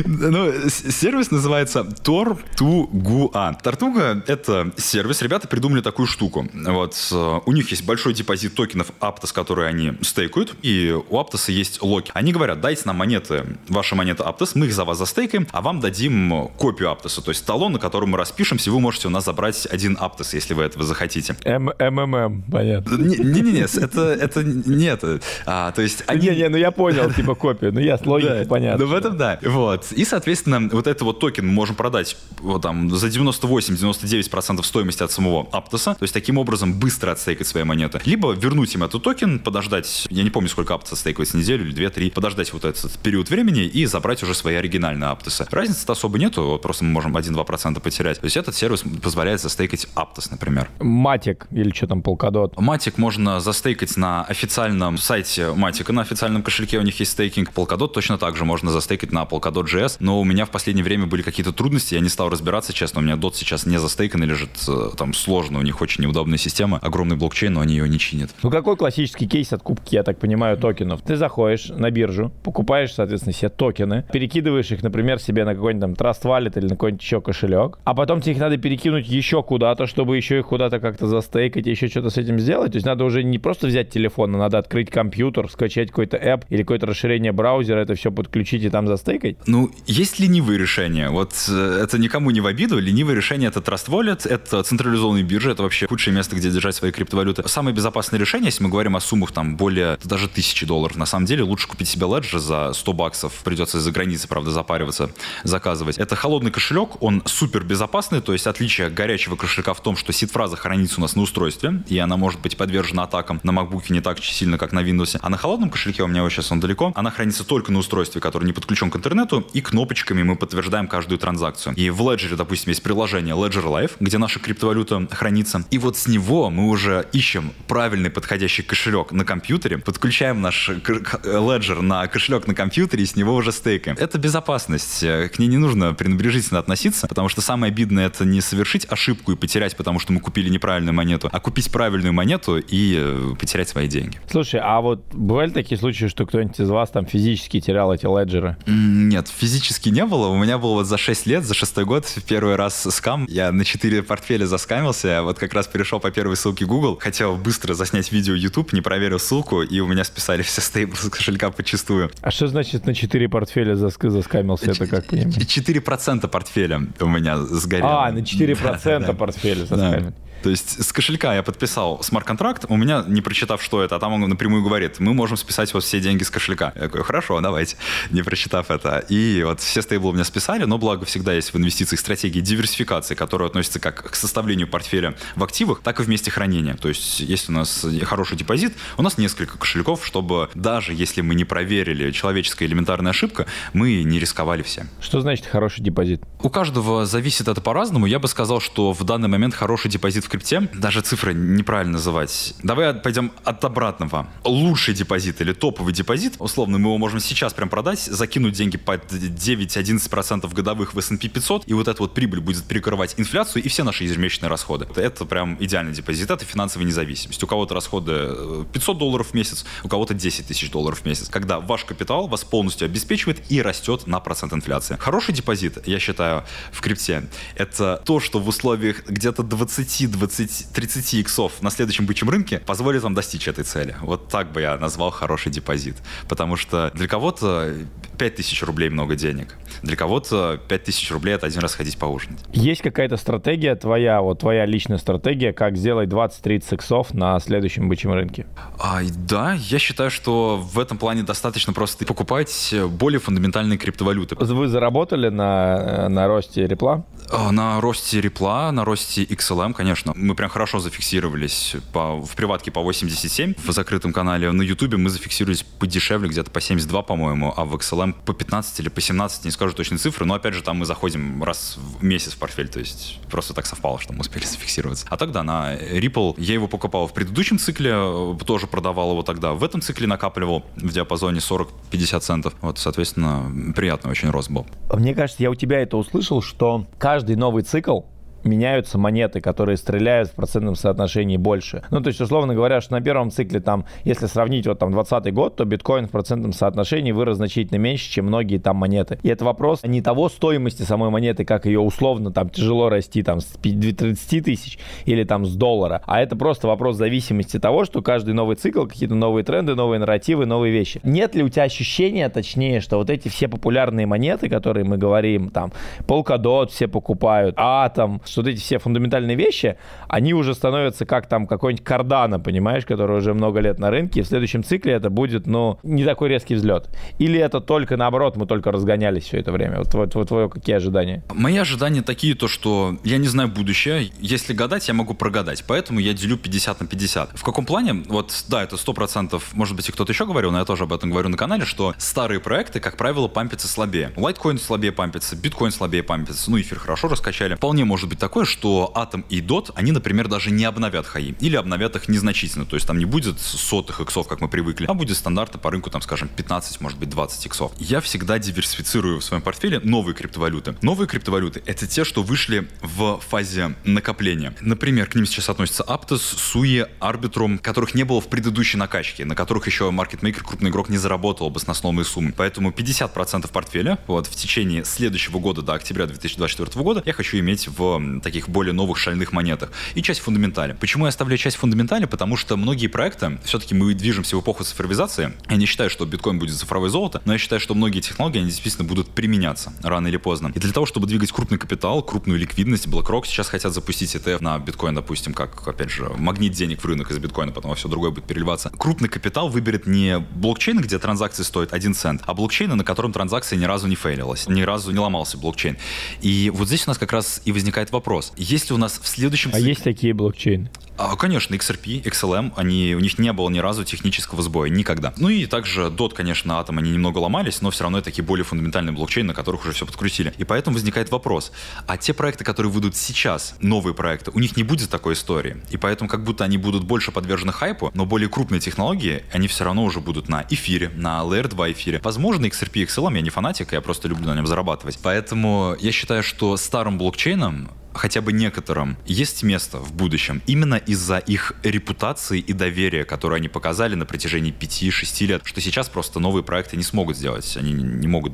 Ну, 0.04 0.52
сервис 0.68 1.30
называется 1.30 1.84
Тортугуа. 1.84 3.54
Тортуга— 3.62 4.22
это 4.26 4.72
сервис. 4.76 5.22
Ребята 5.22 5.48
придумали 5.48 5.80
такую 5.80 6.06
штуку. 6.06 6.48
Вот 6.52 6.96
у 7.12 7.52
них 7.52 7.70
есть 7.70 7.84
большой 7.84 8.14
депозит 8.14 8.54
токенов 8.54 8.92
Aptos, 9.00 9.32
которые 9.32 9.68
они 9.68 9.92
стейкают, 10.02 10.54
и 10.62 10.96
у 11.08 11.16
Aptos 11.16 11.50
есть 11.50 11.82
локи. 11.82 12.10
Они 12.14 12.32
говорят, 12.32 12.60
дайте 12.60 12.82
нам 12.84 12.96
монеты, 12.96 13.44
ваши 13.68 13.94
монеты 13.94 14.22
Aptos, 14.22 14.52
мы 14.54 14.66
их 14.66 14.74
за 14.74 14.84
вас 14.84 14.98
застейкаем, 14.98 15.46
а 15.52 15.60
вам 15.60 15.80
дадим 15.80 16.48
копию 16.56 16.90
Aptos, 16.90 17.22
то 17.22 17.30
есть 17.30 17.44
талон, 17.44 17.72
на 17.72 17.78
котором 17.78 18.10
мы 18.10 18.18
распишемся, 18.18 18.70
и 18.70 18.72
вы 18.72 18.80
можете 18.80 19.08
у 19.08 19.10
нас 19.10 19.24
забрать 19.24 19.66
один 19.66 19.96
Aptos, 19.96 20.30
если 20.32 20.54
вы 20.54 20.64
этого 20.64 20.84
захотите. 20.84 21.36
МММ, 21.44 22.44
понятно. 22.50 22.96
Не-не-не, 22.96 23.66
это, 23.82 24.00
это 24.12 24.42
не 24.42 24.86
это. 24.86 25.20
А, 25.44 25.72
то 25.72 25.82
есть 25.82 26.04
они... 26.06 26.28
Не-не, 26.28 26.48
ну 26.48 26.56
я 26.56 26.70
понял, 26.70 27.12
типа 27.12 27.34
копию, 27.34 27.72
ну 27.72 27.80
я 27.86 27.98
логика 28.04 28.34
да, 28.34 28.44
понятно. 28.48 28.84
Ну 28.84 28.90
в 28.90 28.94
этом 28.94 29.16
да. 29.16 29.38
Вот. 29.42 29.92
И, 29.92 30.04
соответственно, 30.04 30.68
вот 30.72 30.86
этот 30.86 31.02
вот 31.02 31.20
токен 31.20 31.46
мы 31.46 31.52
можем 31.52 31.76
продать 31.76 32.16
вот 32.40 32.62
там 32.62 32.90
за 32.90 33.06
98-99% 33.06 34.62
стоимости 34.62 35.02
от 35.02 35.10
самого 35.12 35.48
Аптоса. 35.52 35.94
То 35.94 36.02
есть 36.02 36.14
таким 36.14 36.38
образом 36.38 36.78
быстро 36.78 37.12
отстейкать 37.12 37.46
свои 37.46 37.64
монеты. 37.64 38.00
Либо 38.04 38.32
вернуть 38.32 38.74
им 38.74 38.82
этот 38.82 39.02
токен, 39.02 39.38
подождать, 39.38 40.06
я 40.10 40.22
не 40.22 40.30
помню, 40.30 40.48
сколько 40.48 40.74
Аптоса 40.74 40.96
стейкается, 40.96 41.36
неделю 41.36 41.64
или 41.64 41.72
две-три, 41.72 42.10
подождать 42.10 42.52
вот 42.52 42.64
этот 42.64 42.98
период 42.98 43.30
времени 43.30 43.64
и 43.64 43.86
забрать 43.86 44.22
уже 44.22 44.34
свои 44.34 44.56
оригинальные 44.56 45.10
Аптосы. 45.10 45.46
Разницы-то 45.50 45.92
особо 45.92 46.18
нету, 46.18 46.42
вот 46.42 46.62
просто 46.62 46.84
мы 46.84 46.90
можем 46.90 47.16
1-2% 47.16 47.80
потерять. 47.80 48.20
То 48.20 48.24
есть 48.24 48.36
этот 48.36 48.54
сервис 48.54 48.82
позволяет 49.02 49.40
застейкать 49.40 49.86
Аптос, 49.94 50.30
например. 50.30 50.68
Матик 50.80 51.46
или 51.50 51.70
что 51.70 51.86
там, 51.86 52.00
Polkadot? 52.00 52.52
Matic 52.56 52.98
можно 52.98 53.40
застейкать 53.40 53.96
на 53.96 54.24
официальном 54.24 54.98
сайте 54.98 55.52
Матика, 55.52 55.92
на 55.92 56.02
официальном 56.02 56.42
кошельке 56.42 56.78
у 56.78 56.82
них 56.82 56.98
есть 56.98 57.12
стейкинг. 57.12 57.50
Polkadot 57.50 57.75
точно 57.76 58.18
так 58.18 58.36
же 58.36 58.44
можно 58.44 58.70
застейкать 58.70 59.12
на 59.12 59.24
Polkadot.js, 59.24 59.96
но 60.00 60.20
у 60.20 60.24
меня 60.24 60.44
в 60.44 60.50
последнее 60.50 60.84
время 60.84 61.06
были 61.06 61.22
какие-то 61.22 61.52
трудности, 61.52 61.94
я 61.94 62.00
не 62.00 62.08
стал 62.08 62.28
разбираться, 62.28 62.72
честно, 62.72 63.00
у 63.00 63.04
меня 63.04 63.14
DOT 63.14 63.34
сейчас 63.34 63.66
не 63.66 63.78
застейкан 63.78 64.22
лежит, 64.24 64.50
э, 64.68 64.90
там 64.96 65.14
сложно, 65.14 65.58
у 65.58 65.62
них 65.62 65.80
очень 65.80 66.04
неудобная 66.04 66.38
система, 66.38 66.78
огромный 66.78 67.16
блокчейн, 67.16 67.52
но 67.52 67.60
они 67.60 67.74
ее 67.74 67.88
не 67.88 67.98
чинят. 67.98 68.30
Ну 68.42 68.50
какой 68.50 68.76
классический 68.76 69.26
кейс 69.26 69.52
откупки, 69.52 69.94
я 69.94 70.02
так 70.02 70.18
понимаю, 70.18 70.56
токенов? 70.56 71.02
Ты 71.02 71.16
заходишь 71.16 71.68
на 71.68 71.90
биржу, 71.90 72.32
покупаешь, 72.42 72.94
соответственно, 72.94 73.34
себе 73.34 73.50
токены, 73.50 74.04
перекидываешь 74.12 74.70
их, 74.70 74.82
например, 74.82 75.18
себе 75.18 75.44
на 75.44 75.54
какой-нибудь 75.54 75.96
там 75.96 76.06
Trust 76.06 76.22
Wallet 76.22 76.58
или 76.58 76.64
на 76.64 76.70
какой-нибудь 76.70 77.02
еще 77.02 77.20
кошелек, 77.20 77.78
а 77.84 77.94
потом 77.94 78.20
тебе 78.20 78.32
их 78.32 78.38
надо 78.38 78.56
перекинуть 78.56 79.08
еще 79.08 79.42
куда-то, 79.42 79.86
чтобы 79.86 80.16
еще 80.16 80.38
их 80.38 80.46
куда-то 80.46 80.80
как-то 80.80 81.06
застейкать, 81.06 81.66
еще 81.66 81.88
что-то 81.88 82.10
с 82.10 82.18
этим 82.18 82.38
сделать. 82.38 82.72
То 82.72 82.76
есть 82.76 82.86
надо 82.86 83.04
уже 83.04 83.22
не 83.22 83.38
просто 83.38 83.66
взять 83.66 83.90
телефон, 83.90 84.34
а 84.34 84.38
надо 84.38 84.58
открыть 84.58 84.90
компьютер, 84.90 85.50
скачать 85.50 85.88
какой-то 85.88 86.16
app 86.16 86.44
или 86.48 86.62
какое-то 86.62 86.86
расширение 86.86 87.32
браузера, 87.32 87.65
это 87.74 87.94
все 87.94 88.10
подключить 88.10 88.62
и 88.62 88.70
там 88.70 88.86
застейкать? 88.86 89.36
Ну, 89.46 89.70
есть 89.86 90.18
ленивые 90.18 90.58
решения. 90.58 91.10
Вот 91.10 91.32
э, 91.48 91.80
это 91.82 91.98
никому 91.98 92.30
не 92.30 92.40
в 92.40 92.46
обиду. 92.46 92.78
Ленивые 92.78 93.16
решения— 93.16 93.46
это 93.48 93.60
Trust 93.60 93.88
Wallet, 93.88 94.28
это 94.28 94.62
централизованные 94.62 95.24
биржи, 95.24 95.50
это 95.50 95.62
вообще 95.62 95.86
худшее 95.86 96.14
место, 96.14 96.36
где 96.36 96.50
держать 96.50 96.74
свои 96.74 96.92
криптовалюты. 96.92 97.46
Самое 97.48 97.74
безопасное 97.74 98.20
решение, 98.20 98.46
если 98.46 98.62
мы 98.62 98.70
говорим 98.70 98.96
о 98.96 99.00
суммах 99.00 99.32
там 99.32 99.56
более 99.56 99.98
даже 100.04 100.28
тысячи 100.28 100.66
долларов, 100.66 100.96
на 100.96 101.06
самом 101.06 101.26
деле 101.26 101.42
лучше 101.42 101.68
купить 101.68 101.88
себе 101.88 102.06
Ledger 102.06 102.38
за 102.38 102.72
100 102.72 102.92
баксов. 102.92 103.32
Придется 103.44 103.78
из-за 103.78 103.90
границы, 103.92 104.28
правда, 104.28 104.50
запариваться, 104.50 105.10
заказывать. 105.44 105.98
Это 105.98 106.16
холодный 106.16 106.50
кошелек, 106.50 107.02
он 107.02 107.22
супер 107.26 107.64
безопасный, 107.64 108.20
то 108.20 108.32
есть 108.32 108.46
отличие 108.46 108.90
горячего 108.90 109.36
кошелька 109.36 109.74
в 109.74 109.82
том, 109.82 109.96
что 109.96 110.12
сид-фраза 110.12 110.56
хранится 110.56 110.96
у 110.98 111.00
нас 111.00 111.16
на 111.16 111.22
устройстве, 111.22 111.82
и 111.88 111.98
она 111.98 112.16
может 112.16 112.40
быть 112.40 112.56
подвержена 112.56 113.04
атакам 113.04 113.40
на 113.42 113.50
MacBook 113.50 113.84
не 113.90 114.00
так 114.00 114.22
сильно, 114.22 114.58
как 114.58 114.72
на 114.72 114.80
Windows. 114.80 115.18
А 115.20 115.28
на 115.28 115.36
холодном 115.36 115.70
кошельке, 115.70 116.02
у 116.02 116.06
меня 116.06 116.22
вот 116.22 116.30
сейчас 116.30 116.52
он 116.52 116.60
далеко, 116.60 116.92
она 116.94 117.10
хранится 117.10 117.44
только 117.46 117.72
на 117.72 117.78
устройстве, 117.78 118.20
которое 118.20 118.46
не 118.46 118.52
подключен 118.52 118.90
к 118.90 118.96
интернету, 118.96 119.46
и 119.52 119.60
кнопочками 119.60 120.22
мы 120.22 120.36
подтверждаем 120.36 120.88
каждую 120.88 121.18
транзакцию. 121.18 121.74
И 121.74 121.90
в 121.90 122.00
Ledger, 122.02 122.36
допустим, 122.36 122.70
есть 122.70 122.82
приложение 122.82 123.34
Ledger 123.34 123.64
Live, 123.64 123.92
где 124.00 124.18
наша 124.18 124.40
криптовалюта 124.40 125.08
хранится. 125.10 125.64
И 125.70 125.78
вот 125.78 125.96
с 125.96 126.06
него 126.06 126.50
мы 126.50 126.68
уже 126.68 127.06
ищем 127.12 127.52
правильный 127.68 128.10
подходящий 128.10 128.62
кошелек 128.62 129.12
на 129.12 129.24
компьютере, 129.24 129.78
подключаем 129.78 130.40
наш 130.40 130.68
Ledger 130.68 131.80
на 131.82 132.06
кошелек 132.06 132.46
на 132.46 132.54
компьютере 132.54 133.02
и 133.04 133.06
с 133.06 133.16
него 133.16 133.34
уже 133.34 133.52
стейкаем. 133.52 133.96
Это 133.98 134.18
безопасность. 134.18 135.00
К 135.00 135.32
ней 135.38 135.46
не 135.46 135.58
нужно 135.58 135.94
пренебрежительно 135.94 136.58
относиться, 136.58 137.06
потому 137.06 137.28
что 137.28 137.40
самое 137.40 137.70
обидное 137.70 138.06
это 138.06 138.24
не 138.24 138.40
совершить 138.40 138.86
ошибку 138.90 139.32
и 139.32 139.36
потерять, 139.36 139.76
потому 139.76 139.98
что 139.98 140.12
мы 140.12 140.20
купили 140.20 140.48
неправильную 140.48 140.94
монету, 140.94 141.28
а 141.32 141.40
купить 141.40 141.70
правильную 141.70 142.12
монету 142.12 142.58
и 142.58 142.96
э, 142.98 143.34
потерять 143.38 143.68
свои 143.68 143.88
деньги. 143.88 144.20
Слушай, 144.30 144.60
а 144.62 144.80
вот 144.80 145.04
бывали 145.12 145.50
такие 145.50 145.78
случаи, 145.78 146.06
что 146.06 146.26
кто-нибудь 146.26 146.58
из 146.58 146.68
вас 146.68 146.90
там 146.90 147.06
физически 147.06 147.35
терял 147.36 147.92
эти 147.92 148.06
леджеры? 148.06 148.56
Нет, 148.66 149.28
физически 149.28 149.88
не 149.88 150.04
было. 150.04 150.28
У 150.28 150.36
меня 150.36 150.58
был 150.58 150.74
вот 150.74 150.86
за 150.86 150.98
6 150.98 151.26
лет, 151.26 151.44
за 151.44 151.54
шестой 151.54 151.84
год, 151.84 152.06
первый 152.28 152.56
раз 152.56 152.86
скам. 152.90 153.26
Я 153.28 153.52
на 153.52 153.64
4 153.64 154.02
портфеля 154.02 154.46
заскамился. 154.46 155.22
Вот 155.22 155.38
как 155.38 155.52
раз 155.54 155.66
перешел 155.66 156.00
по 156.00 156.10
первой 156.10 156.36
ссылке 156.36 156.64
Google. 156.64 156.98
Хотел 157.00 157.36
быстро 157.36 157.74
заснять 157.74 158.12
видео 158.12 158.34
YouTube, 158.34 158.72
не 158.72 158.80
проверил 158.80 159.18
ссылку, 159.18 159.62
и 159.62 159.80
у 159.80 159.86
меня 159.86 160.04
списали 160.04 160.42
все 160.46 160.60
стейблы 160.60 160.96
с 160.96 161.08
кошелька 161.10 161.50
почистую. 161.50 162.10
А 162.20 162.30
что 162.30 162.48
значит 162.48 162.86
на 162.86 162.94
4 162.94 163.28
портфеля 163.28 163.74
заск 163.74 164.04
заскамился? 164.04 164.70
Это 164.70 164.86
как 164.86 165.06
понимать? 165.06 165.36
4% 165.36 166.28
портфеля 166.28 166.82
у 167.00 167.06
меня 167.06 167.38
сгорело. 167.38 168.06
А, 168.06 168.12
на 168.12 168.18
4% 168.18 168.80
да, 168.84 168.98
да, 169.00 169.12
портфеля 169.12 169.64
заскамил. 169.64 170.12
То 170.42 170.50
есть 170.50 170.84
с 170.84 170.92
кошелька 170.92 171.34
я 171.34 171.42
подписал 171.42 172.02
смарт-контракт, 172.02 172.66
у 172.68 172.76
меня, 172.76 173.04
не 173.06 173.20
прочитав, 173.20 173.62
что 173.62 173.82
это, 173.82 173.96
а 173.96 173.98
там 173.98 174.12
он 174.12 174.28
напрямую 174.28 174.62
говорит, 174.62 175.00
мы 175.00 175.14
можем 175.14 175.36
списать 175.36 175.72
вот 175.74 175.84
все 175.84 176.00
деньги 176.00 176.22
с 176.22 176.30
кошелька. 176.30 176.72
Я 176.76 176.88
говорю, 176.88 177.04
хорошо, 177.04 177.40
давайте, 177.40 177.76
не 178.10 178.22
прочитав 178.22 178.70
это. 178.70 178.98
И 179.08 179.42
вот 179.44 179.60
все 179.60 179.82
стейблы 179.82 180.10
у 180.10 180.12
меня 180.12 180.24
списали, 180.24 180.64
но 180.64 180.78
благо 180.78 181.04
всегда 181.04 181.32
есть 181.32 181.52
в 181.52 181.56
инвестициях 181.56 182.00
стратегии 182.00 182.40
диверсификации, 182.40 183.14
которая 183.14 183.48
относится 183.48 183.80
как 183.80 184.10
к 184.10 184.14
составлению 184.14 184.68
портфеля 184.68 185.14
в 185.34 185.44
активах, 185.44 185.80
так 185.80 186.00
и 186.00 186.02
в 186.02 186.08
месте 186.08 186.30
хранения. 186.30 186.74
То 186.74 186.88
есть 186.88 187.20
если 187.20 187.52
у 187.52 187.54
нас 187.54 187.84
хороший 188.02 188.36
депозит, 188.36 188.74
у 188.96 189.02
нас 189.02 189.18
несколько 189.18 189.58
кошельков, 189.58 190.06
чтобы 190.06 190.48
даже 190.54 190.92
если 190.92 191.20
мы 191.20 191.34
не 191.34 191.44
проверили 191.44 192.10
человеческая 192.10 192.66
элементарная 192.66 193.10
ошибка, 193.10 193.46
мы 193.72 194.02
не 194.02 194.18
рисковали 194.18 194.62
всем. 194.62 194.88
Что 195.00 195.20
значит 195.20 195.46
хороший 195.46 195.82
депозит? 195.82 196.22
У 196.40 196.50
каждого 196.50 197.06
зависит 197.06 197.48
это 197.48 197.60
по-разному. 197.60 198.06
Я 198.06 198.18
бы 198.18 198.28
сказал, 198.28 198.60
что 198.60 198.92
в 198.92 199.04
данный 199.04 199.28
момент 199.28 199.54
хороший 199.54 199.90
депозит 199.90 200.25
в 200.26 200.28
крипте, 200.28 200.68
даже 200.74 201.02
цифры 201.02 201.34
неправильно 201.34 201.94
называть. 201.94 202.54
Давай 202.62 202.92
пойдем 202.94 203.30
от 203.44 203.64
обратного. 203.64 204.26
Лучший 204.44 204.92
депозит 204.92 205.40
или 205.40 205.52
топовый 205.52 205.92
депозит, 205.92 206.34
условно, 206.40 206.78
мы 206.78 206.88
его 206.88 206.98
можем 206.98 207.20
сейчас 207.20 207.54
прям 207.54 207.68
продать, 207.68 208.00
закинуть 208.00 208.54
деньги 208.54 208.76
под 208.76 209.12
9-11% 209.12 210.52
годовых 210.52 210.94
в 210.94 210.98
S&P 210.98 211.28
500, 211.28 211.68
и 211.68 211.74
вот 211.74 211.86
эта 211.86 212.02
вот 212.02 212.12
прибыль 212.12 212.40
будет 212.40 212.64
перекрывать 212.64 213.14
инфляцию 213.16 213.62
и 213.62 213.68
все 213.68 213.84
наши 213.84 214.02
ежемесячные 214.02 214.50
расходы. 214.50 214.88
Это 214.96 215.24
прям 215.24 215.56
идеальный 215.60 215.92
депозит, 215.92 216.28
это 216.28 216.44
финансовая 216.44 216.86
независимость. 216.86 217.42
У 217.42 217.46
кого-то 217.46 217.74
расходы 217.74 218.64
500 218.72 218.96
э, 218.96 218.98
долларов 218.98 219.28
в 219.28 219.34
месяц, 219.34 219.64
у 219.84 219.88
кого-то 219.88 220.12
10 220.12 220.48
тысяч 220.48 220.70
долларов 220.72 221.02
в 221.02 221.04
месяц, 221.04 221.28
когда 221.28 221.60
ваш 221.60 221.84
капитал 221.84 222.26
вас 222.26 222.42
полностью 222.42 222.86
обеспечивает 222.86 223.48
и 223.48 223.62
растет 223.62 224.08
на 224.08 224.18
процент 224.18 224.52
инфляции. 224.52 224.96
Хороший 224.98 225.34
депозит, 225.34 225.86
я 225.86 226.00
считаю, 226.00 226.44
в 226.72 226.80
крипте, 226.80 227.28
это 227.54 228.02
то, 228.04 228.18
что 228.18 228.40
в 228.40 228.48
условиях 228.48 229.06
где-то 229.06 229.44
20, 229.44 230.15
20, 230.16 230.72
30 230.72 231.14
иксов 231.14 231.62
на 231.62 231.70
следующем 231.70 232.06
бычьем 232.06 232.30
рынке 232.30 232.58
позволит 232.60 233.02
вам 233.02 233.14
достичь 233.14 233.48
этой 233.48 233.64
цели. 233.64 233.96
Вот 234.00 234.28
так 234.28 234.52
бы 234.52 234.60
я 234.60 234.76
назвал 234.76 235.10
хороший 235.10 235.52
депозит. 235.52 235.96
Потому 236.28 236.56
что 236.56 236.90
для 236.94 237.08
кого-то 237.08 237.74
5000 238.18 238.62
рублей 238.62 238.88
много 238.88 239.14
денег. 239.14 239.56
Для 239.82 239.96
кого-то 239.96 240.58
5000 240.68 241.10
рублей 241.10 241.34
это 241.34 241.46
один 241.46 241.60
раз 241.60 241.74
ходить 241.74 241.98
поужинать. 241.98 242.40
Есть 242.52 242.82
какая-то 242.82 243.16
стратегия 243.16 243.74
твоя, 243.74 244.20
вот 244.20 244.40
твоя 244.40 244.64
личная 244.64 244.98
стратегия, 244.98 245.52
как 245.52 245.76
сделать 245.76 246.08
20-30 246.08 246.74
иксов 246.74 247.14
на 247.14 247.38
следующем 247.40 247.88
бычьем 247.88 248.12
рынке? 248.12 248.46
А, 248.78 249.00
да, 249.28 249.54
я 249.54 249.78
считаю, 249.78 250.10
что 250.10 250.56
в 250.56 250.78
этом 250.78 250.98
плане 250.98 251.22
достаточно 251.22 251.72
просто 251.72 252.04
покупать 252.04 252.74
более 252.90 253.20
фундаментальные 253.20 253.78
криптовалюты. 253.78 254.36
Вы 254.36 254.68
заработали 254.68 255.28
на, 255.28 256.08
на 256.08 256.26
росте 256.26 256.66
репла? 256.66 257.04
А, 257.30 257.52
на 257.52 257.80
росте 257.80 258.20
репла, 258.20 258.70
на 258.72 258.84
росте 258.84 259.24
XLM, 259.24 259.74
конечно. 259.74 260.05
Мы 260.14 260.34
прям 260.34 260.48
хорошо 260.48 260.78
зафиксировались 260.78 261.76
по, 261.92 262.16
в 262.16 262.34
приватке 262.34 262.70
по 262.70 262.80
87 262.80 263.54
в 263.58 263.72
закрытом 263.72 264.12
канале. 264.12 264.50
На 264.52 264.62
YouTube 264.62 264.94
мы 264.94 265.10
зафиксировались 265.10 265.62
подешевле, 265.62 266.28
где-то 266.28 266.50
по 266.50 266.60
72, 266.60 267.02
по-моему, 267.02 267.52
а 267.54 267.64
в 267.64 267.74
XLM 267.74 268.06
там 268.06 268.12
по 268.24 268.32
15 268.32 268.80
или 268.80 268.88
по 268.88 269.00
17, 269.00 269.44
не 269.44 269.50
скажу 269.50 269.74
точные 269.74 269.98
цифры, 269.98 270.26
но 270.26 270.34
опять 270.34 270.54
же 270.54 270.62
там 270.62 270.78
мы 270.78 270.86
заходим 270.86 271.42
раз 271.42 271.76
в 271.76 272.04
месяц 272.04 272.32
в 272.32 272.38
портфель, 272.38 272.68
то 272.68 272.78
есть 272.78 273.20
просто 273.30 273.54
так 273.54 273.66
совпало, 273.66 273.98
что 273.98 274.12
мы 274.12 274.20
успели 274.20 274.44
зафиксироваться. 274.44 275.06
А 275.08 275.16
тогда 275.16 275.42
на 275.42 275.74
Ripple 275.76 276.34
я 276.38 276.54
его 276.54 276.68
покупал 276.68 277.06
в 277.06 277.12
предыдущем 277.12 277.58
цикле, 277.58 277.92
э, 277.94 278.34
тоже 278.44 278.66
продавал 278.66 279.10
его 279.10 279.22
тогда, 279.22 279.52
в 279.52 279.64
этом 279.64 279.80
цикле 279.80 280.06
накапливал 280.06 280.64
в 280.76 280.92
диапазоне 280.92 281.40
40-50 281.40 282.20
центов. 282.20 282.54
Вот, 282.60 282.78
соответственно, 282.78 283.72
приятный 283.74 284.10
очень 284.10 284.30
рост 284.30 284.50
был. 284.50 284.66
Мне 284.92 285.14
кажется, 285.14 285.42
я 285.42 285.50
у 285.50 285.54
тебя 285.54 285.80
это 285.80 285.96
услышал, 285.96 286.42
что 286.42 286.86
каждый 286.98 287.36
новый 287.36 287.62
цикл 287.62 288.00
меняются 288.44 288.98
монеты, 288.98 289.40
которые 289.40 289.76
стреляют 289.76 290.28
в 290.30 290.32
процентном 290.32 290.74
соотношении 290.74 291.36
больше. 291.36 291.82
Ну, 291.90 292.00
то 292.00 292.08
есть, 292.08 292.20
условно 292.20 292.54
говоря, 292.54 292.80
что 292.80 292.92
на 292.92 293.00
первом 293.00 293.30
цикле, 293.30 293.60
там, 293.60 293.84
если 294.04 294.26
сравнить 294.26 294.66
вот 294.66 294.78
там 294.78 294.92
20 294.92 295.32
год, 295.32 295.56
то 295.56 295.64
биткоин 295.64 296.06
в 296.06 296.10
процентном 296.10 296.52
соотношении 296.52 297.12
вырос 297.12 297.36
значительно 297.36 297.78
меньше, 297.78 298.10
чем 298.10 298.26
многие 298.26 298.58
там 298.58 298.76
монеты. 298.76 299.18
И 299.22 299.28
это 299.28 299.44
вопрос 299.44 299.82
не 299.82 300.02
того 300.02 300.28
стоимости 300.28 300.82
самой 300.82 301.10
монеты, 301.10 301.44
как 301.44 301.66
ее 301.66 301.80
условно 301.80 302.32
там 302.32 302.48
тяжело 302.48 302.88
расти 302.88 303.22
там 303.22 303.40
с 303.40 303.46
30 303.46 304.44
тысяч 304.44 304.78
или 305.04 305.24
там 305.24 305.46
с 305.46 305.54
доллара, 305.54 306.02
а 306.06 306.20
это 306.20 306.36
просто 306.36 306.68
вопрос 306.68 306.96
зависимости 306.96 307.58
того, 307.58 307.84
что 307.84 308.02
каждый 308.02 308.34
новый 308.34 308.56
цикл, 308.56 308.86
какие-то 308.86 309.14
новые 309.14 309.44
тренды, 309.44 309.74
новые 309.74 309.98
нарративы, 310.00 310.46
новые 310.46 310.72
вещи. 310.72 311.00
Нет 311.02 311.34
ли 311.34 311.42
у 311.42 311.48
тебя 311.48 311.64
ощущения, 311.64 312.28
точнее, 312.28 312.80
что 312.80 312.98
вот 312.98 313.10
эти 313.10 313.28
все 313.28 313.48
популярные 313.48 314.06
монеты, 314.06 314.48
которые 314.48 314.84
мы 314.84 314.96
говорим, 314.96 315.50
там, 315.50 315.72
Polkadot 316.06 316.68
все 316.68 316.88
покупают, 316.88 317.54
Атом, 317.58 318.20
что 318.28 318.42
вот 318.42 318.48
эти 318.48 318.60
все 318.60 318.78
фундаментальные 318.78 319.36
вещи, 319.36 319.76
они 320.08 320.34
уже 320.34 320.54
становятся 320.54 321.06
как 321.06 321.28
там 321.28 321.46
какой-нибудь 321.46 321.84
кардана, 321.84 322.38
понимаешь, 322.40 322.84
который 322.84 323.16
уже 323.16 323.34
много 323.34 323.60
лет 323.60 323.78
на 323.78 323.90
рынке, 323.90 324.20
и 324.20 324.22
в 324.22 324.26
следующем 324.26 324.64
цикле 324.64 324.94
это 324.94 325.10
будет, 325.10 325.46
ну, 325.46 325.78
не 325.82 326.04
такой 326.04 326.28
резкий 326.28 326.54
взлет. 326.54 326.88
Или 327.18 327.38
это 327.38 327.60
только 327.60 327.96
наоборот, 327.96 328.36
мы 328.36 328.46
только 328.46 328.72
разгонялись 328.72 329.24
все 329.24 329.38
это 329.38 329.52
время? 329.52 329.78
Вот, 329.78 329.94
вот, 329.94 330.14
вот 330.14 330.28
твое 330.28 330.48
какие 330.48 330.76
ожидания? 330.76 331.22
Мои 331.32 331.56
ожидания 331.56 332.02
такие, 332.02 332.34
то 332.34 332.48
что 332.48 332.96
я 333.04 333.18
не 333.18 333.28
знаю 333.28 333.48
будущее. 333.48 334.10
Если 334.20 334.52
гадать, 334.52 334.88
я 334.88 334.94
могу 334.94 335.14
прогадать. 335.14 335.64
Поэтому 335.66 336.00
я 336.00 336.12
делю 336.14 336.36
50 336.36 336.80
на 336.80 336.86
50. 336.86 337.38
В 337.38 337.44
каком 337.44 337.64
плане? 337.64 338.04
Вот, 338.08 338.32
да, 338.48 338.62
это 338.62 338.76
100%, 338.76 339.42
может 339.52 339.76
быть, 339.76 339.88
и 339.88 339.92
кто-то 339.92 340.12
еще 340.12 340.26
говорил, 340.26 340.50
но 340.50 340.58
я 340.58 340.64
тоже 340.64 340.84
об 340.84 340.92
этом 340.92 341.10
говорю 341.10 341.28
на 341.28 341.36
канале, 341.36 341.64
что 341.64 341.94
старые 341.98 342.40
проекты, 342.40 342.80
как 342.80 342.96
правило, 342.96 343.28
пампятся 343.28 343.68
слабее. 343.68 344.12
Лайткоин 344.16 344.58
слабее 344.58 344.92
пампится, 344.92 345.36
биткоин 345.36 345.72
слабее 345.72 346.02
пампится, 346.02 346.50
ну, 346.50 346.60
эфир 346.60 346.78
хорошо 346.78 347.08
раскачали. 347.08 347.54
Вполне 347.54 347.84
может 347.84 348.08
быть 348.08 348.15
такое, 348.16 348.44
что 348.44 348.92
Atom 348.94 349.24
и 349.28 349.40
DOT, 349.40 349.72
они, 349.74 349.92
например, 349.92 350.28
даже 350.28 350.50
не 350.50 350.64
обновят 350.64 351.06
хаи. 351.06 351.34
Или 351.40 351.56
обновят 351.56 351.96
их 351.96 352.08
незначительно. 352.08 352.64
То 352.64 352.76
есть 352.76 352.86
там 352.86 352.98
не 352.98 353.04
будет 353.04 353.40
сотых 353.40 354.00
иксов, 354.00 354.28
как 354.28 354.40
мы 354.40 354.48
привыкли, 354.48 354.86
а 354.86 354.94
будет 354.94 355.16
стандарты 355.16 355.58
по 355.58 355.70
рынку, 355.70 355.90
там, 355.90 356.00
скажем, 356.02 356.28
15, 356.28 356.80
может 356.80 356.98
быть, 356.98 357.08
20 357.10 357.46
иксов. 357.46 357.72
Я 357.78 358.00
всегда 358.00 358.38
диверсифицирую 358.38 359.20
в 359.20 359.24
своем 359.24 359.42
портфеле 359.42 359.80
новые 359.80 360.14
криптовалюты. 360.14 360.76
Новые 360.82 361.08
криптовалюты— 361.08 361.62
это 361.66 361.86
те, 361.86 362.04
что 362.04 362.22
вышли 362.22 362.68
в 362.82 363.20
фазе 363.28 363.74
накопления. 363.84 364.54
Например, 364.60 365.06
к 365.06 365.14
ним 365.14 365.26
сейчас 365.26 365.48
относятся 365.48 365.82
Aptos, 365.82 366.20
Sui, 366.20 366.88
Arbitrum, 367.00 367.58
которых 367.58 367.94
не 367.94 368.04
было 368.04 368.20
в 368.20 368.28
предыдущей 368.28 368.78
накачке, 368.78 369.24
на 369.24 369.34
которых 369.34 369.66
еще 369.66 369.90
маркетмейкер, 369.90 370.42
крупный 370.42 370.70
игрок, 370.70 370.88
не 370.88 370.98
заработал 370.98 371.50
баснословные 371.50 372.04
суммы. 372.04 372.32
Поэтому 372.36 372.70
50% 372.70 373.50
портфеля 373.52 373.98
вот, 374.06 374.26
в 374.26 374.34
течение 374.34 374.84
следующего 374.84 375.38
года 375.38 375.62
до 375.62 375.74
октября 375.74 376.06
2024 376.06 376.82
года 376.82 377.02
я 377.04 377.12
хочу 377.12 377.38
иметь 377.38 377.68
в 377.68 377.98
таких 378.22 378.48
более 378.48 378.72
новых 378.72 378.98
шальных 378.98 379.32
монетах. 379.32 379.70
И 379.94 380.02
часть 380.02 380.20
фундаментали. 380.20 380.76
Почему 380.78 381.04
я 381.04 381.08
оставляю 381.08 381.38
часть 381.38 381.56
фундаментали? 381.56 382.04
Потому 382.04 382.36
что 382.36 382.56
многие 382.56 382.86
проекты, 382.86 383.38
все-таки 383.44 383.74
мы 383.74 383.94
движемся 383.94 384.36
в 384.36 384.40
эпоху 384.40 384.64
цифровизации. 384.64 385.32
Я 385.48 385.56
не 385.56 385.66
считаю, 385.66 385.90
что 385.90 386.04
биткоин 386.06 386.38
будет 386.38 386.56
цифровое 386.56 386.90
золото, 386.90 387.22
но 387.24 387.32
я 387.32 387.38
считаю, 387.38 387.60
что 387.60 387.74
многие 387.74 388.00
технологии, 388.00 388.38
они 388.38 388.48
действительно 388.48 388.88
будут 388.88 389.08
применяться 389.10 389.72
рано 389.82 390.08
или 390.08 390.16
поздно. 390.16 390.52
И 390.54 390.58
для 390.58 390.72
того, 390.72 390.86
чтобы 390.86 391.06
двигать 391.06 391.32
крупный 391.32 391.58
капитал, 391.58 392.02
крупную 392.02 392.38
ликвидность, 392.38 392.86
BlackRock 392.86 393.26
сейчас 393.26 393.48
хотят 393.48 393.72
запустить 393.72 394.14
ETF 394.14 394.42
на 394.42 394.58
биткоин, 394.58 394.94
допустим, 394.94 395.34
как, 395.34 395.66
опять 395.66 395.90
же, 395.90 396.10
магнит 396.16 396.52
денег 396.52 396.82
в 396.82 396.86
рынок 396.86 397.10
из 397.10 397.18
биткоина, 397.18 397.52
потом 397.52 397.74
все 397.74 397.88
другое 397.88 398.10
будет 398.10 398.26
переливаться. 398.26 398.70
Крупный 398.70 399.08
капитал 399.08 399.48
выберет 399.48 399.86
не 399.86 400.18
блокчейн, 400.18 400.80
где 400.80 400.98
транзакции 400.98 401.42
стоят 401.42 401.72
1 401.72 401.94
цент, 401.94 402.22
а 402.26 402.34
блокчейн, 402.34 402.76
на 402.76 402.84
котором 402.84 403.12
транзакция 403.12 403.58
ни 403.58 403.64
разу 403.64 403.86
не 403.86 403.96
фейлилась, 403.96 404.48
ни 404.48 404.62
разу 404.62 404.92
не 404.92 404.98
ломался 404.98 405.38
блокчейн. 405.38 405.76
И 406.20 406.50
вот 406.54 406.68
здесь 406.68 406.86
у 406.86 406.90
нас 406.90 406.98
как 406.98 407.12
раз 407.12 407.42
и 407.44 407.52
возникает 407.52 407.90
вопрос. 407.96 408.32
Есть 408.36 408.70
ли 408.70 408.74
у 408.74 408.78
нас 408.78 409.00
в 409.02 409.06
следующем... 409.08 409.50
А 409.52 409.58
есть 409.58 409.82
такие 409.82 410.14
блокчейны? 410.14 410.70
А, 410.98 411.14
конечно, 411.16 411.54
XRP, 411.54 412.04
XLM, 412.04 412.52
они, 412.56 412.94
у 412.94 413.00
них 413.00 413.18
не 413.18 413.32
было 413.32 413.50
ни 413.50 413.58
разу 413.58 413.84
технического 413.84 414.40
сбоя, 414.42 414.70
никогда. 414.70 415.12
Ну 415.18 415.28
и 415.28 415.44
также 415.44 415.88
DOT, 415.88 416.14
конечно, 416.14 416.52
Atom, 416.52 416.78
они 416.78 416.90
немного 416.90 417.18
ломались, 417.18 417.60
но 417.60 417.70
все 417.70 417.84
равно 417.84 417.98
это 417.98 418.06
такие 418.06 418.24
более 418.24 418.44
фундаментальные 418.44 418.94
блокчейны, 418.94 419.28
на 419.28 419.34
которых 419.34 419.62
уже 419.62 419.72
все 419.72 419.84
подкрутили. 419.84 420.32
И 420.38 420.44
поэтому 420.44 420.74
возникает 420.74 421.10
вопрос, 421.10 421.52
а 421.86 421.98
те 421.98 422.14
проекты, 422.14 422.44
которые 422.44 422.72
выйдут 422.72 422.96
сейчас, 422.96 423.56
новые 423.60 423.94
проекты, 423.94 424.30
у 424.32 424.38
них 424.38 424.56
не 424.56 424.62
будет 424.62 424.88
такой 424.88 425.14
истории. 425.14 425.58
И 425.70 425.76
поэтому 425.76 426.08
как 426.08 426.24
будто 426.24 426.44
они 426.44 426.56
будут 426.56 426.84
больше 426.84 427.12
подвержены 427.12 427.52
хайпу, 427.52 427.90
но 427.94 428.06
более 428.06 428.30
крупные 428.30 428.60
технологии, 428.60 429.24
они 429.32 429.48
все 429.48 429.64
равно 429.64 429.84
уже 429.84 430.00
будут 430.00 430.28
на 430.30 430.46
эфире, 430.48 430.90
на 430.94 431.20
Layer 431.20 431.48
2 431.48 431.72
эфире. 431.72 432.00
Возможно, 432.02 432.46
XRP 432.46 432.86
XLM, 432.86 433.16
я 433.16 433.20
не 433.20 433.30
фанатик, 433.30 433.72
я 433.72 433.82
просто 433.82 434.08
люблю 434.08 434.26
на 434.26 434.34
нем 434.34 434.46
зарабатывать. 434.46 434.98
Поэтому 435.02 435.76
я 435.78 435.92
считаю, 435.92 436.22
что 436.22 436.56
старым 436.56 436.96
блокчейном 436.96 437.68
хотя 437.96 438.20
бы 438.20 438.32
некоторым, 438.32 438.96
есть 439.06 439.42
место 439.42 439.78
в 439.78 439.92
будущем 439.92 440.42
именно 440.46 440.76
из-за 440.76 441.18
их 441.18 441.52
репутации 441.62 442.38
и 442.38 442.52
доверия, 442.52 443.04
которое 443.04 443.36
они 443.36 443.48
показали 443.48 443.94
на 443.94 444.06
протяжении 444.06 444.52
5-6 444.52 445.26
лет, 445.26 445.42
что 445.44 445.60
сейчас 445.60 445.88
просто 445.88 446.20
новые 446.20 446.42
проекты 446.42 446.76
не 446.76 446.82
смогут 446.82 447.16
сделать, 447.16 447.56
они 447.56 447.72
не 447.72 448.08
могут 448.08 448.32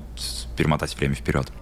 перемотать 0.57 0.97
время 0.97 1.15
вперед. 1.15 1.53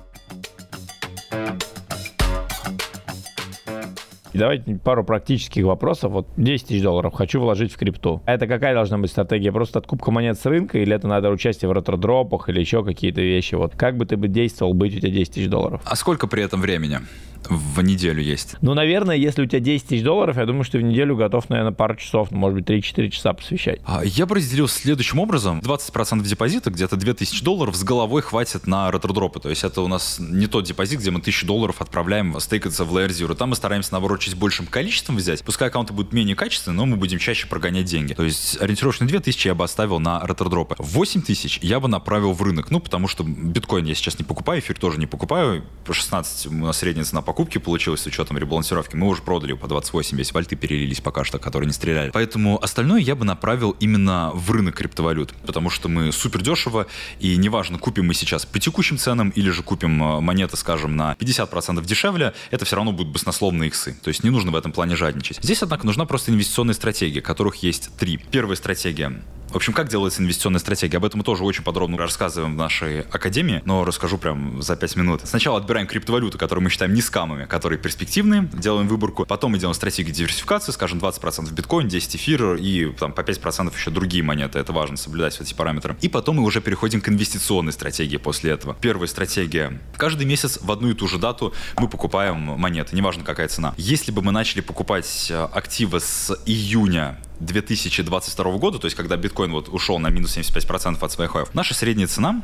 Давайте 4.33 4.77
пару 4.77 5.05
практических 5.05 5.65
вопросов. 5.65 6.13
Вот 6.13 6.29
10 6.37 6.69
тысяч 6.69 6.83
долларов 6.83 7.13
хочу 7.13 7.41
вложить 7.41 7.73
в 7.73 7.77
крипту. 7.77 8.23
Это 8.27 8.47
какая 8.47 8.75
должна 8.75 8.97
быть 8.99 9.11
стратегия? 9.11 9.51
Просто 9.53 9.81
откупка 9.81 10.11
монет 10.13 10.39
с 10.39 10.47
рынка 10.47 10.79
или 10.79 10.95
это 10.95 11.09
надо 11.09 11.31
участие 11.31 11.69
в 11.69 11.73
ретродропах 11.73 12.49
или 12.49 12.61
еще 12.61 12.85
какие-то 12.85 13.21
вещи? 13.21 13.57
Вот 13.57 13.75
как 13.75 13.97
бы 13.97 14.07
ты 14.07 14.17
бы 14.17 14.29
действовал, 14.29 14.73
быть 14.73 14.97
у 14.97 15.01
тебя 15.01 15.11
10 15.11 15.35
тысяч 15.35 15.49
долларов? 15.49 15.83
А 15.85 15.97
сколько 15.97 16.27
при 16.29 16.45
этом 16.45 16.61
времени? 16.61 17.01
В 17.49 17.83
неделю 17.83 18.23
есть? 18.23 18.57
Ну, 18.61 18.75
наверное, 18.75 19.17
если 19.17 19.43
у 19.43 19.47
тебя 19.47 19.61
10 19.61 19.87
тысяч 19.87 20.03
долларов, 20.03 20.37
я 20.37 20.47
думаю, 20.47 20.65
что 20.65 20.73
ты 20.73 20.79
в 20.79 20.83
неделю 20.83 21.17
готов, 21.17 21.49
наверное, 21.49 21.73
пару 21.73 21.97
часов, 21.97 22.31
ну, 22.31 22.39
может 22.39 22.59
быть, 22.59 22.69
3-4 22.69 23.11
часа 23.11 23.33
посвящать. 23.33 23.81
А, 23.85 24.03
я 24.05 24.27
бы 24.27 24.37
разделил 24.37 24.69
следующим 24.69 25.19
образом. 25.19 25.61
20% 25.61 26.23
депозита, 26.23 26.71
где-то 26.71 26.97
2000 26.97 27.45
долларов 27.45 27.77
с 27.77 27.83
головой 27.83 28.23
хватит 28.23 28.67
на 28.67 28.91
ретродропы. 28.91 29.41
То 29.41 29.51
есть 29.51 29.65
это 29.65 29.83
у 29.83 29.89
нас 29.89 30.19
не 30.21 30.47
тот 30.47 30.65
депозит, 30.65 31.01
где 31.01 31.11
мы 31.11 31.21
1000 31.21 31.47
долларов 31.47 31.81
отправляем 31.81 32.39
стейкаться 32.41 32.85
в 32.85 32.97
Layer 32.97 33.09
Zero. 33.09 33.35
Там 33.35 33.51
мы 33.51 33.57
стараемся, 33.57 33.93
наоборот, 33.93 34.21
чуть 34.21 34.37
большим 34.37 34.67
количеством 34.67 35.17
взять. 35.17 35.43
Пускай 35.43 35.69
аккаунты 35.69 35.93
будут 35.93 36.13
менее 36.13 36.37
качественные, 36.37 36.77
но 36.77 36.87
мы 36.87 36.97
будем 36.97 37.19
чаще 37.19 37.47
прогонять 37.47 37.87
деньги. 37.87 38.15
То 38.15 38.25
есть 38.25 38.61
ориентировочно 38.61 39.07
2000 39.07 39.49
я 39.49 39.55
бы 39.55 39.65
оставил 39.65 39.99
на 39.99 40.21
ретродропы. 40.25 40.77
8000 40.79 41.61
я 41.63 41.81
бы 41.81 41.89
направил 41.89 42.33
в 42.33 42.43
рынок. 42.43 42.71
Ну, 42.71 42.81
потому 42.81 43.09
что 43.09 43.25
биткоин 43.25 43.85
я 43.85 43.95
сейчас 43.95 44.19
не 44.19 44.25
покупаю, 44.25 44.61
эфир 44.61 44.79
тоже 44.79 44.99
не 44.99 45.07
покупаю. 45.07 45.65
По 45.85 45.93
16 45.93 46.47
у 46.47 46.55
нас 46.55 46.79
средняя 46.79 47.05
цена 47.05 47.23
покупки 47.31 47.59
получилось 47.59 48.01
с 48.01 48.07
учетом 48.07 48.39
ребалансировки. 48.39 48.97
Мы 48.97 49.07
уже 49.07 49.23
продали 49.23 49.53
по 49.53 49.69
28, 49.69 50.19
весь 50.19 50.33
вальты 50.33 50.57
перелились 50.57 51.01
пока 51.01 51.23
что, 51.23 51.39
которые 51.39 51.69
не 51.69 51.73
стреляли. 51.73 52.11
Поэтому 52.11 52.61
остальное 52.61 52.99
я 52.99 53.15
бы 53.15 53.25
направил 53.25 53.77
именно 53.79 54.33
в 54.35 54.51
рынок 54.51 54.75
криптовалют, 54.75 55.33
потому 55.47 55.71
что 55.71 55.89
мы 55.89 56.11
супер 56.11 56.43
дешево, 56.43 56.89
и 57.21 57.37
неважно, 57.37 57.79
купим 57.79 58.09
мы 58.09 58.15
сейчас 58.15 58.45
по 58.47 58.59
текущим 58.59 58.99
ценам 58.99 59.31
или 59.31 59.49
же 59.51 59.63
купим 59.63 60.03
э, 60.03 60.21
монеты, 60.21 60.57
скажем, 60.57 60.97
на 60.97 61.13
50% 61.21 61.85
дешевле, 61.85 62.35
это 62.51 62.65
все 62.65 62.75
равно 62.75 62.91
будут 62.91 63.13
баснословные 63.13 63.69
иксы. 63.69 63.97
То 64.03 64.09
есть 64.09 64.25
не 64.25 64.31
нужно 64.31 64.51
в 64.51 64.57
этом 64.57 64.73
плане 64.73 64.97
жадничать. 64.97 65.39
Здесь, 65.41 65.63
однако, 65.63 65.87
нужна 65.87 66.07
просто 66.07 66.33
инвестиционная 66.33 66.75
стратегия, 66.75 67.21
которых 67.21 67.63
есть 67.63 67.97
три. 67.97 68.17
Первая 68.33 68.57
стратегия 68.57 69.23
в 69.51 69.57
общем, 69.57 69.73
как 69.73 69.89
делается 69.89 70.23
инвестиционная 70.23 70.61
стратегия? 70.61 70.99
Об 70.99 71.05
этом 71.05 71.19
мы 71.19 71.25
тоже 71.25 71.45
очень 71.45 71.65
подробно 71.65 71.99
рассказываем 71.99 72.55
в 72.55 72.57
нашей 72.57 73.01
академии, 73.01 73.63
но 73.65 73.85
расскажу 73.85 74.17
прям 74.17 74.63
за 74.63 74.77
5 74.77 74.97
минут. 74.97 75.23
Сначала 75.25 75.59
отбираем 75.59 75.89
криптовалюты, 75.89 76.39
которые 76.39 76.63
мы 76.63 76.71
считаем 76.71 76.95
не 76.95 77.03
скамами, 77.03 77.47
которые 77.47 77.79
перспективные, 77.79 78.49
делаем 78.53 78.87
выборку. 78.87 79.27
Потом 79.27 79.57
идем 79.57 79.75
стратегию 79.75 80.15
диверсификации, 80.15 80.71
скажем, 80.71 80.99
20% 80.99 81.53
биткоин, 81.53 81.89
10 81.89 82.17
эфир 82.17 82.55
и 82.55 82.93
там 82.93 83.13
по 83.13 83.23
5% 83.23 83.75
еще 83.77 83.91
другие 83.91 84.23
монеты. 84.23 84.59
Это 84.59 84.73
важно 84.73 84.97
соблюдать 84.97 85.41
эти 85.41 85.53
параметры. 85.53 85.97
И 86.01 86.09
потом 86.09 86.37
мы 86.37 86.45
уже 86.45 86.61
переходим 86.61 87.01
к 87.01 87.09
инвестиционной 87.09 87.73
стратегии 87.73 88.19
после 88.19 88.53
этого. 88.53 88.77
Первая 88.81 89.09
стратегия. 89.09 89.81
Каждый 89.97 90.27
месяц 90.27 90.61
в 90.63 90.71
одну 90.71 90.91
и 90.91 90.95
ту 90.95 91.09
же 91.09 91.19
дату 91.19 91.53
мы 91.77 91.89
покупаем 91.89 92.37
монеты, 92.37 92.95
неважно 92.95 93.25
какая 93.25 93.49
цена. 93.49 93.75
Если 93.77 94.13
бы 94.13 94.23
мы 94.23 94.31
начали 94.31 94.61
покупать 94.61 95.29
э, 95.31 95.49
активы 95.53 95.99
с 96.01 96.37
июня 96.47 97.19
2022 97.41 98.59
года, 98.59 98.79
то 98.79 98.87
есть 98.87 98.97
когда 98.97 99.17
биткоин 99.17 99.53
вот 99.53 99.69
ушел 99.69 99.99
на 99.99 100.09
минус 100.09 100.37
75% 100.37 100.99
от 101.01 101.13
своих 101.13 101.33
хаев, 101.33 101.55
наша 101.55 101.75
средняя 101.75 102.07
цена 102.07 102.43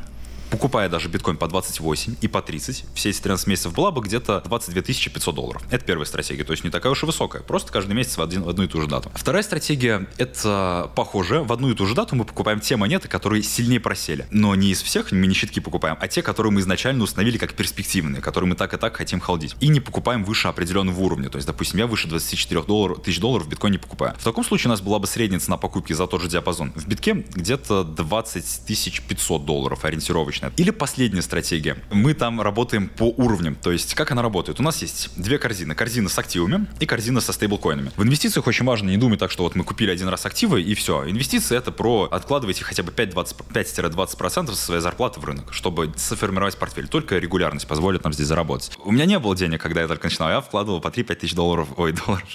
покупая 0.49 0.89
даже 0.89 1.09
биткоин 1.09 1.37
по 1.37 1.47
28 1.47 2.15
и 2.21 2.27
по 2.27 2.41
30, 2.41 2.85
все 2.93 3.09
эти 3.09 3.21
13 3.21 3.47
месяцев 3.47 3.73
была 3.73 3.91
бы 3.91 4.01
где-то 4.01 4.41
22 4.45 4.81
500 4.81 5.35
долларов. 5.35 5.63
Это 5.69 5.85
первая 5.85 6.05
стратегия, 6.05 6.43
то 6.43 6.51
есть 6.51 6.63
не 6.63 6.69
такая 6.69 6.91
уж 6.91 7.03
и 7.03 7.05
высокая, 7.05 7.41
просто 7.41 7.71
каждый 7.71 7.93
месяц 7.93 8.17
в, 8.17 8.21
один, 8.21 8.43
в 8.43 8.49
одну 8.49 8.63
и 8.63 8.67
ту 8.67 8.81
же 8.81 8.87
дату. 8.87 9.11
Вторая 9.13 9.43
стратегия— 9.43 10.07
это 10.17 10.91
похоже, 10.95 11.41
в 11.41 11.51
одну 11.51 11.71
и 11.71 11.75
ту 11.75 11.85
же 11.85 11.95
дату 11.95 12.15
мы 12.15 12.25
покупаем 12.25 12.59
те 12.59 12.75
монеты, 12.77 13.07
которые 13.07 13.43
сильнее 13.43 13.79
просели. 13.79 14.27
Но 14.31 14.55
не 14.55 14.71
из 14.71 14.81
всех 14.81 15.11
мы 15.11 15.27
не 15.27 15.33
щитки 15.33 15.59
покупаем, 15.59 15.97
а 15.99 16.07
те, 16.07 16.21
которые 16.21 16.51
мы 16.51 16.61
изначально 16.61 17.03
установили 17.03 17.37
как 17.37 17.53
перспективные, 17.53 18.21
которые 18.21 18.49
мы 18.49 18.55
так 18.55 18.73
и 18.73 18.77
так 18.77 18.95
хотим 18.95 19.19
холдить. 19.19 19.55
И 19.59 19.67
не 19.67 19.79
покупаем 19.79 20.23
выше 20.23 20.47
определенного 20.47 20.99
уровня, 20.99 21.29
то 21.29 21.37
есть, 21.37 21.47
допустим, 21.47 21.79
я 21.79 21.87
выше 21.87 22.07
24 22.07 22.63
долларов, 22.63 23.01
тысяч 23.01 23.19
долларов 23.19 23.47
в 23.47 23.67
не 23.67 23.77
покупаю. 23.77 24.15
В 24.17 24.23
таком 24.23 24.45
случае 24.45 24.69
у 24.69 24.71
нас 24.71 24.81
была 24.81 24.99
бы 24.99 25.07
средняя 25.07 25.39
цена 25.39 25.57
покупки 25.57 25.93
за 25.93 26.07
тот 26.07 26.21
же 26.21 26.29
диапазон. 26.29 26.71
В 26.75 26.87
битке 26.87 27.25
где-то 27.33 27.83
20 27.83 28.65
500 29.07 29.45
долларов 29.45 29.83
ориентировочно. 29.83 30.36
Или 30.57 30.71
последняя 30.71 31.21
стратегия. 31.21 31.77
Мы 31.91 32.13
там 32.13 32.41
работаем 32.41 32.89
по 32.89 33.13
уровням. 33.17 33.55
То 33.55 33.71
есть, 33.71 33.93
как 33.95 34.11
она 34.11 34.21
работает? 34.21 34.59
У 34.59 34.63
нас 34.63 34.81
есть 34.81 35.09
две 35.17 35.37
корзины. 35.37 35.75
Корзина 35.75 36.09
с 36.09 36.17
активами 36.17 36.67
и 36.79 36.85
корзина 36.85 37.21
со 37.21 37.33
стейблкоинами. 37.33 37.91
В 37.95 38.03
инвестициях 38.03 38.47
очень 38.47 38.65
важно 38.65 38.89
не 38.89 38.97
думать 38.97 39.19
так, 39.19 39.31
что 39.31 39.43
вот 39.43 39.55
мы 39.55 39.63
купили 39.63 39.91
один 39.91 40.07
раз 40.07 40.25
активы 40.25 40.61
и 40.61 40.73
все. 40.75 41.09
Инвестиции 41.09 41.57
это 41.57 41.71
про 41.71 42.07
откладывайте 42.11 42.63
хотя 42.63 42.83
бы 42.83 42.91
5-20% 42.91 44.47
со 44.47 44.55
своей 44.55 44.81
зарплаты 44.81 45.19
в 45.19 45.25
рынок, 45.25 45.53
чтобы 45.53 45.93
сформировать 45.95 46.57
портфель. 46.57 46.87
Только 46.87 47.17
регулярность 47.17 47.67
позволит 47.67 48.03
нам 48.03 48.13
здесь 48.13 48.27
заработать. 48.27 48.71
У 48.83 48.91
меня 48.91 49.05
не 49.05 49.19
было 49.19 49.35
денег, 49.35 49.61
когда 49.61 49.81
я 49.81 49.87
только 49.87 50.07
начинал. 50.07 50.29
Я 50.29 50.41
вкладывал 50.41 50.81
по 50.81 50.87
3-5 50.87 51.15
тысяч 51.15 51.33
долларов, 51.33 51.69
ой, 51.77 51.91
долларов, 52.05 52.27